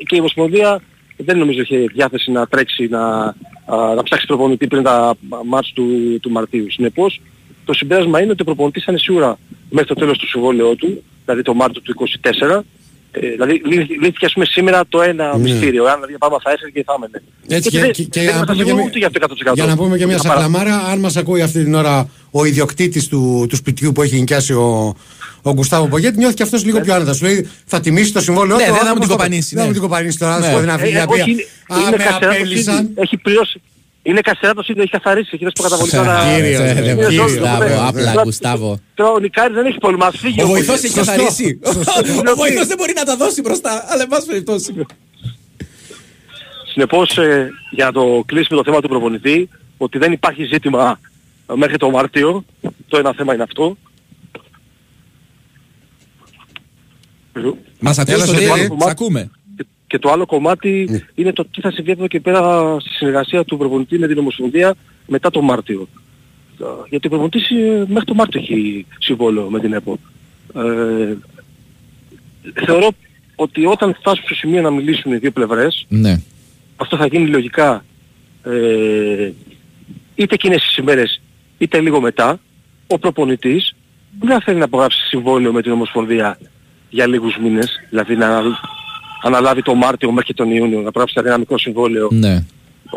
και 0.07 0.17
η 0.17 0.19
Ομοσπονδία 0.19 0.81
δεν 1.17 1.39
νομίζω 1.39 1.61
είχε 1.61 1.79
διάθεση 1.79 2.31
να 2.31 2.47
τρέξει 2.47 2.87
να, 2.91 3.35
α, 3.75 3.95
να 3.95 4.03
ψάξει 4.03 4.27
προπονητή 4.27 4.67
πριν 4.67 4.83
τα 4.83 5.15
μάτς 5.47 5.73
του, 5.73 5.87
του 6.23 6.31
Μαρτίου. 6.31 6.67
Συνεπώς 6.73 7.21
το 7.65 7.73
συμπέρασμα 7.73 8.21
είναι 8.23 8.31
ότι 8.33 8.43
ο 8.43 8.45
προπονητής 8.45 8.85
θα 8.85 8.93
είναι 8.93 9.01
σίγουρα 9.01 9.39
μέχρι 9.71 9.89
το 9.89 9.95
τέλος 9.95 10.19
του 10.19 10.29
συμβόλαιου 10.29 10.77
του, 10.77 11.03
δηλαδή 11.25 11.43
το 11.43 11.55
Μάρτιο 11.55 11.81
του 11.81 11.95
24, 12.51 12.65
ε, 13.11 13.29
δηλαδή 13.31 13.63
λύ- 13.65 14.01
λύθηκε 14.03 14.25
ας 14.27 14.33
πούμε 14.33 14.45
σήμερα 14.45 14.85
το 14.89 15.03
ένα 15.03 15.37
Ναι. 15.37 15.43
μυστήριο, 15.43 15.85
αν 15.85 15.95
δηλαδή 15.95 16.19
πάμε 16.19 16.37
θα 16.43 16.51
έφερε 16.51 16.71
και 16.71 16.83
θα 16.87 16.93
έμενε. 16.97 17.23
Έτσι, 17.49 17.69
Γιατί 17.69 17.69
και, 17.69 17.79
δεν- 17.81 17.91
και, 17.91 18.03
και 18.03 18.09
δεν 18.21 18.23
για, 18.23 18.31
να 18.31 18.37
είμαστε 18.37 18.53
πούμε 18.53 18.63
και, 18.63 18.69
σίγουροι 18.69 18.75
μια- 18.75 18.85
ούτε 18.91 18.99
για 18.99 19.07
αυτό 19.07 19.19
100%. 19.51 19.55
για 19.55 19.65
να 19.67 19.77
πούμε 19.77 19.97
και 19.99 20.07
μια 20.07 20.15
Για 20.15 20.29
παρά- 20.31 20.41
σαχλαμάρα, 20.41 20.77
αν 20.93 20.99
μας 21.01 21.17
ακούει 21.17 21.43
αυτή 21.43 21.65
την 21.65 21.75
ώρα 21.75 22.09
ο 22.31 22.45
ιδιοκτήτης 22.45 23.09
του, 23.09 23.47
του 23.49 23.57
σπιτιού 23.57 23.93
που 23.93 24.03
έχει 24.03 24.17
νοικιάσει 24.17 24.53
ο, 24.53 24.95
ο 25.43 25.53
Γκουστάβο 25.53 25.87
Πογέτ, 25.87 26.17
νιώθει 26.17 26.35
και 26.35 26.43
αυτός 26.43 26.65
λίγο 26.65 26.81
πιο 26.81 26.95
άνετα. 26.95 27.13
Σου 27.13 27.25
λέει 27.25 27.49
θα 27.67 27.81
τιμήσει 27.81 28.13
το 28.13 28.21
συμβόλαιο 28.21 28.57
Ναι, 28.57 28.63
του, 28.65 28.71
δεν 28.73 28.81
αλλά 28.81 28.89
θα 28.89 28.95
μου 28.95 29.01
την 29.01 29.09
το- 29.09 29.15
κοπανίσει, 29.17 29.49
Δεν 29.55 29.57
θα 29.57 29.61
ναι. 29.61 29.67
μου 29.67 29.73
την 29.73 29.83
κοπανίσει 29.83 30.19
τώρα, 30.19 30.39
να 30.39 30.43
σου 30.45 30.49
Ναι. 30.49 30.55
πω 30.55 30.61
δεν 30.61 30.71
αφήνει 30.71 30.97
Ε, 30.97 30.99
να 30.99 31.07
πει. 31.07 31.21
όχι, 31.21 31.31
είναι, 31.31 31.43
«Α, 31.69 31.79
είναι 31.81 31.91
με 31.91 31.97
καστερά 31.97 32.19
το 32.19 32.27
απέλυσαν». 32.41 32.77
σύνδη. 32.77 32.93
Έχει 32.97 33.17
πληρώσει. 33.17 33.61
Είναι 34.03 34.21
καστερά 34.21 34.55
το 34.55 34.63
σύνδη, 34.63 34.81
έχει 34.81 34.91
καθαρίσει, 34.91 35.31
έχει 35.33 35.45
δώσει 35.45 35.55
προκαταβολικά 35.55 36.03
να... 36.03 36.35
Κύριος, 36.35 36.61
Ε, 36.61 36.73
ρε, 36.73 36.81
ρε, 36.81 36.95
κύριος, 36.95 37.33
Γκουστάβο, 37.33 37.59
βέβαια. 37.59 37.85
απλά 37.89 38.11
Τώρα- 38.11 38.23
Γκουστάβο. 38.23 38.81
Τώρα 38.95 39.11
ο 39.11 39.19
Νικάρης 39.19 39.55
δεν 39.55 39.67
έχει 39.67 39.79
πρόβλημα, 39.79 40.07
ας 40.07 40.17
φύγει 40.19 40.43
Ο 40.43 40.47
Πογέτ. 40.47 40.57
βοηθός 40.57 40.77
έχει 40.85 40.93
Σωστό. 40.95 41.05
καθαρίσει. 41.13 41.61
Σωστό. 41.65 41.93
Ο 42.33 42.35
βοηθός 42.37 42.67
δεν 42.67 42.77
μπορεί 42.79 42.93
να 42.97 43.05
τα 43.05 43.17
δώσει 43.17 43.41
μπροστά. 43.41 43.85
Αλλά 43.89 44.03
εν 44.03 44.09
πάση 44.09 44.27
περιπτώσει. 44.27 44.75
Συνεπώς, 46.73 47.19
ε, 47.19 47.51
για 47.71 47.85
να 47.85 47.93
το 47.93 48.23
κλείσουμε 48.27 48.57
το 48.63 48.65
θέμα 48.71 48.81
του 48.81 48.89
προπονητή, 48.89 49.49
ότι 49.77 49.99
δεν 49.99 50.13
υπάρχει 50.13 50.45
ζήτημα 50.45 51.01
μέχρι 51.55 51.77
το 51.77 51.91
Μάρτιο. 51.91 52.45
Το 52.89 52.99
ένα 52.99 53.13
θέμα 53.17 53.35
είναι 53.35 53.43
αυτό. 53.43 53.77
Μας 57.81 57.99
ακούς, 57.99 58.13
Έλα, 58.15 58.25
Σωτήρη, 58.27 58.45
σε 58.45 58.51
άλλο 58.53 58.63
σ' 58.65 58.69
κομμάτι- 58.69 58.91
ακούμε. 58.91 59.31
Και 59.87 59.99
το 59.99 60.11
άλλο 60.11 60.27
κομμάτι 60.27 61.03
είναι 61.15 61.33
το 61.33 61.45
τι 61.45 61.61
θα 61.61 61.71
συμβεί 61.71 61.91
από 61.91 61.99
εδώ 62.01 62.09
και 62.09 62.21
πέρα 62.21 62.77
στη 62.81 62.89
συνεργασία 62.95 63.45
του 63.45 63.57
προπονητή 63.57 63.99
με 63.99 64.07
την 64.07 64.19
Ομοσπονδία 64.19 64.75
μετά 65.07 65.31
το 65.31 65.43
Μάρτιο. 65.43 65.89
Ε, 66.61 66.65
Γιατί 66.89 67.07
ο 67.07 67.11
προπονητής 67.11 67.51
ε, 67.51 67.85
μέχρι 67.89 68.05
το 68.05 68.15
Μάρτιο 68.15 68.41
έχει 68.41 68.87
συμβόλαιο 68.99 69.49
με 69.51 69.61
την 69.61 69.73
ΕΠΟ. 69.73 69.99
Ε, 70.55 71.15
θεωρώ 72.67 72.89
ότι 73.35 73.67
όταν 73.67 73.95
φτάσουν 73.95 74.25
στο 74.25 74.35
σημείο 74.35 74.63
να 74.63 74.71
μιλήσουν 74.71 75.13
οι 75.13 75.17
δύο 75.17 75.31
πλευρές, 75.31 75.87
Ναι. 75.89 76.21
αυτό 76.77 76.97
θα 76.97 77.07
γίνει 77.07 77.27
λογικά 77.29 77.85
ε, 78.45 79.31
είτε 80.15 80.35
εκείνες 80.35 80.63
τις 80.63 80.77
ημέρες 80.77 81.21
είτε 81.59 81.81
λίγο 81.81 82.01
μετά, 82.01 82.41
ο 82.87 82.99
προπονητής 82.99 83.75
δεν 84.21 84.29
θα 84.31 84.41
θέλει 84.45 84.59
να 84.59 84.65
απογράψει 84.65 84.99
συμβόλαιο 85.07 85.53
με 85.53 85.63
την 85.63 85.73
Ομοσπονδία 85.73 86.39
για 86.91 87.07
λίγους 87.07 87.37
μήνες, 87.43 87.69
δηλαδή 87.91 88.17
να 88.17 88.43
αναλάβει 89.23 89.63
το 89.63 89.75
Μάρτιο 89.75 90.13
μέχρι 90.13 90.35
τον 90.35 90.51
Ιούνιο, 90.51 90.81
να 90.81 90.91
πράξει 90.93 91.15
ένα 91.25 91.39
μικρό 91.39 91.59
συμβόλαιο 91.59 92.09
Ναι. 92.13 92.45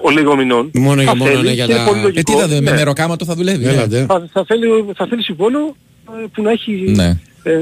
ο 0.04 0.10
λίγο 0.10 0.36
μηνών. 0.36 0.72
Μόνο 0.74 1.02
για 1.02 1.12
Θα 1.12 1.18
μόνο, 1.18 1.32
θέλει 1.32 1.44
ναι, 1.44 1.52
για 1.52 1.66
και 1.66 1.72
είναι 1.72 1.82
τα- 1.82 1.88
πολύ 1.88 2.00
Ε, 2.00 2.04
λογικό, 2.04 2.32
τι 2.34 2.40
θα 2.40 2.48
δούμε, 2.48 2.62
με 2.62 2.70
ναι. 2.72 2.76
μεροκάματο 2.78 3.26
θα 3.26 3.36
δουλεύει. 3.36 3.66
Έλα, 3.66 3.82
ε. 3.82 3.88
ντε. 3.88 4.06
θα, 4.08 4.28
θα, 4.34 4.44
θέλει, 4.48 4.68
θα 4.96 5.08
θέλει 5.10 5.24
συμβόλαιο 5.24 5.76
ε, 6.24 6.26
που 6.34 6.42
να 6.42 6.52
έχει... 6.52 6.72
Ναι. 6.96 7.20
Ε, 7.44 7.54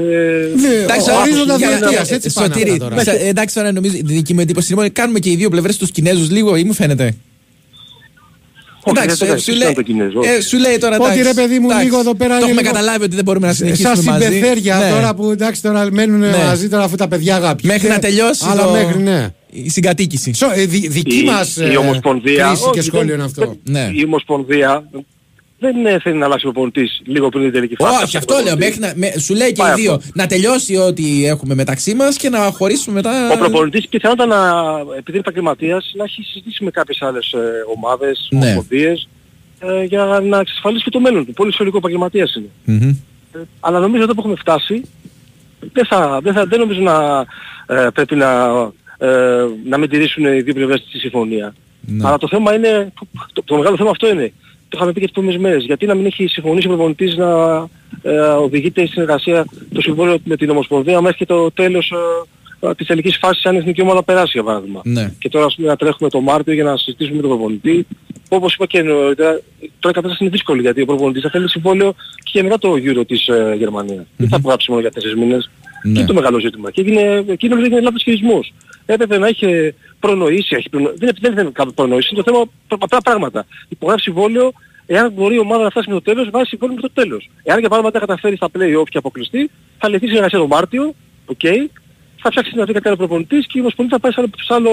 Εντάξει, 0.82 1.10
ο- 1.10 1.12
τώρα, 1.12 1.20
ορίζοντα 1.20 1.56
για- 1.56 1.68
διετίας, 1.68 2.06
για- 2.06 2.16
έτσι 2.16 2.32
πάνε 2.32 2.46
Σωτήρη, 2.54 2.70
αυτά 2.70 2.88
τώρα. 2.88 3.02
σε- 3.02 3.10
εντάξει 3.10 3.54
τώρα 3.54 3.72
νομίζω 3.72 3.96
η 3.96 4.02
δική 4.04 4.34
μου 4.34 4.40
εντύπωση 4.40 4.72
είναι 4.72 4.80
ότι 4.82 4.90
κάνουμε 4.90 5.18
και 5.18 5.30
οι 5.30 5.36
δύο 5.36 5.50
πλευρές 5.50 5.76
τους 5.76 5.90
Κινέζους 5.90 6.30
λίγο 6.30 6.56
ή 6.56 6.64
μου 6.64 6.72
φαίνεται; 6.72 7.16
Όχι, 8.82 8.98
Εντάξει, 8.98 9.16
δεν 9.24 9.28
ε, 9.28 9.34
το 9.34 9.40
σου 9.42 9.50
έκανα 9.50 9.64
λέει- 9.64 9.74
το 9.74 9.82
Κινέζο. 9.82 10.20
ε, 10.36 10.40
σου 10.40 10.58
λέει 10.58 10.78
τώρα 10.78 10.96
Ότι, 10.96 11.04
εντάξει, 11.04 11.22
ρε, 11.22 11.34
παιδί 11.34 11.58
μου, 11.58 11.66
εντάξει, 11.68 11.84
λίγο 11.84 11.98
εδώ 11.98 12.14
πέρα 12.14 12.28
Το 12.30 12.34
είναι 12.36 12.44
έχουμε 12.44 12.60
λίγο- 12.62 12.72
καταλάβει 12.74 13.04
ότι 13.04 13.14
δεν 13.14 13.24
μπορούμε 13.24 13.46
να 13.46 13.52
Σαν 13.52 13.66
συνεχίσουμε 13.76 14.10
μαζί. 14.12 14.24
συμπεθέρια 14.26 14.76
Ναι. 14.78 14.90
τώρα 14.90 15.14
που 15.14 15.30
εντάξει 15.30 15.62
τώρα 15.62 15.88
μένουν 15.92 16.18
Ναι. 16.18 16.36
μαζί 16.44 16.68
τώρα 16.68 16.82
αφού 16.84 16.96
τα 16.96 17.08
παιδιά 17.08 17.36
αγαπητοί. 17.36 17.66
Μέχρι 17.68 17.88
να 17.88 17.98
τελειώσει 17.98 18.44
Αλλά 18.48 18.62
το- 18.64 18.70
μέχρι 18.70 19.02
ναι. 19.02 19.28
η 19.50 19.68
συγκατοίκηση. 19.68 20.32
Σο, 20.34 20.46
ε, 20.54 20.64
δι- 20.64 20.90
δική 20.90 21.18
η, 21.18 21.24
μας 21.24 21.56
η 21.56 21.62
ε, 21.64 21.76
Ομοσπονδία... 21.76 22.46
κρίση 22.46 22.62
και 22.62 22.68
όχι, 22.78 22.80
σχόλιο 22.80 23.06
δεν- 23.06 23.14
είναι 23.14 23.24
αυτό. 23.24 23.40
δεν- 23.40 23.58
Ναι. 23.64 23.90
Η 23.92 24.04
Ομοσπονδία 24.04 24.84
δεν 25.60 25.86
ε, 25.86 25.98
θέλει 25.98 26.16
να 26.18 26.24
αλλάξει 26.24 26.46
ο 26.46 26.50
προπονητής 26.52 27.00
λίγο 27.04 27.28
πριν 27.28 27.42
την 27.42 27.52
τελική 27.52 27.74
φάση. 27.78 28.04
Όχι, 28.04 28.16
αυτό 28.16 28.34
λέω. 28.44 28.56
Μέχρι 28.56 28.80
να, 28.80 28.92
με- 28.96 29.18
σου 29.18 29.34
λέει 29.34 29.52
και 29.52 29.62
Πάει 29.62 29.72
οι 29.72 29.80
δύο 29.80 29.92
αυτό. 29.92 30.10
να 30.14 30.26
τελειώσει 30.26 30.76
ό,τι 30.76 31.26
έχουμε 31.26 31.54
μεταξύ 31.54 31.94
μας 31.94 32.16
και 32.16 32.28
να 32.28 32.38
χωρίσουμε 32.38 32.94
μετά. 32.94 33.32
Ο 33.32 33.38
προπονητής 33.38 33.88
πιθανότατα 33.88 34.28
να, 34.36 34.78
επειδή 34.80 35.10
είναι 35.10 35.18
επαγγελματίας, 35.18 35.92
να 35.96 36.04
έχει 36.04 36.22
συζητήσει 36.22 36.64
με 36.64 36.70
κάποιες 36.70 37.02
άλλες 37.02 37.32
ε, 37.32 37.38
ομάδες, 37.76 38.28
Ναι. 38.30 38.38
ομοσπονδίες, 38.38 39.08
ε, 39.60 39.84
για 39.84 40.04
να 40.04 40.38
εξασφαλίσει 40.38 40.84
και 40.84 40.90
το 40.90 41.00
μέλλον 41.00 41.26
του. 41.26 41.32
Πολύ 41.32 41.52
σχολικό 41.52 41.76
επαγγελματίας 41.76 42.34
είναι. 42.34 42.48
Μμμ. 42.64 42.88
Ε, 43.34 43.38
αλλά 43.60 43.78
νομίζω 43.78 44.02
εδώ 44.02 44.14
που 44.14 44.20
έχουμε 44.20 44.36
φτάσει, 44.36 44.82
δεν, 45.72 45.86
θα, 45.86 46.20
δεν, 46.22 46.32
θα, 46.34 46.46
δεν 46.46 46.58
νομίζω 46.60 46.80
να 46.80 47.26
ε, 47.76 47.88
πρέπει 47.94 48.16
να, 48.16 48.30
ε, 48.98 49.08
να 49.64 49.78
μην 49.78 49.88
τηρήσουν 49.88 50.24
οι 50.24 50.40
δύο 50.40 50.54
πλευρές 50.54 50.84
της 50.90 51.00
συμφωνία. 51.00 51.54
Ναι. 51.80 52.06
Αλλά 52.08 52.18
το 52.18 52.28
θέμα 52.28 52.54
είναι, 52.54 52.92
το, 53.32 53.42
το 53.44 53.56
μεγάλο 53.56 53.76
θέμα 53.76 53.90
αυτό 53.90 54.08
είναι, 54.08 54.32
το 54.70 54.76
είχαμε 54.76 54.92
πει 54.92 55.00
και 55.00 55.06
τις 55.06 55.14
προηγούμενες 55.14 55.48
μέρες, 55.48 55.64
γιατί 55.64 55.86
να 55.86 55.94
μην 55.94 56.06
έχει 56.06 56.26
συμφωνήσει 56.26 56.66
ο 56.66 56.70
προπονητής 56.70 57.16
να 57.16 57.28
ε, 58.02 58.18
οδηγείται 58.20 58.82
η 58.82 58.86
συνεργασία 58.86 59.44
το 59.74 59.80
συμβόλαιο 59.80 60.18
με 60.24 60.36
την 60.36 60.50
Ομοσπονδία 60.50 61.00
μέχρι 61.00 61.16
και 61.16 61.26
το 61.26 61.50
τέλος 61.50 61.92
ε, 62.60 62.66
ε, 62.68 62.74
της 62.74 62.86
τελικής 62.86 63.16
φάσης 63.16 63.44
αν 63.44 63.54
η 63.54 63.58
εθνική 63.58 63.82
ομάδα 63.82 64.02
περάσει 64.02 64.30
για 64.34 64.42
παράδειγμα. 64.42 64.80
Ναι. 64.84 65.12
Και 65.18 65.28
τώρα 65.28 65.44
ας 65.44 65.54
πούμε 65.54 65.68
να 65.68 65.76
τρέχουμε 65.76 66.08
το 66.10 66.20
Μάρτιο 66.20 66.54
για 66.54 66.64
να 66.64 66.76
συζητήσουμε 66.76 67.16
με 67.16 67.22
τον 67.22 67.30
προπονητή. 67.30 67.86
Όπως 68.28 68.54
είπα 68.54 68.66
και 68.66 68.82
νωρίτερα, 68.82 69.40
τώρα 69.58 69.90
η 69.90 69.92
κατάσταση 69.92 70.16
είναι 70.20 70.30
δύσκολη 70.30 70.60
γιατί 70.60 70.80
ο 70.82 70.84
προπονητής 70.84 71.22
θα 71.22 71.30
θέλει 71.30 71.48
συμβόλαιο 71.48 71.94
και 72.16 72.30
για 72.32 72.42
μετά 72.42 72.58
το 72.58 72.72
Euro 72.72 73.06
της 73.06 73.28
ε, 73.28 73.54
Γερμανίας. 73.58 74.04
Δεν 74.16 74.28
θα 74.28 74.36
απογράψει 74.36 74.70
μόνο 74.70 74.82
για 74.82 74.90
τέσσερις 74.90 75.16
μήνες. 75.16 75.50
Ναι. 75.82 75.92
Και 75.92 75.98
είναι 75.98 76.08
το 76.08 76.14
μεγάλο 76.14 76.38
ζήτημα. 76.38 76.70
Και 76.70 76.80
έγινε, 76.80 77.24
εκείνος 77.26 77.64
έγινε 77.64 77.80
λάθος 77.80 78.02
χειρισμός. 78.02 78.52
Έπρεπε 78.86 79.18
να 79.18 79.28
είχε 79.28 79.74
προνοήσει, 80.00 80.54
έχει 80.56 80.68
προνο... 80.68 80.92
δεν, 80.96 81.10
δεν 81.20 81.32
είναι 81.32 81.50
κάποιο 81.52 81.72
προνοήσει, 81.72 82.08
είναι 82.12 82.22
το 82.22 82.30
θέμα 82.32 82.44
πρα- 82.68 82.78
απλά 82.82 82.98
πράγματα. 83.00 83.46
Υπογράφει 83.68 84.02
συμβόλαιο, 84.02 84.52
εάν 84.86 85.12
μπορεί 85.12 85.34
η 85.34 85.38
ομάδα 85.38 85.62
να 85.62 85.70
φτάσει 85.70 85.88
μέχρι 85.88 85.94
το 85.94 86.02
τέλος, 86.02 86.30
βάζει 86.30 86.44
συμβόλαιο 86.48 86.76
μέχρι 86.76 86.82
το 86.82 86.90
τέλος. 86.94 87.30
Εάν 87.42 87.58
για 87.58 87.68
παράδειγμα 87.68 87.90
δεν 87.98 88.00
καταφέρει 88.08 88.36
στα 88.36 88.48
play-off 88.54 88.88
και 88.88 88.98
αποκλειστεί, 88.98 89.50
θα 89.78 89.88
λυθεί 89.88 90.04
η 90.04 90.08
συνεργασία 90.08 90.38
τον 90.38 90.46
Μάρτιο, 90.48 90.94
οκ, 91.26 91.40
θα 92.22 92.30
ψάξει 92.30 92.54
να 92.56 92.64
βρει 92.64 92.72
κάτι 92.72 92.88
άλλο 92.88 92.96
προπονητής 92.96 93.46
και 93.46 93.58
η 93.58 93.60
Ομοσπονδία 93.60 93.96
θα 93.96 94.02
πάει 94.02 94.12
σε 94.12 94.20
άλλο, 94.20 94.30
σε 94.40 94.54
άλλο, 94.54 94.70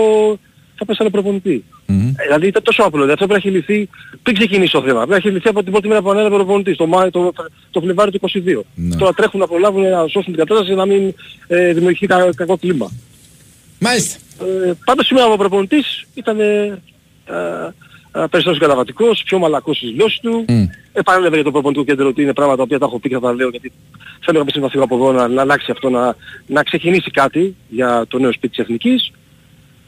θα 0.75 0.85
πάει 0.85 0.95
σε 0.95 1.01
άλλο 1.03 1.11
προπονητή. 1.11 1.63
Μμμ. 1.85 2.07
Ε, 2.17 2.23
Δηλαδή 2.23 2.47
ήταν 2.47 2.63
τόσο 2.63 2.83
απλό. 2.83 3.01
Δηλαδή 3.01 3.11
αυτό 3.11 3.27
πρέπει 3.27 3.41
να 3.45 3.49
έχει 3.49 3.57
λυθεί 3.73 3.89
πριν 4.23 4.35
ξεκινήσει 4.35 4.71
το 4.71 4.81
θέμα. 4.81 4.93
Πρέπει 4.93 5.09
να 5.09 5.15
έχει 5.15 5.29
λυθεί 5.31 5.47
από 5.49 5.63
την 5.63 5.71
πρώτη 5.71 5.87
μέρα 5.87 6.01
που 6.01 6.09
ανέλαβε 6.09 6.35
ο 6.35 6.37
προπονητής, 6.37 6.77
το, 6.77 6.87
Μάη- 6.87 7.09
το, 7.09 7.33
το 7.71 7.81
Φλεβάριο 7.81 8.11
του 8.11 8.19
22. 8.29 8.61
Ναι. 8.75 8.95
Τώρα 8.95 9.13
τρέχουν 9.13 9.39
να 9.39 9.47
προλάβουν 9.47 9.81
να 9.89 10.01
σώσουν 10.07 10.23
την 10.23 10.35
κατάσταση 10.35 10.73
να 10.73 10.85
μην 10.85 11.13
ε, 11.47 11.73
δημιουργηθεί 11.73 12.07
κα, 12.07 12.29
κακό 12.35 12.57
κλίμα. 12.57 12.91
Μάλιστα. 13.79 14.19
Ε, 14.67 14.71
πάντως 14.85 15.05
σήμερα 15.05 15.25
ο 15.27 15.37
προπονητής 15.37 16.05
ήταν 16.13 16.39
ε, 16.39 16.45
ε, 17.25 17.33
ε, 17.33 17.71
περισσότερος 18.11 18.53
συγκαταβατικός, 18.55 19.23
πιο 19.25 19.39
μαλακός 19.39 19.77
στις 19.77 19.89
δηλώσεις 19.89 20.19
του. 20.19 20.45
Μμ. 20.47 20.65
Επανέλαβε 20.93 21.35
για 21.35 21.43
το 21.43 21.51
προπονητικό 21.51 21.85
κέντρο 21.85 22.07
ότι 22.07 22.21
είναι 22.21 22.33
πράγματα 22.33 22.57
τα 22.57 22.63
οποία 22.63 22.79
τα 22.79 22.85
έχω 22.85 22.99
πει 22.99 23.09
και 23.09 23.15
θα 23.15 23.21
τα 23.21 23.33
λέω 23.33 23.49
γιατί 23.49 23.71
θέλω 24.21 24.37
κάποια 24.37 24.49
στιγμή 24.49 24.63
να 24.65 24.69
φύγω 24.71 24.83
από 24.83 24.95
εδώ 24.95 25.11
να, 25.11 25.27
να 25.27 25.41
αλλάξει 25.41 25.71
αυτό, 25.71 25.89
να, 25.89 26.15
να 26.47 26.63
ξεκινήσει 26.63 27.11
κάτι 27.11 27.55
για 27.69 28.05
το 28.07 28.19
νέο 28.19 28.31
σπίτι 28.31 28.47
της 28.55 28.63
Εθνικής. 28.63 29.11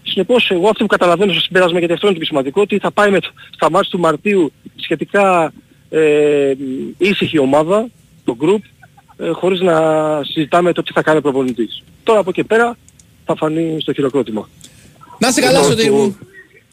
Συνεπώς 0.04 0.52
εγώ 0.52 0.70
αυτό 0.70 0.84
που 0.84 0.88
καταλαβαίνω 0.88 1.32
στο 1.32 1.42
συμπέρασμα 1.42 1.80
γιατί 1.80 1.94
αυτό 1.94 2.06
είναι 2.08 2.16
το 2.16 2.22
πιο 2.22 2.30
σημαντικό 2.30 2.62
ότι 2.62 2.78
θα 2.80 2.92
πάει 2.92 3.12
με, 3.12 3.20
το- 3.20 3.32
στα 3.54 3.70
μάτια 3.72 3.90
του 3.90 4.00
Μαρτίου 4.00 4.52
σχετικά 4.76 5.54
ε, 5.90 6.54
ήσυχη 6.98 7.38
ομάδα, 7.40 7.88
το 8.24 8.38
group, 8.42 8.60
ε, 9.18 9.30
χωρίς 9.30 9.60
να 9.62 9.76
συζητάμε 10.24 10.74
το 10.74 10.84
τι 10.84 10.92
θα 10.94 11.02
κάνει 11.02 11.18
ο 11.18 11.22
προπονητής. 11.22 11.84
Τώρα 12.04 12.20
από 12.20 12.30
εκεί 12.30 12.44
πέρα 12.44 12.78
θα 13.30 13.36
φανεί 13.38 13.78
στο 13.82 13.94
χειροκρότημα. 13.94 14.50
Να 15.20 15.32
'σαι 15.32 15.42
καλά, 15.42 15.52
Λοιπόν, 15.60 15.70
Σωτήρη 15.72 15.90
το- 15.90 15.96
μου. 15.96 16.18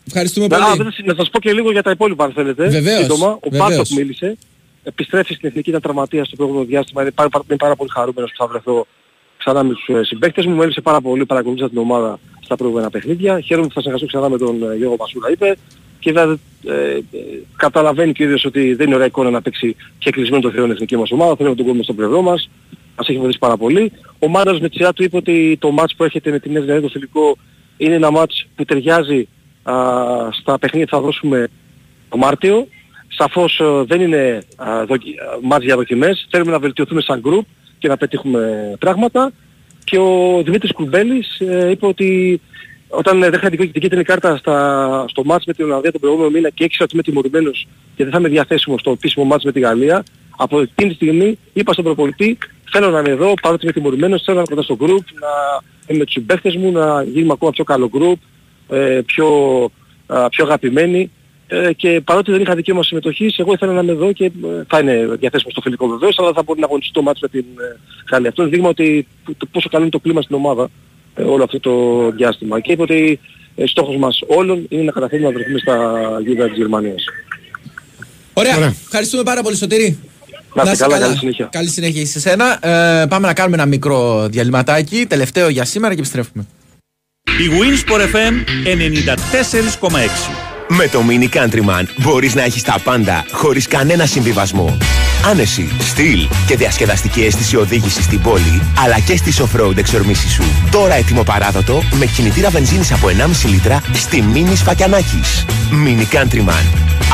Ευχαριστούμε 0.07 0.47
Να, 0.47 0.57
πολύ. 0.59 0.79
να, 0.79 0.85
να 1.05 1.15
σας 1.15 1.31
πω 1.31 1.39
και 1.39 1.53
λίγο 1.53 1.71
για 1.71 1.83
τα 1.83 1.91
υπόλοιπα 1.91 2.25
αν 2.25 2.33
θέλετε. 2.33 2.69
Βεβαίως, 2.69 3.01
Σύντομα. 3.01 3.29
Ο 3.31 3.39
βεβαίως. 3.51 3.69
Μπάρτοκ 3.69 3.89
μίλησε. 3.89 4.37
Επιστρέφει 4.83 5.35
στην 5.35 5.49
εθνική 5.49 5.69
ήταν 5.69 5.81
τραυματίας 5.81 6.27
στο 6.27 6.37
προηγούμενο 6.37 6.67
διάστημα. 6.67 7.03
Είναι 7.03 7.11
πάρα, 7.11 7.29
είναι 7.49 7.57
πάρα 7.59 7.77
πολύ 7.77 7.91
χαρούμενος 7.93 8.31
που 8.31 8.37
θα 8.39 8.47
βρεθώ 8.47 8.87
ξανά 9.39 9.63
με 9.65 9.73
τους 9.75 9.87
ε, 9.97 10.05
συμπαίκτες 10.05 10.47
μου. 10.47 10.55
Μου 10.55 10.63
έλειψε 10.63 10.81
πάρα 10.81 11.01
πολύ. 11.01 11.27
Παρακολούθησα 11.27 11.69
την 11.69 11.79
ομάδα 11.79 12.19
στα 12.45 12.57
προηγούμενα 12.57 12.91
παιχνίδια. 12.91 13.41
Χαίρομαι 13.41 13.67
που 13.67 13.73
θα 13.75 13.81
συνεργαστώ 13.81 14.07
ξανά 14.07 14.29
με 14.29 14.39
τον 14.39 14.71
ε, 14.73 14.77
Γιώργο 14.77 14.97
Μασούρα 14.99 15.31
είπε. 15.31 15.57
Και 15.99 16.13
βέβαια 16.13 16.39
ε, 16.67 16.73
ε, 16.95 17.01
καταλαβαίνει 17.57 18.13
και 18.13 18.23
ο 18.23 18.27
ίδιος 18.27 18.45
ότι 18.45 18.75
δεν 18.75 18.87
είναι 18.87 18.95
ωραία 18.95 19.07
εικόνα 19.07 19.31
να 19.31 19.43
παίξει 19.43 19.77
και 19.99 20.11
κεκλεισμένων 20.11 20.43
των 20.43 20.51
θυρών 20.51 20.67
η 20.67 20.71
εθνική 20.71 20.97
μας 20.97 21.11
ομάδα. 21.11 21.37
Θέλουμε 21.37 21.55
τον 21.57 21.67
κόσμο 21.67 21.83
στο 21.83 21.93
πλευρό 21.95 22.23
μας. 22.23 22.49
Μας 22.97 23.09
έχει 23.09 23.19
βοηθήσει 23.19 23.39
πάρα 23.39 23.57
πολύ. 23.57 23.93
Ο 24.19 24.29
Μάντας 24.29 24.61
με 24.61 24.69
τη 24.69 24.77
σειρά 24.77 24.93
του 24.93 25.03
είπε 25.03 25.17
ότι 25.17 25.57
το 25.61 25.71
μάτς 25.71 25.95
που 25.95 26.05
έρχεται 26.05 26.31
με 26.31 26.39
την 26.39 26.53
Νέα 26.53 26.61
Ζηλανδία 26.61 26.89
το 26.89 26.93
φιλικό 26.93 27.37
είναι 27.77 27.95
ένα 27.95 28.11
μάτς 28.11 28.47
που 28.57 28.65
ταιριάζει 28.65 29.29
α, 29.63 29.75
στα 30.33 30.59
παιχνίδια 30.59 30.87
που 30.87 30.97
θα 30.97 31.03
δώσουμε 31.03 31.49
το 32.09 32.17
Μάρτιο. 32.17 32.67
Σαφώς 33.09 33.61
ε, 33.61 33.83
δεν 33.87 34.01
είναι 34.01 34.43
α, 34.57 34.85
δοκι... 34.87 35.11
α, 35.11 35.39
μάτς 35.43 35.65
για 35.65 35.77
δοκιμές. 35.77 36.27
Θέλουμε 36.31 36.51
να 36.51 36.59
βελτιωθούμε 36.59 37.01
σαν 37.01 37.23
group 37.25 37.45
και 37.79 37.89
να 37.89 37.97
πετύχουμε 37.97 38.73
πράγματα. 38.79 39.33
Και 39.85 39.99
ο 39.99 40.43
Δημήτρης 40.45 40.73
Κουρμπέλης 40.73 41.41
ε, 41.41 41.71
είπε 41.71 41.87
ότι 41.87 42.41
όταν 42.89 43.23
ε, 43.23 43.31
δέχεται 43.31 43.57
την 43.57 43.81
κίτρινη 43.81 44.05
κάρτα 44.05 44.37
στα, 44.37 45.05
στο 45.09 45.25
μάτς 45.25 45.45
με 45.45 45.53
την 45.53 45.65
Ολλανδία 45.65 45.93
τον 45.93 46.01
προηγούμενο 46.01 46.31
μήνα 46.31 46.51
και 46.51 46.65
ήξερα 46.65 46.85
ότι 46.85 46.93
είμαι 46.95 47.03
τιμωρημένος 47.03 47.67
και 47.97 48.03
δεν 48.03 48.13
θα 48.13 48.19
είμαι 48.19 48.29
διαθέσιμος 48.29 48.81
στο 48.81 48.91
επίσημο 48.91 49.25
μάτς 49.25 49.45
με 49.45 49.53
τη 49.53 49.61
Γαλλία, 49.61 50.03
από 50.37 50.61
εκείνη 50.61 50.89
τη 50.89 50.95
στιγμή 50.95 51.39
είπα 51.53 51.73
στον 51.73 51.85
προπολιτή 51.85 52.39
θέλω 52.71 52.91
να 52.91 52.99
είμαι 52.99 53.11
εδώ 53.11 53.35
παρότι 53.43 53.65
είμαι 53.65 53.73
τιμωρημένος, 53.73 54.23
θέλω 54.23 54.37
να 54.37 54.45
είμαι 54.49 54.55
κοντά 54.55 54.63
στο 54.63 54.77
group, 54.81 55.05
να 55.21 55.63
είμαι 55.87 55.99
με 55.99 56.05
τους 56.05 56.13
συμπαίχτες 56.13 56.57
μου, 56.57 56.73
να 56.73 57.03
γίνουμε 57.03 57.33
ακόμα 57.33 57.51
πιο 57.51 57.65
καλό 57.65 57.91
group, 57.95 58.19
ε, 58.77 59.01
πιο, 59.07 59.29
α, 60.07 60.29
πιο 60.29 60.45
αγαπημένοι 60.45 61.11
ε, 61.49 61.73
και 61.73 62.01
παρότι 62.01 62.31
δεν 62.31 62.41
είχα 62.41 62.55
δικαίωμα 62.55 62.83
συμμετοχής, 62.83 63.39
εγώ 63.39 63.53
ήθελα 63.53 63.73
να 63.73 63.81
είμαι 63.81 63.93
εδώ 63.93 64.13
και 64.13 64.25
ε, 64.25 64.31
θα 64.69 64.79
είναι 64.79 65.17
διαθέσιμο 65.19 65.51
στο 65.51 65.61
φιλικό 65.61 65.87
βεβαίως, 65.87 66.19
αλλά 66.19 66.33
θα 66.33 66.43
μπορεί 66.43 66.61
να 66.61 66.67
αγωνιστεί 66.67 66.93
το 66.93 67.03
μάτς 67.03 67.21
με 67.21 67.29
την 67.29 67.45
ε, 67.59 67.77
Γαλλία. 68.11 68.29
Αυτό 68.29 68.43
είναι 68.43 68.51
δείγμα 68.51 68.69
ότι 68.69 69.07
το 69.37 69.47
πόσο 69.47 69.69
καλό 69.69 69.83
είναι 69.83 69.93
το 69.93 69.99
κλίμα 69.99 70.23
στην 70.23 70.37
ομάδα 70.37 70.69
ε, 71.15 71.23
όλο 71.23 71.45
αυτό 71.45 71.61
το 71.61 72.11
διάστημα. 72.11 72.61
Και 72.61 72.73
είπε 72.73 72.83
ότι 72.83 73.21
ε, 73.55 73.67
στόχος 73.67 73.97
μας 73.97 74.21
όλων 74.27 74.67
είναι 74.69 74.83
να 74.83 74.93
καταφέρουμε 74.93 75.29
να 75.29 75.35
βρεθούμε 75.35 75.59
στα 75.59 75.77
γύρω 76.27 76.47
της 76.47 76.57
Γερμανίας. 76.57 77.05
Ωραία. 78.33 78.75
Ευχαριστούμε 78.85 79.23
πάρα 79.23 79.43
πολύ, 79.43 79.57
Σωτήρη. 79.57 79.99
Να 80.65 80.71
είστε 80.71 80.85
καλά, 80.85 80.99
καλή 80.99 81.17
συνέχεια. 81.17 81.49
Καλή 81.53 81.69
συνέχεια 81.69 82.07
σε 82.07 82.21
σένα. 82.21 82.67
Ε, 82.67 83.07
πάμε 83.07 83.27
να 83.27 83.33
κάνουμε 83.33 83.57
ένα 83.57 83.67
μικρό 83.67 84.27
διαλυματάκι. 84.31 85.07
Τελευταίο 85.07 85.49
για 85.49 85.65
σήμερα 85.65 85.95
και 85.95 86.01
επιστρέφουμε. 86.01 86.47
Η 87.23 87.49
Winsport 87.51 88.01
FM 88.01 88.35
94,6. 89.81 89.97
Με 90.69 90.89
το 90.89 91.03
Mini 91.09 91.29
Countryman 91.37 91.85
μπορείς 91.97 92.35
να 92.35 92.43
έχεις 92.43 92.63
τα 92.63 92.81
πάντα 92.85 93.25
χωρίς 93.31 93.69
κανένα 93.69 94.07
συμβιβασμό. 94.07 94.77
Άνεση, 95.31 95.69
στυλ 95.81 96.29
και 96.47 96.57
διασκεδαστική 96.57 97.21
αίσθηση 97.21 97.57
οδήγηση 97.57 98.03
στην 98.03 98.21
πόλη, 98.21 98.63
αλλά 98.85 98.99
και 98.99 99.17
στις 99.17 99.41
off-road 99.41 99.77
εξορμήσεις 99.77 100.33
σου. 100.33 100.43
Τώρα 100.71 100.95
έτοιμο 100.95 101.23
παράδοτο 101.23 101.83
με 101.99 102.07
κινητήρα 102.07 102.51
βενζίνης 102.51 102.93
από 102.93 103.09
1,5 103.09 103.49
λίτρα 103.49 103.81
στη 103.93 104.23
Μίνη 104.23 104.57
Σφακιανάκης. 104.57 105.45
Mini 105.71 106.17
Countryman. 106.17 106.65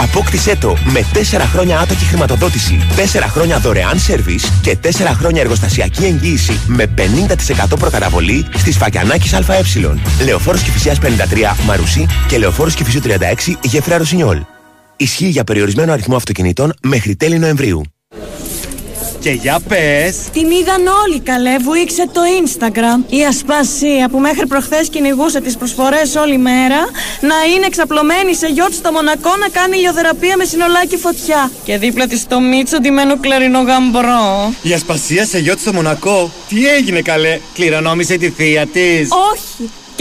Απόκτησέ 0.02 0.56
το 0.56 0.76
με 0.84 1.06
4 1.12 1.16
χρόνια 1.52 1.78
άτοκη 1.78 2.04
χρηματοδότηση, 2.04 2.78
4 2.96 3.28
χρόνια 3.28 3.58
δωρεάν 3.58 3.98
σερβις 3.98 4.52
και 4.62 4.76
4 4.82 4.88
χρόνια 5.12 5.40
εργοστασιακή 5.40 6.04
εγγύηση 6.04 6.60
με 6.66 6.86
50% 6.86 7.78
προκαταβολή 7.78 8.46
στη 8.56 8.72
Σφακιανάκης 8.72 9.32
ΑΕ. 9.32 9.62
Λεωφόρος 10.24 10.62
Κηφισιάς 10.62 10.98
53 10.98 11.56
Μαρουσί 11.66 12.06
και 12.28 12.38
Λεωφόρος 12.38 12.74
Κηφισιού 12.74 13.00
36 13.00 13.56
Γέφυρα 13.62 13.98
Ρωσινιόλ. 13.98 14.40
Ισχύει 14.96 15.28
για 15.28 15.44
περιορισμένο 15.44 15.92
αριθμό 15.92 16.16
αυτοκινήτων 16.16 16.72
μέχρι 16.82 17.16
τέλη 17.16 17.38
Νοεμβρίου. 17.38 17.82
Και 19.22 19.30
για 19.30 19.60
πες 19.68 20.16
Την 20.32 20.50
είδαν 20.50 20.86
όλοι 21.04 21.20
καλέ, 21.20 21.56
βουήξε 21.58 22.06
το 22.12 22.20
Instagram. 22.42 23.12
Η 23.12 23.24
Ασπασία 23.24 24.08
που 24.10 24.18
μέχρι 24.18 24.46
προχθές 24.46 24.88
κυνηγούσε 24.88 25.40
τις 25.40 25.56
προσφορές 25.56 26.14
όλη 26.14 26.38
μέρα 26.38 26.80
να 27.20 27.34
είναι 27.54 27.66
εξαπλωμένη 27.66 28.34
σε 28.34 28.46
γιότ 28.46 28.72
στο 28.72 28.92
Μονακό 28.92 29.36
να 29.36 29.48
κάνει 29.48 29.76
ηλιοθεραπεία 29.76 30.36
με 30.36 30.44
συνολάκι 30.44 30.96
φωτιά. 30.96 31.50
Και 31.64 31.78
δίπλα 31.78 32.06
της 32.06 32.26
το 32.26 32.40
Μίτσο 32.40 32.78
ντυμένο 32.78 33.18
κλαρινό 33.18 33.60
γαμπρό. 33.60 34.54
Η 34.62 34.72
Ασπασία 34.72 35.26
σε 35.26 35.38
γιότ 35.38 35.58
στο 35.58 35.72
Μονακό 35.72 36.30
Τι 36.48 36.68
έγινε 36.68 37.00
καλέ 37.00 37.38
Κληρονόμησε 37.54 38.16
τη 38.16 38.30
θεία 38.30 38.66
της 38.66 39.08
Όχι, 39.32 39.70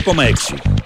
Εδώ 0.00 0.77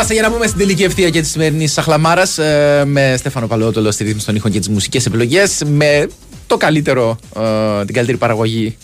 είμαστε 0.00 0.18
για 0.18 0.28
να 0.28 0.34
πούμε 0.34 0.46
στην 0.46 0.58
τελική 0.58 0.82
ευθεία 0.82 1.10
και 1.10 1.20
της 1.20 1.30
σημερινής 1.30 1.72
Σαχλαμάρας 1.72 2.38
με 2.84 3.14
Στέφανο 3.18 3.46
Παλαιότολο 3.46 3.90
στη 3.90 4.04
ρύθμιση 4.04 4.26
των 4.26 4.36
ήχων 4.36 4.50
και 4.50 4.58
τις 4.58 4.68
μουσικές 4.68 5.06
επιλογές. 5.06 5.62
Με 5.66 6.08
το 6.50 6.56
καλύτερο, 6.56 7.18
ε, 7.36 7.84
την 7.84 7.94
καλύτερη 7.94 8.18
παραγωγή 8.18 8.76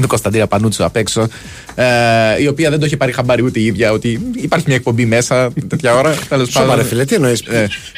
του 0.00 0.06
Κωνσταντίνα 0.06 0.46
Πανούτσου 0.46 0.84
απ' 0.84 0.96
έξω. 0.96 1.28
ε, 1.74 1.84
η 2.42 2.46
οποία 2.46 2.70
δεν 2.70 2.78
το 2.78 2.86
είχε 2.86 2.96
πάρει 2.96 3.12
χαμπάρι 3.12 3.42
ούτε 3.44 3.60
η 3.60 3.64
ίδια 3.64 3.92
ότι 3.92 4.20
υπάρχει 4.34 4.64
μια 4.66 4.76
εκπομπή 4.76 5.04
μέσα 5.04 5.50
τέτοια 5.68 5.94
ώρα. 5.94 6.14
Τέλος 6.28 6.50
Σοβαρά, 6.50 6.74
ρε 6.74 6.84
φίλε, 6.88 7.04
τι 7.04 7.14
εννοείς; 7.14 7.42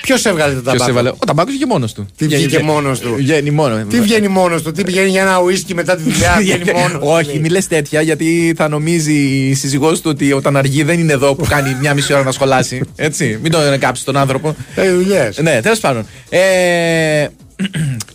Ποιος 0.03 0.25
έβγαλε 0.25 0.55
το 0.55 0.63
ταμπάκο; 0.63 1.17
Ο 1.19 1.25
ταμπάκος 1.27 1.53
βγήκε 1.53 1.67
μόνος 1.67 1.93
του. 1.93 2.07
Τι 2.17 2.27
βγήκε 2.27 2.59
μόνος 2.59 3.01
του; 3.01 3.15
Βγαίνει 3.17 3.51
μόνο. 3.51 3.85
Τι 3.89 4.01
βγαίνει 4.01 4.29
μόνος 4.29 4.63
του, 4.63 4.73
τι 4.73 4.83
πηγαίνει 4.85 5.09
για 5.09 5.23
ένα 5.23 5.41
ουίσκι 5.41 5.75
μετά 5.75 5.97
τη 5.97 6.03
δουλειά, 6.03 6.35
βγαίνει 6.41 6.73
μόνος 6.73 6.91
του. 6.93 7.01
Όχι, 7.03 7.39
μη 7.39 7.49
λες 7.49 7.67
τέτοια 7.67 8.01
γιατί 8.01 8.55
θα 8.57 8.69
νομίζει 8.69 9.15
η 9.49 9.55
σύζυγός 9.55 10.01
του 10.01 10.11
ότι 10.13 10.33
όταν 10.33 10.57
αργεί 10.57 10.83
δεν 10.83 10.99
είναι 10.99 11.13
εδώ 11.13 11.35
που 11.35 11.45
κάνει 11.49 11.77
μια 11.81 11.95
μισή 11.95 12.13
ώρα 12.13 12.23
να 12.23 12.33
σχολάσει. 12.33 12.81
Έτσι. 12.97 13.39
Μην 13.43 13.53
τον 13.53 13.79
κάψεις 13.79 14.05
τον 14.05 14.17
άνθρωπο. 14.17 14.57
Ε, 14.75 14.91
δουλειές. 14.93 15.39
Ναι, 15.43 15.61
τέλος 15.63 15.79
πάντων. 15.79 16.07
Ε, 16.29 17.27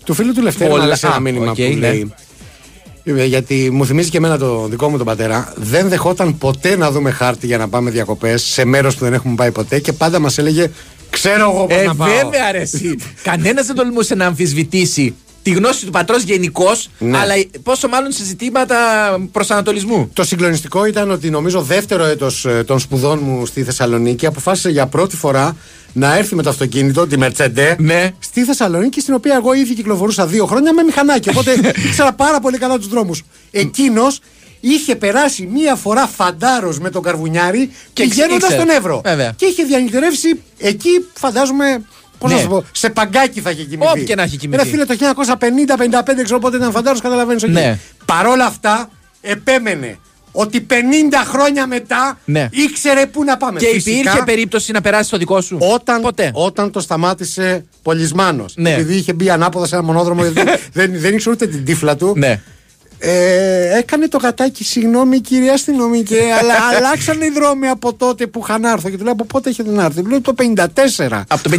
Του 0.05 0.13
φίλου 0.13 0.33
του 0.33 0.41
Λευτέρη 0.41 0.69
Πολλά- 0.69 0.81
μου 0.83 0.87
άρεσε 0.89 1.05
ένα 1.07 1.15
Α, 1.15 1.19
μήνυμα 1.19 1.49
οκ, 1.51 1.55
που 1.55 1.61
ναι. 1.61 1.69
λέει. 1.73 2.13
Ε, 3.03 3.25
Γιατί 3.25 3.69
μου 3.71 3.85
θυμίζει 3.85 4.09
και 4.09 4.17
εμένα 4.17 4.37
το 4.37 4.67
δικό 4.67 4.89
μου 4.89 4.97
τον 4.97 5.05
πατέρα. 5.05 5.53
Δεν 5.55 5.89
δεχόταν 5.89 6.37
ποτέ 6.37 6.75
να 6.77 6.91
δούμε 6.91 7.11
χάρτη 7.11 7.45
για 7.45 7.57
να 7.57 7.67
πάμε 7.69 7.89
διακοπές 7.89 8.43
σε 8.43 8.65
μέρος 8.65 8.95
που 8.95 9.03
δεν 9.03 9.13
έχουμε 9.13 9.35
πάει 9.35 9.51
ποτέ 9.51 9.79
και 9.79 9.93
πάντα 9.93 10.19
μας 10.19 10.37
έλεγε 10.37 10.69
Ξέρω 11.09 11.41
εγώ 11.51 11.65
πώ 11.65 11.75
Ε, 11.75 11.83
να 11.85 11.95
πάω. 11.95 12.07
βέβαια, 12.07 12.51
ρε, 12.51 12.59
εσύ. 12.61 12.95
Κανένας 13.23 13.65
δεν 13.65 13.75
τολμούσε 13.75 14.15
να 14.15 14.25
αμφισβητήσει 14.25 15.15
τη 15.49 15.53
γνώση 15.53 15.85
του 15.85 15.91
πατρός 15.91 16.23
γενικώς, 16.23 16.89
Ναι. 16.99 17.17
αλλά 17.17 17.33
πόσο 17.63 17.87
μάλλον 17.87 18.11
σε 18.11 18.23
ζητήματα 18.23 18.75
προσανατολισμού. 19.31 20.09
Το 20.13 20.23
συγκλονιστικό 20.23 20.85
ήταν 20.85 21.11
ότι 21.11 21.29
νομίζω 21.29 21.61
δεύτερο 21.61 22.03
έτος 22.03 22.45
ε, 22.45 22.63
των 22.67 22.79
σπουδών 22.79 23.19
μου 23.23 23.45
στη 23.45 23.63
Θεσσαλονίκη 23.63 24.25
αποφάσισε 24.25 24.69
για 24.69 24.87
πρώτη 24.87 25.15
φορά 25.15 25.55
να 25.93 26.17
έρθει 26.17 26.35
με 26.35 26.43
το 26.43 26.49
αυτοκίνητο, 26.49 27.07
τη 27.07 27.15
Mercedes, 27.19 27.75
Ναι. 27.77 28.11
στη 28.19 28.43
Θεσσαλονίκη, 28.43 28.99
στην 29.01 29.13
οποία 29.13 29.35
εγώ 29.35 29.53
ήδη 29.53 29.73
κυκλοφορούσα 29.73 30.27
δύο 30.27 30.45
χρόνια 30.45 30.73
με 30.73 30.83
μηχανάκι. 30.83 31.29
Οπότε 31.29 31.51
ήξερα 31.87 32.13
πάρα 32.13 32.39
πολύ 32.39 32.57
καλά 32.57 32.77
τους 32.77 32.87
δρόμους. 32.87 33.23
Εκείνος 33.51 34.19
είχε 34.59 34.95
περάσει 34.95 35.49
μία 35.53 35.75
φορά 35.75 36.07
φαντάρος 36.07 36.79
με 36.79 36.89
τον 36.89 37.01
Καρβουνιάρη 37.01 37.71
Και 37.93 38.03
πηγαίνοντας 38.03 38.35
ήξερε. 38.37 38.61
στον 38.61 38.69
Εύρο. 38.75 39.01
Βέβαια. 39.05 39.33
Και 39.35 39.45
είχε 39.45 39.63
διανυκτερεύσει 39.63 40.41
εκεί, 40.57 40.89
φαντάζομαι. 41.13 41.81
Πώς 42.20 42.30
Ναι. 42.30 42.36
να 42.36 42.41
σου 42.41 42.47
πω, 42.49 42.63
σε 42.72 42.89
παγκάκι 42.89 43.41
θα 43.41 43.49
είχε 43.49 43.63
κοιμηθεί. 43.63 43.91
Όπου 43.91 44.03
και 44.03 44.15
να 44.15 44.24
έχει 44.24 44.38
κοιμηθεί. 44.38 44.63
Ρε 44.63 44.70
φίλε, 44.70 44.86
το 44.86 44.93
1950-55, 44.93 46.24
ξέρω 46.24 46.39
πότε 46.39 46.57
ήταν 46.57 46.72
φαντάρο, 46.72 46.99
καταλαβαίνεις. 46.99 47.43
Ναι. 47.43 47.80
Παρόλα 48.05 48.45
αυτά, 48.45 48.89
επέμενε 49.22 49.97
ότι 50.32 50.65
50 50.70 50.74
χρόνια 51.26 51.68
μετά 51.68 52.18
Ναι. 52.26 52.47
ήξερε 52.51 53.05
πού 53.05 53.24
να 53.24 53.38
πάμε. 53.38 53.59
Και 53.59 53.68
Φυσικά, 53.68 53.97
υπήρχε 53.99 54.22
περίπτωση 54.26 54.72
να 54.72 54.82
περάσει 54.82 55.09
το 55.09 55.18
δικό 55.18 55.41
σου; 55.41 55.57
όταν, 55.74 56.01
Ποτέ. 56.01 56.32
όταν 56.34 56.72
το 56.72 56.80
σταμάτησε 56.80 57.65
Πολυσμάνος. 57.82 58.53
Ναι. 58.57 58.74
Επειδή 58.74 58.95
είχε 58.95 59.13
μπει 59.13 59.30
ανάποδα 59.30 59.65
σε 59.65 59.76
ένα 59.76 59.84
μονόδρομο, 59.84 60.26
γιατί 60.28 60.41
δεν, 60.74 60.91
δεν 60.99 61.13
ήξερε 61.13 61.36
ούτε 61.36 61.47
την 61.47 61.65
τύφλα 61.65 61.95
του. 61.95 62.13
Ναι. 62.18 62.41
Ε, 62.99 63.77
έκανε 63.77 64.07
το 64.07 64.17
γατάκι, 64.17 64.63
συγγνώμη 64.63 65.19
κυρία 65.19 65.53
αστυνομική, 65.53 66.15
αλλά 66.39 66.53
αλλάξαν 66.77 67.21
οι 67.21 67.29
δρόμοι 67.29 67.67
από 67.67 67.93
τότε 67.93 68.27
που 68.27 68.39
είχαν 68.43 68.63
έρθει. 68.63 68.89
Και 68.91 68.97
του 68.97 69.03
λέω 69.03 69.11
από 69.13 69.25
πότε 69.25 69.49
έχετε 69.49 69.69
να 69.71 69.83
έρθει; 69.83 70.01
Του 70.01 70.09
λέω 70.09 70.21
το 70.21 70.33
54. 70.37 71.21
Από 71.27 71.43
το 71.43 71.49
54! 71.53 71.57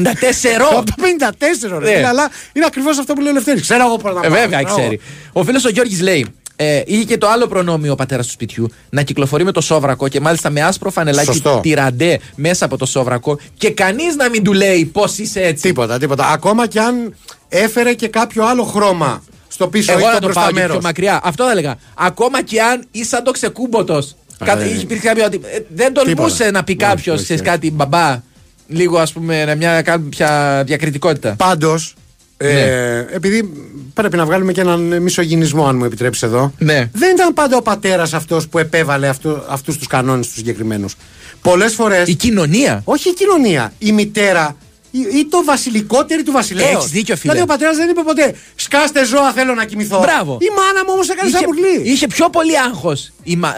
Από 0.76 0.84
το 0.84 0.94
54, 0.98 1.68
ρε 1.68 1.78
Ναι. 1.78 1.86
φίλε, 1.94 2.06
αλλά 2.06 2.28
είναι 2.52 2.64
ακριβώς 2.66 2.98
αυτό 2.98 3.12
που 3.14 3.20
λέει 3.20 3.30
ο 3.30 3.34
Λευτέρης. 3.34 3.62
Ξέρω 3.62 3.84
εγώ 3.86 3.96
πώς 3.96 4.14
να 4.14 4.20
Ε, 4.26 4.28
πάω. 4.28 4.40
βέβαια, 4.40 4.62
ξέρω 4.62 4.78
ξέρει. 4.80 5.00
Ο 5.32 5.44
φίλος 5.44 5.64
ο 5.64 5.68
Γιώργης 5.68 6.00
λέει. 6.00 6.26
Ε, 6.60 6.82
είχε 6.86 7.04
και 7.04 7.18
το 7.18 7.28
άλλο 7.28 7.46
προνόμιο 7.46 7.92
ο 7.92 7.94
πατέρας 7.94 8.26
του 8.26 8.32
σπιτιού 8.32 8.68
να 8.90 9.02
κυκλοφορεί 9.02 9.44
με 9.44 9.52
το 9.52 9.60
σόβρακο 9.60 10.08
και 10.08 10.20
μάλιστα 10.20 10.50
με 10.50 10.60
άσπρο 10.62 10.90
φανελάκι 10.90 11.26
Σωστό. 11.26 11.60
τυραντέ 11.62 12.18
μέσα 12.34 12.64
από 12.64 12.76
το 12.76 12.86
σόβρακο 12.86 13.38
και 13.56 13.70
κανείς 13.70 14.14
να 14.16 14.28
μην 14.28 14.44
του 14.44 14.52
λέει 14.52 14.84
πώς 14.84 15.18
είσαι 15.18 15.40
έτσι. 15.40 15.62
Τίποτα, 15.68 15.98
τίποτα. 15.98 16.26
Ακόμα 16.28 16.66
και 16.66 16.80
αν 16.80 17.14
έφερε 17.48 17.92
και 17.94 18.08
κάποιο 18.08 18.44
άλλο 18.46 18.62
χρώμα 18.64 19.22
στο 19.58 19.68
πίσω 19.68 19.92
Εγώ 19.92 20.00
ή 20.00 20.04
να 20.04 20.10
το 20.12 20.18
το 20.18 20.22
μπροστά 20.24 20.40
πάω 20.40 20.48
και 20.50 20.54
μέρος. 20.54 20.70
πιο 20.76 20.80
μακριά. 20.82 21.20
Αυτό 21.22 21.44
θα 21.44 21.50
έλεγα. 21.50 21.76
Ακόμα 21.94 22.42
και 22.42 22.62
αν 22.62 22.84
είσαι 22.90 23.08
σαν 23.08 23.24
το 23.24 23.30
ξεκούμποτο. 23.30 24.02
Κάτι, 24.44 24.64
ναι. 24.64 24.68
είχε 24.70 24.82
υπήρχε 24.82 25.06
κάποιο 25.08 25.24
ότι 25.24 25.40
ε, 25.44 25.58
δεν 25.74 25.92
τολμούσε 25.92 26.32
Τίποτα. 26.36 26.50
να 26.50 26.64
πει 26.64 26.72
Όχι, 26.72 26.80
κάποιος 26.80 27.16
όχι, 27.16 27.26
σε 27.26 27.32
όχι. 27.32 27.42
κάτι 27.42 27.70
μπαμπά. 27.70 28.22
Λίγο 28.66 28.98
ας 28.98 29.12
πούμε 29.12 29.44
να 29.44 29.54
μια 29.54 29.82
κάποια 29.82 30.62
διακριτικότητα. 30.66 31.34
Πάντως, 31.38 31.94
ε, 32.36 32.52
Ναι. 32.52 33.06
επειδή 33.14 33.50
πρέπει 33.94 34.16
να 34.16 34.24
βγάλουμε 34.24 34.52
και 34.52 34.60
έναν 34.60 35.02
μισογυνισμό, 35.02 35.66
αν 35.66 35.76
μου 35.76 35.84
επιτρέψεις 35.84 36.22
εδώ. 36.22 36.52
Ναι. 36.58 36.90
Δεν 36.92 37.14
ήταν 37.14 37.34
πάντα 37.34 37.56
ο 37.56 37.62
πατέρας 37.62 38.12
αυτός 38.14 38.48
που 38.48 38.58
επέβαλε 38.58 39.08
αυτούς 39.48 39.78
τους 39.78 39.86
κανόνες 39.86 40.26
τους 40.26 40.36
συγκεκριμένους. 40.36 40.94
Πολλές 41.42 41.74
φορέ. 41.74 42.02
Η 42.06 42.14
κοινωνία. 42.14 42.80
Όχι 42.84 43.08
η 43.08 43.12
κοινωνία. 43.14 43.72
Η 43.78 43.92
μητέρα 43.92 44.56
ή, 44.90 44.98
ή 45.18 45.26
το 45.30 45.44
βασιλικότερη 45.44 46.22
του 46.22 46.32
βασιλέως. 46.32 46.70
Έχεις 46.74 46.90
δίκιο, 46.90 47.16
φίλε. 47.16 47.32
Δηλαδή 47.32 47.50
ο 47.50 47.52
πατέρας 47.54 47.76
δεν 47.76 47.88
είπε 47.88 48.00
ποτέ 48.02 48.34
Σκάστε 48.54 49.04
ζώα, 49.04 49.32
θέλω 49.32 49.54
να 49.54 49.64
κοιμηθώ. 49.64 49.98
Μπράβο. 49.98 50.38
Η 50.40 50.46
μάνα 50.56 50.84
μου 50.86 50.90
όμως 50.92 51.08
έκανε 51.08 51.30
σαν 51.30 51.42
μουρλή. 51.46 51.90
είχε 51.90 52.06
πιο 52.06 52.28
πολύ 52.30 52.58
άγχος. 52.58 53.12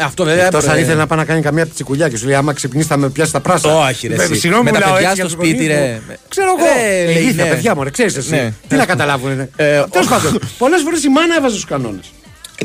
Αυτό 0.05 0.25
βέβαια. 0.25 0.45
Εκτό 0.45 0.57
αν 0.57 0.63
έπρεπε- 0.63 0.83
ήθελε 0.83 0.99
να 0.99 1.07
πάει 1.07 1.19
να 1.19 1.25
κάνει 1.25 1.41
καμία 1.43 1.67
πιτσικουλιά 1.67 2.09
και 2.09 2.17
σου 2.17 2.27
λέει: 2.27 2.35
Άμα 2.35 2.53
ξυπνήσει, 2.53 2.87
θα 2.89 2.97
με 2.97 3.09
πιάσεις 3.11 3.33
τα 3.33 3.41
πράσα. 3.41 3.77
Όχι, 3.89 4.07
ρε. 4.07 4.15
Βέβαια, 4.15 4.31
εσύ. 4.31 4.41
Συγγνώμη, 4.41 4.65
με 4.65 4.71
τα 4.71 4.79
μιλάω 4.79 4.93
παιδιά 4.95 5.11
έτσι 5.11 5.21
στο 5.23 5.29
για 5.29 5.37
τους 5.37 5.47
σπίτι, 5.49 5.67
γονείς 5.67 5.85
ρε. 5.87 6.01
μου. 6.09 6.15
Ξέρω 6.29 6.49
εγώ. 6.59 6.67
Ε, 6.89 7.05
λέει, 7.05 7.23
Ηλίθια, 7.23 7.45
ναι. 7.45 7.51
παιδιά 7.51 7.75
μου, 7.75 7.83
ρε, 7.83 7.91
ξέρεις 7.91 8.17
εσύ. 8.17 8.31
Ναι. 8.31 8.53
Τι 8.69 8.77
να 8.77 8.85
καταλάβουν. 8.87 9.31
Ε, 9.41 9.49
Τέλος 9.91 10.07
πάντων, 10.09 10.39
πολλές 10.59 10.83
φορές 10.83 11.05
η 11.05 11.09
μάνα 11.09 11.37
έβαζε 11.37 11.61
του 11.61 11.67
κανόνες. 11.69 12.05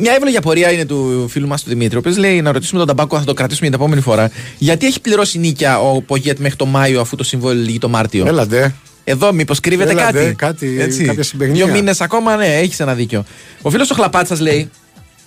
Μια 0.01 0.13
εύλογη 0.13 0.37
απορία 0.37 0.71
είναι 0.71 0.85
του 0.85 1.27
φίλου 1.29 1.47
μας 1.47 1.63
του 1.63 1.69
Δημήτρη, 1.69 1.95
ο 1.95 1.99
οποίος 1.99 2.17
λέει 2.17 2.41
να 2.41 2.51
ρωτήσουμε 2.51 2.79
τον 2.79 2.87
ταμπάκο, 2.87 3.19
θα 3.19 3.23
το 3.23 3.33
κρατήσουμε 3.33 3.67
για 3.67 3.77
την 3.77 3.85
επόμενη 3.85 4.05
φορά. 4.05 4.31
Γιατί 4.57 4.85
έχει 4.85 5.01
πληρώσει 5.01 5.39
νίκια 5.39 5.79
ο 5.79 6.01
Πογέτ 6.01 6.39
μέχρι 6.39 6.55
το 6.55 6.65
Μάιο, 6.65 7.01
αφού 7.01 7.15
το 7.15 7.23
συμβόλαιο 7.23 7.61
λύγει 7.63 7.77
το 7.77 7.89
Μάρτιο; 7.89 8.25
Έλαντε. 8.27 8.75
Εδώ 9.03 9.33
μήπως 9.33 9.59
κρύβεται 9.59 9.91
Έλαντε, 9.91 10.19
κάτι; 10.19 10.35
κάτι- 10.35 10.77
Έτσι. 10.79 11.03
κάποια 11.03 11.23
συμπαιχνία. 11.23 11.65
Δύο 11.65 11.73
μήνες 11.73 12.01
ακόμα, 12.01 12.35
ναι, 12.35 12.55
έχεις 12.55 12.79
ένα 12.79 12.93
δίκιο. 12.93 13.25
Ο 13.61 13.69
φίλος 13.69 13.91
ο 13.91 13.95
Χλαπάτσας 13.95 14.39
λέει. 14.39 14.69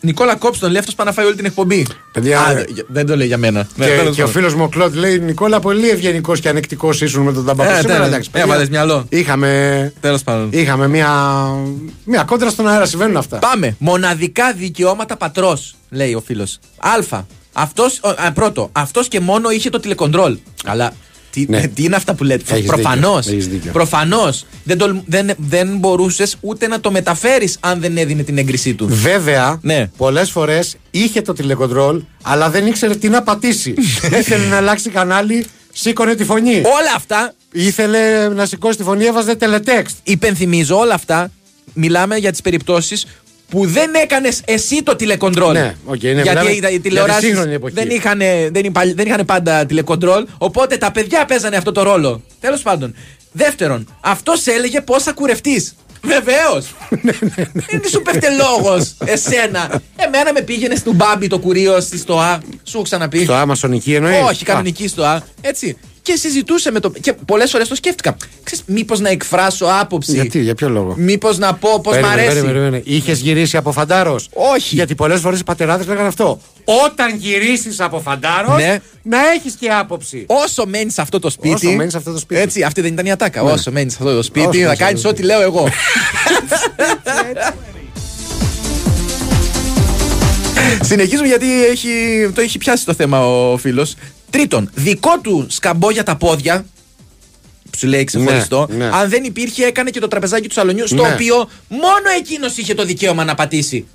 Νικόλα 0.00 0.36
Κόψ 0.36 0.58
τον 0.58 0.70
λέει 0.70 0.78
αυτός 0.78 0.94
πάει 0.94 1.06
να 1.06 1.12
φάει 1.12 1.26
όλη 1.26 1.34
την 1.36 1.44
εκπομπή. 1.44 1.86
Παιδιά, 2.12 2.40
Α, 2.40 2.50
ε, 2.50 2.54
δε- 2.54 2.82
δεν 2.88 3.06
το 3.06 3.16
λέει 3.16 3.26
για 3.26 3.38
μένα. 3.38 3.66
Ναι, 3.76 3.86
Και, 3.86 3.96
τέλος 3.96 4.14
και 4.14 4.22
ο 4.22 4.24
πάντων. 4.26 4.40
φίλος 4.40 4.54
μου 4.54 4.62
ο 4.64 4.68
Κλοντ 4.68 4.94
λέει: 4.94 5.18
Νικόλα, 5.18 5.60
πολύ 5.60 5.88
ευγενικός 5.88 6.40
και 6.40 6.48
ανεκτικός 6.48 7.00
ήσουν 7.00 7.22
με 7.22 7.32
τον 7.32 7.44
ταμπάκο. 7.46 7.72
Ε, 7.72 7.80
Σήμερα 7.80 7.98
ναι, 7.98 8.06
εντάξει. 8.06 8.30
ναι. 8.32 8.40
Έβαλες 8.40 8.68
μυαλό. 8.68 9.06
Είχαμε, 9.08 9.92
Τέλος 10.00 10.22
πάντων. 10.22 10.48
είχαμε 10.52 10.88
μια, 10.88 11.10
μια 12.04 12.22
κόντρα 12.22 12.50
στον 12.50 12.68
αέρα, 12.68 12.86
συμβαίνουν 12.86 13.16
αυτά. 13.16 13.38
Πάμε. 13.38 13.74
Μοναδικά 13.78 14.52
δικαιώματα 14.52 15.16
πατρός, 15.16 15.74
λέει 15.90 16.14
ο 16.14 16.20
φίλος. 16.26 16.58
Α. 16.78 17.20
Αυτός, 17.52 18.00
ο, 18.02 18.08
α, 18.08 18.32
πρώτο, 18.32 18.68
αυτός 18.72 19.08
και 19.08 19.20
μόνο 19.20 19.50
είχε 19.50 19.70
το 19.70 19.80
τηλεκοντρόλ. 19.80 20.36
Αλλά 20.64 20.92
τι, 21.46 21.68
τι 21.68 21.82
είναι 21.84 21.96
αυτά 21.96 22.14
που 22.14 22.24
λέτε; 22.24 22.54
Έχεις 22.54 22.66
Προφανώς. 22.66 23.24
δίκιο, 23.26 23.32
έχεις 23.38 23.48
δίκιο. 23.48 23.72
Προφανώς. 23.72 24.44
Δεν, 24.64 24.78
τολ- 24.78 25.00
δεν, 25.06 25.30
δεν 25.36 25.76
μπορούσες 25.76 26.36
ούτε 26.40 26.66
να 26.66 26.80
το 26.80 26.90
μεταφέρεις 26.90 27.56
αν 27.60 27.80
δεν 27.80 27.96
έδινε 27.96 28.22
την 28.22 28.38
έγκρισή 28.38 28.74
του. 28.74 28.86
Βέβαια, 28.90 29.58
Ναι. 29.62 29.90
πολλές 29.96 30.30
φορές 30.30 30.76
είχε 30.90 31.22
το 31.22 31.32
τηλεκοντρόλ, 31.32 32.02
αλλά 32.22 32.50
δεν 32.50 32.66
ήξερε 32.66 32.94
τι 32.94 33.08
να 33.08 33.22
πατήσει. 33.22 33.74
Ήθελε 34.20 34.44
να 34.44 34.56
αλλάξει 34.56 34.90
κανάλι, 34.90 35.46
σήκωνε 35.72 36.14
τη 36.14 36.24
φωνή. 36.24 36.54
Όλα 36.56 36.92
αυτά. 36.96 37.32
Ήθελε 37.52 38.28
να 38.28 38.46
σηκώσει 38.46 38.76
τη 38.76 38.82
φωνή, 38.82 39.04
έβαζε 39.04 39.34
τελετέξτ. 39.34 39.96
Υπενθυμίζω 40.02 40.78
όλα 40.78 40.94
αυτά. 40.94 41.30
Μιλάμε 41.72 42.16
για 42.16 42.30
τις 42.30 42.40
περιπτώσεις 42.40 43.06
που 43.50 43.66
δεν 43.66 43.94
έκανες 43.94 44.40
εσύ 44.44 44.82
το 44.82 44.96
τηλεκοντρόλ. 44.96 45.52
Ναι, 45.52 45.74
οκ, 45.84 46.02
ναι, 46.02 46.08
μιλάμε 46.14 46.22
Γιατί 46.32 46.50
οι- 46.50 46.58
για 46.58 46.70
οι 46.70 46.72
τη 46.74 46.80
τηλεοράσεις 46.80 47.26
σύγχρονη 47.26 47.54
εποχή. 47.54 47.74
δεν, 47.74 47.90
είχαν, 47.90 48.18
δεν, 48.50 48.64
είπα- 48.64 48.92
δεν 48.94 49.06
είχαν 49.06 49.24
πάντα 49.24 49.66
τηλεκοντρόλ. 49.66 50.26
Οπότε 50.38 50.76
τα 50.76 50.92
παιδιά 50.92 51.24
παίζανε 51.24 51.56
αυτό 51.56 51.72
το 51.72 51.82
ρόλο. 51.82 52.22
Τέλος 52.40 52.62
πάντων. 52.62 52.94
Δεύτερον, 53.32 53.94
αυτός 54.00 54.46
έλεγε 54.46 54.80
πώς 54.80 55.02
θα 55.02 55.12
κουρευτείς. 55.12 55.74
Βεβαίως! 56.02 56.66
Δεν 57.70 57.82
σου 57.90 58.02
πέφτει 58.02 58.28
λόγος 58.30 58.94
εσένα. 59.04 59.80
Εμένα 59.96 60.32
με 60.32 60.40
πήγαινε 60.40 60.74
στον 60.74 60.94
Μπάμπι 60.94 61.26
το 61.26 61.38
κουρείο 61.38 61.80
στη 61.80 61.98
στοά. 61.98 62.40
Σου 62.62 62.72
έχω 62.74 62.82
ξαναπεί. 62.82 63.22
Στο 63.22 63.32
Α, 63.34 63.46
μασονική 63.46 63.94
εννοείς; 63.94 64.22
Όχι, 64.28 64.44
κανονική 64.44 64.88
στοά. 64.88 65.22
Έτσι. 65.40 65.76
Και 66.08 66.16
συζητούσε 66.16 66.70
με 66.70 66.80
το. 66.80 66.92
Και 67.00 67.12
πολλές 67.12 67.50
φορές 67.50 67.68
το 67.68 67.74
σκέφτηκα. 67.74 68.16
Ξέρεις, 68.42 68.64
μήπως 68.66 69.00
να 69.00 69.08
εκφράσω 69.08 69.66
άποψη. 69.80 70.12
Γιατί, 70.12 70.40
για 70.40 70.54
ποιο 70.54 70.68
λόγο; 70.68 70.94
Μήπως 70.96 71.38
να 71.38 71.54
πω 71.54 71.80
πώ 71.80 71.90
μ' 71.90 72.04
αρέσει. 72.04 72.82
Είχες 72.84 73.18
γυρίσει 73.18 73.56
από 73.56 73.72
φαντάρος; 73.72 74.28
Όχι. 74.32 74.74
Γιατί 74.74 74.94
πολλές 74.94 75.20
φορές 75.20 75.40
οι 75.40 75.44
πατεράδες 75.44 75.86
λέγανε 75.86 76.08
αυτό. 76.08 76.40
Όταν 76.84 77.16
γυρίσεις 77.16 77.80
από 77.80 78.00
φαντάρος, 78.00 78.56
Ναι. 78.56 78.80
να 79.02 79.18
έχεις 79.36 79.54
και 79.54 79.68
άποψη. 79.68 80.24
Όσο 80.26 80.66
μένεις 80.66 80.94
σε 80.94 81.00
αυτό 81.00 81.18
το 81.18 81.30
σπίτι. 81.30 81.66
Όσο 81.66 81.70
μένεις 81.76 81.92
σε 81.92 81.98
αυτό 81.98 82.12
το 82.12 82.18
σπίτι. 82.18 82.40
Έτσι, 82.40 82.62
αυτή 82.62 82.80
δεν 82.80 82.92
ήταν 82.92 83.06
η 83.06 83.10
ατάκα. 83.10 83.42
Ναι. 83.42 83.50
Όσο 83.50 83.70
μένεις 83.70 83.92
σε 83.92 83.98
αυτό 84.02 84.14
το 84.14 84.22
σπίτι, 84.22 84.46
Όσο 84.46 84.58
θα 84.58 84.64
μένεις 84.64 84.78
σε 84.78 84.84
κάνεις 84.84 85.04
αυτό 85.04 85.08
το 85.08 85.14
ό,τι 85.14 85.22
λέω 85.22 85.40
εγώ. 85.40 85.68
Συνεχίζουμε 90.82 91.26
γιατί 91.26 91.64
έχει, 91.64 91.88
το 92.34 92.40
έχει 92.40 92.58
πιάσει 92.58 92.84
το 92.84 92.94
θέμα 92.94 93.26
ο 93.26 93.56
φίλος. 93.56 93.94
Τρίτον, 94.30 94.70
δικό 94.74 95.18
του 95.22 95.46
σκαμπό 95.48 95.90
για 95.90 96.02
τα 96.02 96.16
πόδια. 96.16 96.64
Που 97.70 97.78
σου 97.78 97.86
λέει 97.86 98.04
ξεχωριστό. 98.04 98.66
Ναι, 98.70 98.76
ναι. 98.76 98.90
Αν 98.96 99.08
δεν 99.08 99.24
υπήρχε, 99.24 99.64
έκανε 99.64 99.90
και 99.90 100.00
το 100.00 100.08
τραπεζάκι 100.08 100.48
του 100.48 100.54
σαλονιού. 100.54 100.86
Στο 100.86 101.02
Ναι. 101.02 101.12
οποίο 101.12 101.48
μόνο 101.68 102.08
εκείνος 102.18 102.56
είχε 102.56 102.74
το 102.74 102.84
δικαίωμα 102.84 103.24
να 103.24 103.34
πατήσει. 103.34 103.86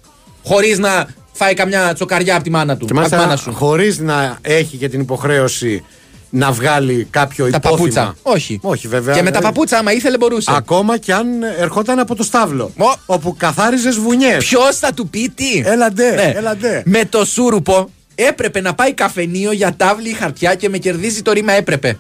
Χωρίς 0.44 0.80
να 0.80 1.08
φάει 1.32 1.54
καμιά 1.54 1.94
τσοκαριά 1.94 2.36
από 2.36 2.44
τη 2.44 2.50
μάνα 2.50 2.78
του. 2.78 2.86
Και 2.86 2.92
από 2.98 3.02
τη 3.04 3.10
μάνα 3.12 3.26
μάλιστα 3.26 3.52
σου. 3.52 3.58
χωρίς 3.58 4.00
να 4.00 4.38
έχει 4.42 4.78
και 4.78 4.90
την 4.90 5.00
υποχρέωση 5.00 5.84
να 6.30 6.52
βγάλει 6.52 7.08
κάποιο 7.10 7.44
Τα 7.50 7.58
υπόθυμα. 7.58 7.78
παπούτσα. 7.78 8.16
Όχι. 8.22 8.60
Όχι, 8.62 8.88
βέβαια. 8.88 9.16
Και 9.16 9.22
με 9.22 9.32
τα 9.32 9.38
Ε, 9.38 9.42
παπούτσα, 9.42 9.78
άμα 9.78 9.92
ήθελε, 9.94 10.18
μπορούσε. 10.18 10.52
Ακόμα 10.56 10.98
κι 10.98 11.12
αν 11.12 11.44
ερχόταν 11.60 12.00
από 12.00 12.16
το 12.16 12.24
στάβλο. 12.24 12.72
Όπου 13.06 13.36
καθάριζες 13.38 13.98
βουνιές. 14.00 14.46
Ποιος 14.46 14.78
θα 14.78 14.94
του 14.94 15.08
πει 15.10 15.32
τι; 15.36 15.62
Έλαντε, 15.66 16.12
Ναι. 16.16 16.34
έλαντε. 16.36 16.84
Με 16.86 17.06
το 17.06 17.26
σούρουπο 17.26 17.90
έπρεπε 18.16 18.62
να 18.62 18.74
πάει 18.74 18.94
καφενείο 18.94 19.52
για 19.52 19.74
τάβλη 19.78 20.10
ή 20.10 20.14
χαρτιά 20.14 20.56
και 20.56 20.70
με 20.70 20.78
κερδίζει 20.78 21.22
το 21.22 21.32
ρήμα 21.32 21.54
έπρεπε. 21.54 21.98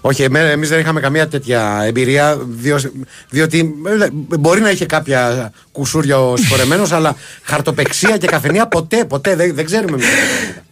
Όχι, 0.00 0.22
εμείς 0.22 0.68
δεν 0.68 0.78
είχαμε 0.80 1.00
καμία 1.00 1.28
τέτοια 1.28 1.82
εμπειρία. 1.84 2.38
διο- 2.48 2.92
διότι 3.30 3.74
ε, 4.00 4.08
μπορεί 4.38 4.60
να 4.60 4.70
είχε 4.70 4.86
κάποια 4.86 5.52
κουσούρια 5.72 6.20
ο 6.20 6.36
συγχωρεμένος, 6.36 6.92
αλλά 6.92 7.16
χαρτοπεξία 7.42 8.16
και 8.16 8.26
καφενεία 8.26 8.66
ποτέ, 8.66 9.04
ποτέ 9.04 9.34
δεν, 9.36 9.54
δεν 9.54 9.64
ξέρουμε. 9.64 9.92
εμείς. 9.92 10.06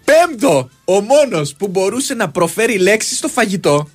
Πέμπτο, 0.04 0.68
ο 0.84 1.00
μόνος 1.00 1.54
που 1.58 1.68
μπορούσε 1.68 2.14
να 2.14 2.28
προφέρει 2.28 2.78
λέξεις 2.78 3.18
στο 3.18 3.28
φαγητό, 3.28 3.88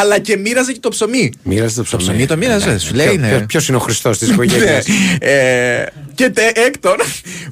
αλλά 0.00 0.18
και 0.18 0.36
μοίραζε 0.36 0.72
και 0.72 0.78
το 0.80 0.88
ψωμί. 0.88 1.32
Μοίραζε 1.42 1.74
το 1.74 1.82
ψωμί. 1.82 2.02
ψωμί 2.02 2.26
το 2.26 2.36
μοίραζε, 2.36 2.78
σου 2.78 2.94
λέει, 2.94 3.16
ναι. 3.16 3.40
Ποιο 3.46 3.60
είναι 3.68 3.76
ο 3.76 3.80
Χριστός 3.80 4.18
της 4.18 4.28
οικογένειας; 4.28 4.86
Ναι. 4.86 5.30
Ε, 5.30 5.86
και 6.14 6.30
τε, 6.30 6.42
έκτον, 6.54 6.96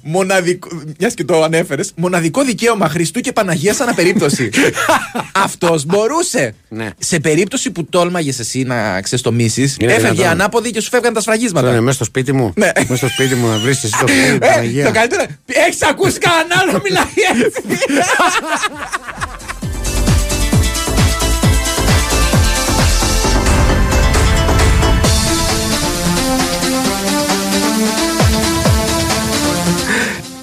μοναδικό, 0.03 0.69
μιας 0.99 1.15
και 1.15 1.25
το 1.25 1.43
ανέφερες, 1.43 1.93
μοναδικό 1.97 2.43
δικαίωμα 2.45 2.89
Χριστού 2.89 3.21
και 3.21 3.33
Παναγίας 3.33 3.81
αναπερίπτωση. 3.81 4.51
Αυτός 5.45 5.85
μπορούσε. 5.85 6.55
Ναι. 6.69 6.89
Σε 6.99 7.21
περίπτωση 7.21 7.71
που 7.71 7.85
τόλμαγες 7.85 8.39
εσύ 8.39 8.63
να 8.63 9.01
ξεστομίσει, 9.01 9.75
Είναι 9.81 9.93
έφευγε 9.93 10.11
δυνατόν. 10.13 10.41
ανάποδη 10.41 10.71
και 10.71 10.81
σου 10.81 10.89
φεύγαν 10.89 11.13
τα 11.13 11.21
σφραγίσματα. 11.21 11.69
Είναι 11.71 11.81
μέσα 11.81 11.95
στο 11.97 12.05
σπίτι 12.05 12.33
μου. 12.33 12.53
Ναι. 12.57 12.71
Μέσα 12.77 12.97
στο 12.97 13.09
σπίτι 13.09 13.35
μου 13.35 13.49
να 13.49 13.59
βρεις 13.59 13.85
εσύ 13.85 13.95
το 14.01 14.07
φίλο 14.07 14.35
Ε, 14.35 14.39
Παναγίας. 14.39 14.87
το 14.87 14.93
καλύτερο. 14.93 15.25
Έχεις 15.47 15.83
ακούσει 15.83 16.19
κανέναν 16.19 16.59
άλλο 16.59 16.73
να 16.73 16.81
μιλάει 16.85 17.45
έτσι. 17.45 17.63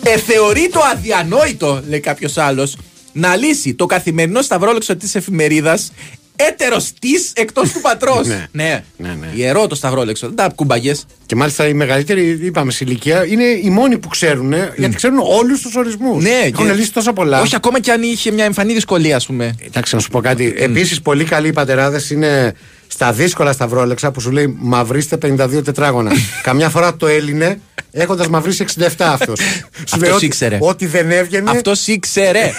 Ε, 0.04 0.18
θεωρεί 0.18 0.70
το 0.72 0.80
αδιανόητο, 0.94 1.82
λέει 1.90 2.00
κάποιος 2.00 2.38
άλλος, 2.38 2.78
να 3.12 3.36
λύσει 3.36 3.74
το 3.74 3.86
καθημερινό 3.86 4.42
σταυρόλεξο 4.42 4.96
της 4.96 5.16
εφημερίδας 5.16 5.92
έτερος 6.36 6.92
της 7.00 7.32
εκτός 7.36 7.72
του 7.72 7.82
πατρός. 7.82 8.28
Ναι. 8.28 8.46
ναι. 8.52 8.84
Ναι, 8.98 9.18
ναι. 9.20 9.32
Ιερό 9.36 9.68
το 9.68 9.76
σταυρόλεξο. 9.76 10.28
Δεν 10.28 10.36
τα 10.36 10.50
κούμπαγε. 10.56 10.94
Και 11.26 11.36
μάλιστα 11.36 11.68
οι 11.68 11.74
μεγαλύτεροι, 11.74 12.40
είπαμε, 12.42 12.72
σε 12.72 12.84
ηλικία 12.88 13.26
είναι 13.26 13.44
οι 13.44 13.70
μόνοι 13.70 13.98
που 13.98 14.08
ξέρουν, 14.08 14.54
γιατί 14.78 14.96
ξέρουν 14.96 15.18
όλους 15.24 15.62
τους 15.62 15.76
ορισμούς. 15.76 16.24
Ναι, 16.24 16.30
Έχουν 16.54 16.68
και- 16.68 16.74
λύσει 16.74 16.94
τόσα 16.94 17.14
πολλά. 17.14 17.42
Όχι, 17.42 17.56
ακόμα 17.56 17.80
και 17.80 17.92
αν 17.92 18.02
είχε 18.04 18.32
μια 18.32 18.46
εμφανή 18.46 18.74
δυσκολία, 18.74 19.16
ας 19.16 19.26
πούμε. 19.26 19.56
Εντάξει, 19.66 19.96
να 19.96 20.02
σου 20.02 20.10
πω 20.10 20.22
κάτι. 20.22 20.54
Επίσης, 20.58 21.02
πολύ 21.02 21.24
καλοί 21.24 21.48
οι 21.48 21.54
πατεράδες 21.54 22.10
είναι 22.10 22.54
στα 22.94 23.12
δύσκολα 23.14 23.52
σταυρόλεξα 23.52 24.12
που 24.12 24.20
σου 24.22 24.32
λέει 24.32 24.56
μαυρίστε 24.60 25.18
52 25.22 25.62
τετράγωνα. 25.64 26.12
Καμιά 26.44 26.70
φορά 26.70 26.96
το 26.96 27.08
έλυνε 27.08 27.60
έχοντας 27.92 28.28
μαυρίσει 28.28 28.66
67 28.80 28.88
αυτός. 29.00 29.40
Αυτός 29.94 30.22
ήξερε. 30.22 30.58
Ό,τι 30.62 30.86
δεν 30.86 31.12
έβγαινε. 31.12 31.50
Αυτός 31.50 31.88
ήξερε. 31.88 32.52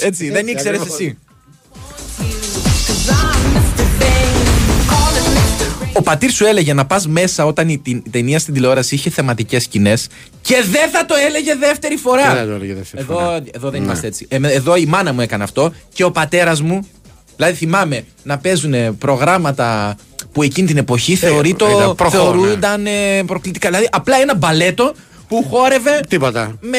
Έτσι, 0.00 0.30
δεν 0.30 0.46
ήξερες 0.46 0.80
ακριβώς. 0.80 1.00
εσύ. 1.00 1.18
Ο 5.92 6.02
πατήρ 6.02 6.30
σου 6.30 6.44
έλεγε 6.46 6.74
να 6.74 6.86
πας 6.86 7.06
μέσα 7.08 7.44
όταν 7.46 7.68
η, 7.68 7.78
την- 7.78 8.02
η 8.06 8.10
ταινία 8.10 8.38
στην 8.38 8.54
τηλεόραση 8.54 8.94
είχε 8.94 9.10
θεματικές 9.10 9.62
σκηνές 9.62 10.06
και 10.42 10.54
δεν 10.70 10.90
θα 10.90 11.06
το 11.06 11.14
έλεγε 11.28 11.54
δεύτερη 11.54 11.96
φορά. 11.96 12.22
Και 12.28 12.34
δεν 12.34 12.46
το 12.46 12.52
έλεγε 12.52 12.74
δεύτερη 12.74 13.02
εδώ, 13.02 13.14
φορά. 13.14 13.40
εδώ 13.52 13.70
δεν 13.70 13.80
Ναι. 13.80 13.86
είμαστε 13.86 14.06
έτσι. 14.06 14.26
Ε, 14.30 14.38
με- 14.38 14.52
εδώ 14.52 14.76
η 14.76 14.86
μάνα 14.86 15.12
μου 15.12 15.20
έκανε 15.20 15.44
αυτό 15.44 15.72
και 15.92 16.04
ο 16.04 16.10
πατέρας 16.10 16.60
μου. 16.62 16.88
Δηλαδή 17.38 17.56
θυμάμαι 17.56 18.04
να 18.22 18.38
παίζουν 18.38 18.98
προγράμματα 18.98 19.96
που 20.32 20.42
εκείνη 20.42 20.66
την 20.66 20.76
εποχή 20.76 21.14
θεωρεί 21.14 21.54
το, 21.54 21.66
Ε, 21.66 21.70
ήταν 21.72 21.94
προχώ, 21.94 22.10
θεωρούνταν 22.16 22.86
ε, 22.86 23.22
προκλητικά. 23.26 23.68
Δηλαδή 23.68 23.88
απλά 23.92 24.16
ένα 24.16 24.34
μπαλέτο 24.34 24.94
που 25.28 25.44
χόρευε 25.50 26.00
Τίποτα. 26.08 26.56
με. 26.60 26.76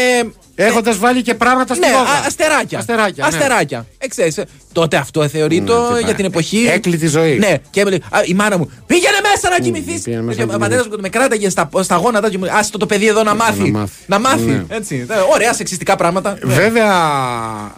Έχοντας 0.66 0.98
βάλει 0.98 1.22
και 1.22 1.34
πράγματα 1.34 1.74
στη 1.74 1.88
Ναι, 1.88 1.92
γόγα. 1.94 2.10
α- 2.10 2.26
αστεράκια. 2.26 2.80
Αστεράκια. 2.80 3.28
ναι. 3.30 3.36
Αστεράκια. 3.38 3.86
Ε, 3.98 4.08
ξέρεις, 4.08 4.38
ε, 4.38 4.46
τότε 4.72 4.98
αυτό 4.98 5.28
θεωρεί 5.28 5.62
το 5.62 5.88
τι 5.88 5.94
για 5.98 6.06
πάει. 6.06 6.14
την 6.14 6.26
εποχή. 6.26 6.66
Έκλειτη 6.72 7.08
ζωή. 7.08 7.38
Ναι, 7.38 7.56
και 7.70 7.80
έμελε, 7.82 7.96
α, 8.10 8.20
η 8.26 8.34
μάνα 8.34 8.58
μου 8.58 8.72
πήγαινε 8.88 9.18
μέσα 9.34 9.50
να 9.50 9.60
κοιμηθείς. 9.60 10.02
πήγαινε 10.02 10.22
μέσα 10.24 10.46
να 10.46 10.56
Ο 10.56 10.58
πατέρας 10.58 10.88
μου 10.88 10.96
με 11.00 11.10
κράταγε 11.10 11.50
στα, 11.50 11.70
στα 11.82 11.96
γόνατα 11.96 12.30
και 12.30 12.38
μου 12.38 12.44
λέει 12.44 12.54
Άσε 12.58 12.72
το, 12.72 12.78
το 12.78 12.86
παιδί 12.86 13.08
εδώ 13.08 13.24
να 13.24 13.36
μάθει. 13.36 13.72
μάθει. 13.72 13.94
Να 14.06 14.20
μάθει. 14.20 14.42
Ναι. 14.46 14.64
Έτσι. 14.70 15.06
Ε, 15.10 15.14
Ωραία 15.34 15.54
σεξιστικά 15.54 15.96
πράγματα. 15.96 16.38
Ναι. 16.44 16.54
Βέβαια, 16.54 16.94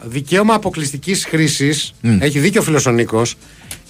δικαίωμα 0.04 0.54
αποκλειστικής 0.54 1.26
χρήσης, 1.26 1.94
έχει 2.20 2.40
δίκιο 2.40 2.62
ο 2.62 2.64
φίλος 2.64 2.86
ο 2.86 2.92
Νίκος, 2.92 3.36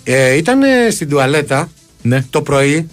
Ε, 0.03 0.33
ήταν 0.35 0.59
στην 0.91 1.09
τουαλέτα 1.09 1.69
Ναι. 2.01 2.25
το 2.29 2.41
πρωί 2.41 2.89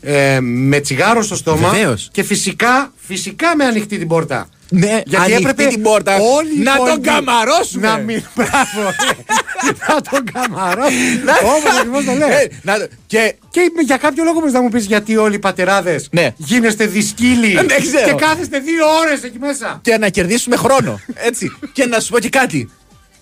ε, 0.00 0.38
με 0.40 0.80
τσιγάρο 0.80 1.22
στο 1.22 1.36
στόμα 1.36 1.68
Βεβαίως. 1.70 2.08
και 2.12 2.22
φυσικά, 2.22 2.92
φυσικά 2.96 3.56
με 3.56 3.64
ανοιχτή 3.64 3.98
την 3.98 4.08
πόρτα. 4.08 4.48
Ναι, 4.68 5.00
Γιατί 5.06 5.16
ανοιχτή 5.34 5.50
έπρεπε 5.50 5.66
την 5.70 5.82
πόρτα. 5.82 6.16
όλοι 6.18 6.54
οι 6.54 6.62
Να 6.62 6.76
τον 6.76 6.84
υπόλοιποι 6.86 7.08
καμαρώσουμε. 7.08 7.86
Να 7.86 7.96
μην. 7.96 8.22
Μπράβο. 8.36 8.80
ναι. 8.82 9.70
να 9.88 10.00
τον 10.10 10.24
καμαρώσουμε. 10.32 11.32
Όπω 11.42 11.68
ακριβώ 11.78 12.02
το 12.02 12.12
λέει. 12.18 12.28
Ε, 12.28 12.46
να 12.62 12.78
το- 12.78 12.86
Και 13.06 13.34
Και 13.50 13.60
για 13.86 13.96
κάποιο 13.96 14.24
λόγο 14.24 14.38
μπορείς 14.38 14.52
να 14.52 14.60
μου 14.62 14.68
πεις 14.68 14.84
γιατί 14.84 15.16
όλοι 15.16 15.34
οι 15.34 15.38
πατεράδες 15.38 16.08
Ναι. 16.12 16.32
γίνεστε 16.36 16.86
δυσκύλοι 16.86 17.50
Ε, 17.56 17.62
δεν 17.62 17.80
ξέρω. 17.80 18.04
και 18.08 18.24
κάθεστε 18.24 18.58
δύο 18.58 18.84
ώρες 19.00 19.22
εκεί 19.22 19.38
μέσα. 19.38 19.78
και 19.82 19.96
να 19.98 20.08
κερδίσουμε 20.08 20.56
χρόνο. 20.56 21.00
Έτσι. 21.14 21.56
και 21.74 21.86
να 21.86 22.00
σου 22.00 22.10
πω 22.10 22.18
και 22.18 22.28
κάτι. 22.28 22.70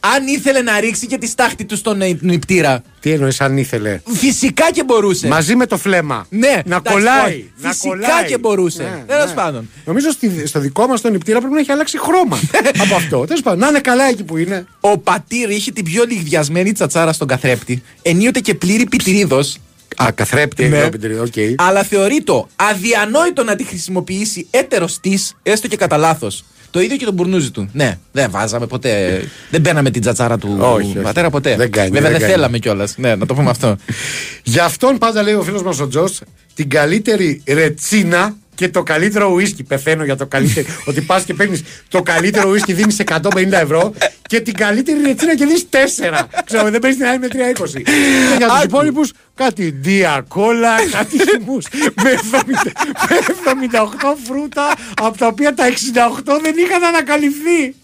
Αν 0.04 0.26
ήθελε 0.26 0.60
να 0.62 0.80
ρίξει 0.80 1.06
και 1.06 1.18
τη 1.18 1.26
στάχτη 1.26 1.64
του 1.64 1.76
στον 1.76 2.02
ε, 2.02 2.16
νιπτήρα, 2.20 2.82
Τι 3.00 3.10
εννοείς 3.10 3.40
αν 3.40 3.56
ήθελε; 3.56 4.00
φυσικά 4.06 4.70
και 4.72 4.84
μπορούσε. 4.84 5.26
Μαζί 5.28 5.56
με 5.56 5.66
το 5.66 5.76
φλέμα. 5.76 6.26
Ναι, 6.28 6.48
να 6.48 6.76
εντάξει, 6.76 6.82
κολλάει. 6.92 7.26
όχι. 7.32 7.52
να 7.60 7.68
Φυσικά 7.68 7.88
κολλάει. 7.88 8.24
και 8.26 8.38
μπορούσε. 8.38 8.82
Ναι, 8.82 9.04
Τέλος 9.06 9.28
ναι. 9.28 9.34
πάντων. 9.34 9.68
Νομίζω 9.84 10.10
στη- 10.10 10.46
στο 10.46 10.60
δικό 10.60 10.86
μας 10.86 11.00
τον 11.00 11.12
νιπτήρα 11.12 11.38
πρέπει 11.38 11.54
να 11.54 11.60
έχει 11.60 11.70
αλλάξει 11.72 11.98
χρώμα 11.98 12.38
από 12.84 12.94
αυτό. 12.94 13.24
Τέλος 13.24 13.42
πάντων, 13.42 13.58
να 13.58 13.68
είναι 13.68 13.80
καλά 13.80 14.04
εκεί 14.04 14.24
που 14.24 14.36
είναι. 14.36 14.66
Ο 14.80 14.98
πατήρ 14.98 15.50
είχε 15.50 15.70
την 15.72 15.84
πιο 15.84 16.04
λιγδιασμένη 16.04 16.72
τσατσάρα 16.72 17.12
στον 17.12 17.28
καθρέπτη. 17.28 17.82
Ενίοτε 18.02 18.40
και 18.40 18.54
πλήρη 18.54 18.84
πιτυρίδος. 18.86 19.56
Α, 19.96 20.12
καθρέπτη, 20.14 20.64
Ναι. 20.68 20.88
ναι. 21.00 21.18
οκ. 21.20 21.32
Αλλά 21.56 21.82
θεωρείτο 21.82 22.48
αδιανόητο 22.56 23.44
να 23.44 23.56
τη 23.56 23.64
χρησιμοποιήσει 23.64 24.46
έτερός 24.50 25.00
τις, 25.00 25.34
έστω 25.42 25.68
και 25.68 25.76
κατά 25.76 25.96
λάθος. 25.96 26.44
Το 26.72 26.80
ίδιο 26.80 26.96
και 26.96 27.04
τον 27.04 27.14
μπουρνούζι 27.14 27.50
του. 27.50 27.68
Ναι, 27.72 27.98
δεν 28.12 28.30
βάζαμε 28.30 28.66
ποτέ. 28.66 29.22
δεν 29.50 29.60
μπαίναμε 29.60 29.90
την 29.90 30.00
τσατσάρα 30.00 30.38
του 30.38 30.56
Όχι, 30.60 30.86
όχι. 30.86 30.98
πατέρα 30.98 31.30
ποτέ. 31.30 31.56
Δεν 31.56 31.70
κάνει, 31.70 31.90
Βέβαια 31.90 32.02
δεν 32.02 32.12
δεν, 32.12 32.20
κάνει. 32.20 32.32
θέλαμε 32.32 32.58
κιόλας. 32.58 32.94
Ναι, 32.98 33.14
να 33.14 33.26
το 33.26 33.34
πούμε 33.34 33.50
αυτό. 33.50 33.76
Γι' 34.42 34.58
αυτόν 34.58 34.98
πάντα 34.98 35.22
λέει 35.22 35.34
ο 35.34 35.42
φίλος 35.42 35.62
μας 35.62 35.80
ο 35.80 35.88
Τζος 35.88 36.20
την 36.54 36.68
καλύτερη 36.70 37.42
ρετσίνα 37.46 38.36
και 38.54 38.68
το 38.68 38.82
καλύτερο 38.82 39.30
ουίσκι. 39.32 39.62
Πεθαίνω 39.62 40.04
για 40.04 40.16
το 40.16 40.26
καλύτερο. 40.26 40.66
ότι 40.88 41.00
πας 41.00 41.24
και 41.24 41.34
παίρνεις 41.34 41.62
το 41.88 42.02
καλύτερο 42.02 42.50
ουίσκι, 42.50 42.72
δίνεις 42.72 43.00
150 43.04 43.50
ευρώ 43.50 43.92
και 44.26 44.40
την 44.40 44.54
καλύτερη 44.54 45.02
ρετσίνα 45.02 45.36
και 45.36 45.44
δίνεις 45.44 45.66
4. 45.70 46.24
Ξέρω, 46.44 46.70
δεν 46.70 46.80
παίρνεις 46.80 46.98
την 46.98 47.06
άλλη 47.06 47.18
με 47.18 47.26
3,20. 47.32 47.82
και 47.82 47.90
για 48.36 48.46
τους 48.46 48.56
Άκου. 48.56 48.64
υπόλοιπους 48.64 49.12
κάτι 49.34 49.70
διακόλα, 49.70 50.74
κάτι 50.90 51.18
χυμούς 51.18 51.66
με, 52.02 52.10
70 52.30 52.40
με 53.08 53.16
78 53.72 54.16
φρούτα 54.26 54.74
από 55.00 55.18
τα 55.18 55.26
οποία 55.26 55.54
τα 55.54 55.64
68 55.68 56.38
δεν 56.42 56.54
είχαν 56.58 56.84
ανακαλυφθεί. 56.84 57.74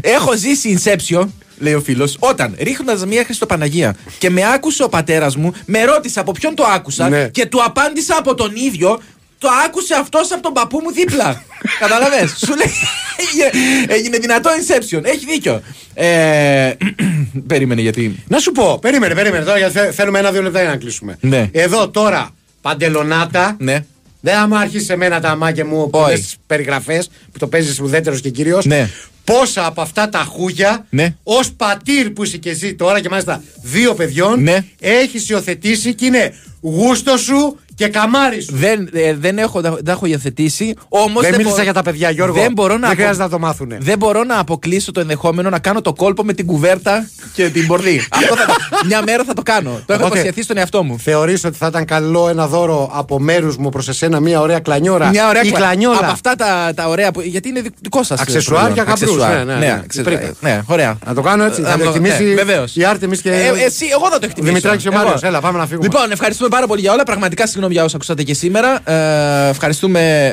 Έχω 0.00 0.36
ζήσει 0.36 0.80
Inception, 0.82 1.26
λέει 1.60 1.74
ο 1.74 1.80
φίλος, 1.80 2.16
όταν 2.18 2.54
ρίχνοντας 2.58 3.04
μια 3.06 3.24
Χριστοπαναγία 3.24 3.96
και 4.18 4.30
με 4.30 4.42
άκουσε 4.54 4.82
ο 4.82 4.88
πατέρας 4.88 5.36
μου, 5.36 5.52
με 5.64 5.84
ρώτησε 5.84 6.20
από 6.20 6.32
ποιον 6.32 6.54
το 6.54 6.64
άκουσα 6.64 7.08
Ναι. 7.08 7.28
και 7.28 7.46
του 7.46 7.62
απάντησα 7.64 8.16
από 8.18 8.34
τον 8.34 8.52
ίδιο. 8.56 9.00
Το 9.38 9.48
άκουσε 9.66 9.94
αυτός 9.94 10.32
από 10.32 10.42
τον 10.42 10.52
παππού 10.52 10.80
μου 10.82 10.92
δίπλα. 10.92 11.42
Καταλαβέ. 11.80 12.26
Σου 12.26 12.54
λέει. 12.56 12.72
έγινε- 13.16 13.92
Έγινε 13.92 14.18
δυνατό 14.18 14.50
Inception. 14.50 15.04
Έχει 15.04 15.24
δίκιο. 15.26 15.62
Ε, 15.94 16.72
περίμενε 17.46 17.80
γιατί. 17.80 18.24
Να 18.28 18.38
σου 18.38 18.52
πω, 18.52 18.78
περίμενε, 18.80 19.14
περίμενε 19.14 19.44
τώρα 19.44 19.58
γιατί 19.58 19.72
θε- 19.78 19.92
θέλουμε 19.94 20.18
ένα-δύο 20.18 20.42
λεπτά 20.42 20.60
για 20.60 20.68
να 20.70 20.76
κλείσουμε. 20.76 21.16
Ναι. 21.20 21.48
Εδώ 21.52 21.88
τώρα, 21.88 22.30
παντελονάτα. 22.60 23.56
Ναι. 23.58 23.84
Δεν 24.20 24.34
θα 24.34 24.46
μου 24.48 24.56
αρχίσει 24.58 24.92
εμένα 24.92 25.20
τα 25.20 25.36
μάκια 25.36 25.64
μου 25.66 25.90
πολλές 25.90 26.36
περιγραφές 26.46 27.10
που 27.32 27.38
το 27.38 27.46
παίζεις 27.46 27.80
ουδέτερος 27.80 28.20
και 28.20 28.30
κυρίω. 28.30 28.60
Ναι. 28.64 28.90
Πόσα 29.38 29.66
από 29.66 29.80
αυτά 29.80 30.08
τα 30.08 30.18
χούγια, 30.18 30.86
Ναι. 30.90 31.14
ως 31.22 31.52
πατήρ 31.52 32.10
που 32.10 32.24
είσαι 32.24 32.36
και 32.36 32.50
εσύ 32.50 32.74
τώρα 32.74 33.00
και 33.00 33.08
μάλιστα 33.08 33.42
δύο 33.62 33.94
παιδιών, 33.94 34.42
Ναι. 34.42 34.64
έχεις 34.80 35.28
υιοθετήσει 35.28 35.94
και 35.94 36.06
είναι 36.06 36.34
γούστο 36.60 37.16
σου 37.16 37.58
και 37.84 37.88
καμάρι 37.88 38.40
σου. 38.42 38.52
Δεν, 38.56 38.88
ε, 38.92 39.14
δεν 39.14 39.38
έχω, 39.38 39.60
δεν 39.60 39.74
έχω 39.86 40.06
υιοθετήσει. 40.06 40.74
Όμως 40.88 41.22
δεν 41.22 41.30
μίλησα 41.30 41.48
μπορώ- 41.50 41.62
για 41.64 41.72
τα 41.72 41.82
παιδιά, 41.82 42.10
Γιώργο. 42.10 42.34
Δεν 42.40 42.52
μπορώ 42.52 42.72
να, 42.74 42.78
δεν 42.80 42.86
απο- 42.88 42.94
χρειάζεται 42.96 43.22
να 43.22 43.28
το 43.30 43.38
μάθουνε. 43.38 43.78
δεν 43.80 43.98
μπορώ 43.98 44.24
να 44.24 44.38
αποκλείσω 44.38 44.92
το 44.92 45.00
ενδεχόμενο 45.00 45.50
να 45.50 45.58
κάνω 45.58 45.80
το 45.80 45.92
κόλπο 45.92 46.22
με 46.24 46.32
την 46.32 46.46
κουβέρτα 46.46 47.08
και 47.34 47.48
την 47.48 47.66
μπορδί. 47.66 48.06
Αυτό 48.10 48.36
θα 48.36 48.46
το, 48.46 48.54
μια 48.86 49.02
μέρα 49.02 49.24
θα 49.24 49.32
το 49.34 49.42
κάνω. 49.42 49.70
Το 49.86 49.92
έχω 49.92 50.02
Οπότε, 50.04 50.18
υποσχεθεί 50.18 50.42
στον 50.42 50.56
εαυτό 50.56 50.82
μου. 50.82 50.98
Θεωρείς 50.98 51.44
ότι 51.44 51.56
θα 51.56 51.66
ήταν 51.66 51.84
καλό 51.84 52.28
ένα 52.28 52.46
δώρο 52.46 52.90
από 52.94 53.18
μέρους 53.20 53.56
μου 53.56 53.68
προς 53.68 53.88
εσένα 53.88 54.20
μια 54.20 54.40
ωραία 54.40 54.58
κλανιόρα; 54.60 55.08
Μια 55.08 55.28
ωραία 55.28 55.42
ή 55.42 55.48
κλα- 55.48 55.58
κλανιόλα. 55.58 55.98
Από 55.98 56.10
αυτά 56.10 56.34
τα, 56.34 56.72
τα 56.74 56.88
ωραία 56.88 57.10
που. 57.12 57.20
Γιατί 57.20 57.48
είναι 57.48 57.62
δικό 57.80 58.02
σας. 58.02 58.20
Αξεσουάρ 58.20 58.72
και 58.72 58.80
γαμπρούς, 58.80 59.16
ναι, 59.16 59.44
ναι, 59.44 59.54
ναι. 59.54 59.80
αξε- 59.84 60.04
Πρέπει. 60.04 60.32
ναι, 60.40 60.60
ωραία. 60.66 60.98
Να 61.06 61.14
το 61.14 61.20
κάνω 61.20 61.44
έτσι. 61.44 61.60
Να 61.60 61.68
Θα 61.68 61.78
το 61.78 61.84
το- 61.84 61.88
εκτιμήσει 61.90 62.22
ναι, 62.24 62.34
βεβαίως. 62.34 62.76
η 62.76 62.84
Άρτεμις 62.84 63.20
και. 63.20 63.30
Ε, 63.30 63.64
εσύ, 63.64 63.86
εγώ 63.92 64.10
θα 64.10 64.18
το 64.18 64.24
εκτιμήσω. 64.26 64.52
Δημητράκης 64.52 64.82
και 64.82 64.88
ο 64.88 64.92
Εγώ. 64.94 65.02
Μάριος. 65.02 65.22
Έλα, 65.22 65.40
πάμε 65.40 65.58
να 65.58 65.66
φύγουμε. 65.66 65.86
Λοιπόν, 65.88 66.10
ευχαριστούμε 66.12 66.48
πάρα 66.48 66.66
πολύ 66.66 66.80
για 66.80 66.92
όλα. 66.92 67.02
Πραγματικά 67.02 67.46
συγγνώμη 67.46 67.69
για 67.70 67.84
όσα 67.84 67.96
ακούσατε 67.96 68.22
και 68.22 68.34
σήμερα. 68.34 68.90
Ε, 68.90 69.48
ευχαριστούμε 69.48 70.32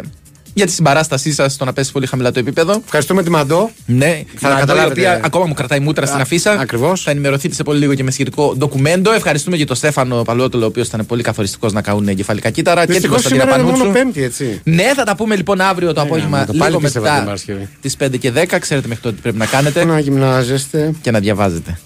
για 0.53 0.65
τη 0.65 0.71
συμπαράστασή 0.71 1.33
σας 1.33 1.53
στο 1.53 1.65
να 1.65 1.73
πέσει 1.73 1.91
πολύ 1.91 2.05
χαμηλά 2.07 2.31
το 2.31 2.39
επίπεδο. 2.39 2.81
Ευχαριστούμε 2.85 3.23
τη 3.23 3.29
Μαντό. 3.29 3.69
Ναι, 3.85 4.05
Θα 4.35 4.49
η 4.49 4.51
Μαντώ, 4.51 4.59
καταλάβετε. 4.59 5.01
Η 5.01 5.03
οποία 5.03 5.21
ακόμα 5.25 5.45
μου 5.45 5.53
κρατάει 5.53 5.79
μούτρα 5.79 6.05
στην 6.05 6.19
Α, 6.19 6.21
αφίσα. 6.21 6.51
ακριβώς. 6.51 7.01
Θα 7.03 7.11
ενημερωθείτε 7.11 7.55
σε 7.55 7.63
πολύ 7.63 7.79
λίγο 7.79 7.93
και 7.93 8.03
με 8.03 8.11
σχετικό 8.11 8.55
ντοκουμέντο. 8.57 9.11
Ευχαριστούμε 9.11 9.57
και 9.57 9.65
τον 9.65 9.75
Στέφανο 9.75 10.21
Παλαιότολο, 10.21 10.63
ο 10.63 10.67
οποίος 10.67 10.87
ήταν 10.87 11.05
πολύ 11.05 11.23
καθοριστικός 11.23 11.73
να 11.73 11.81
καούν 11.81 12.07
εγκεφαλικά 12.07 12.49
κύτταρα. 12.49 12.79
Και 12.79 12.85
την 12.85 12.93
Δυστυχώς 12.93 13.21
Κωνσταντίνα 13.21 13.43
σήμερα 13.43 13.61
είναι 13.61 13.71
μόνο 13.71 13.83
Πανούτσου. 13.93 14.03
Πέμπτη, 14.03 14.23
έτσι. 14.23 14.61
Ναι, 14.63 14.93
θα 14.95 15.03
τα 15.03 15.15
πούμε 15.15 15.35
λοιπόν 15.35 15.61
αύριο 15.61 15.93
το 15.93 16.01
απόγευμα 16.01 16.45
το 16.45 16.53
πάλι 16.53 16.69
λίγο 16.71 16.79
πίστευα 16.83 17.05
την 17.05 17.13
μετά 17.13 17.25
Παρασκευή. 17.25 17.69
τις 17.81 17.95
5 18.03 18.17
και 18.19 18.31
10. 18.31 18.59
Ξέρετε 18.59 18.87
μέχρι 18.87 19.03
τότε 19.03 19.15
τι 19.15 19.21
πρέπει 19.21 19.37
να 19.37 19.45
κάνετε 19.45 19.85
Να 19.85 19.99
γυμνάζεστε. 19.99 20.91
και 21.01 21.11
να 21.11 21.19
διαβάζετε. 21.19 21.79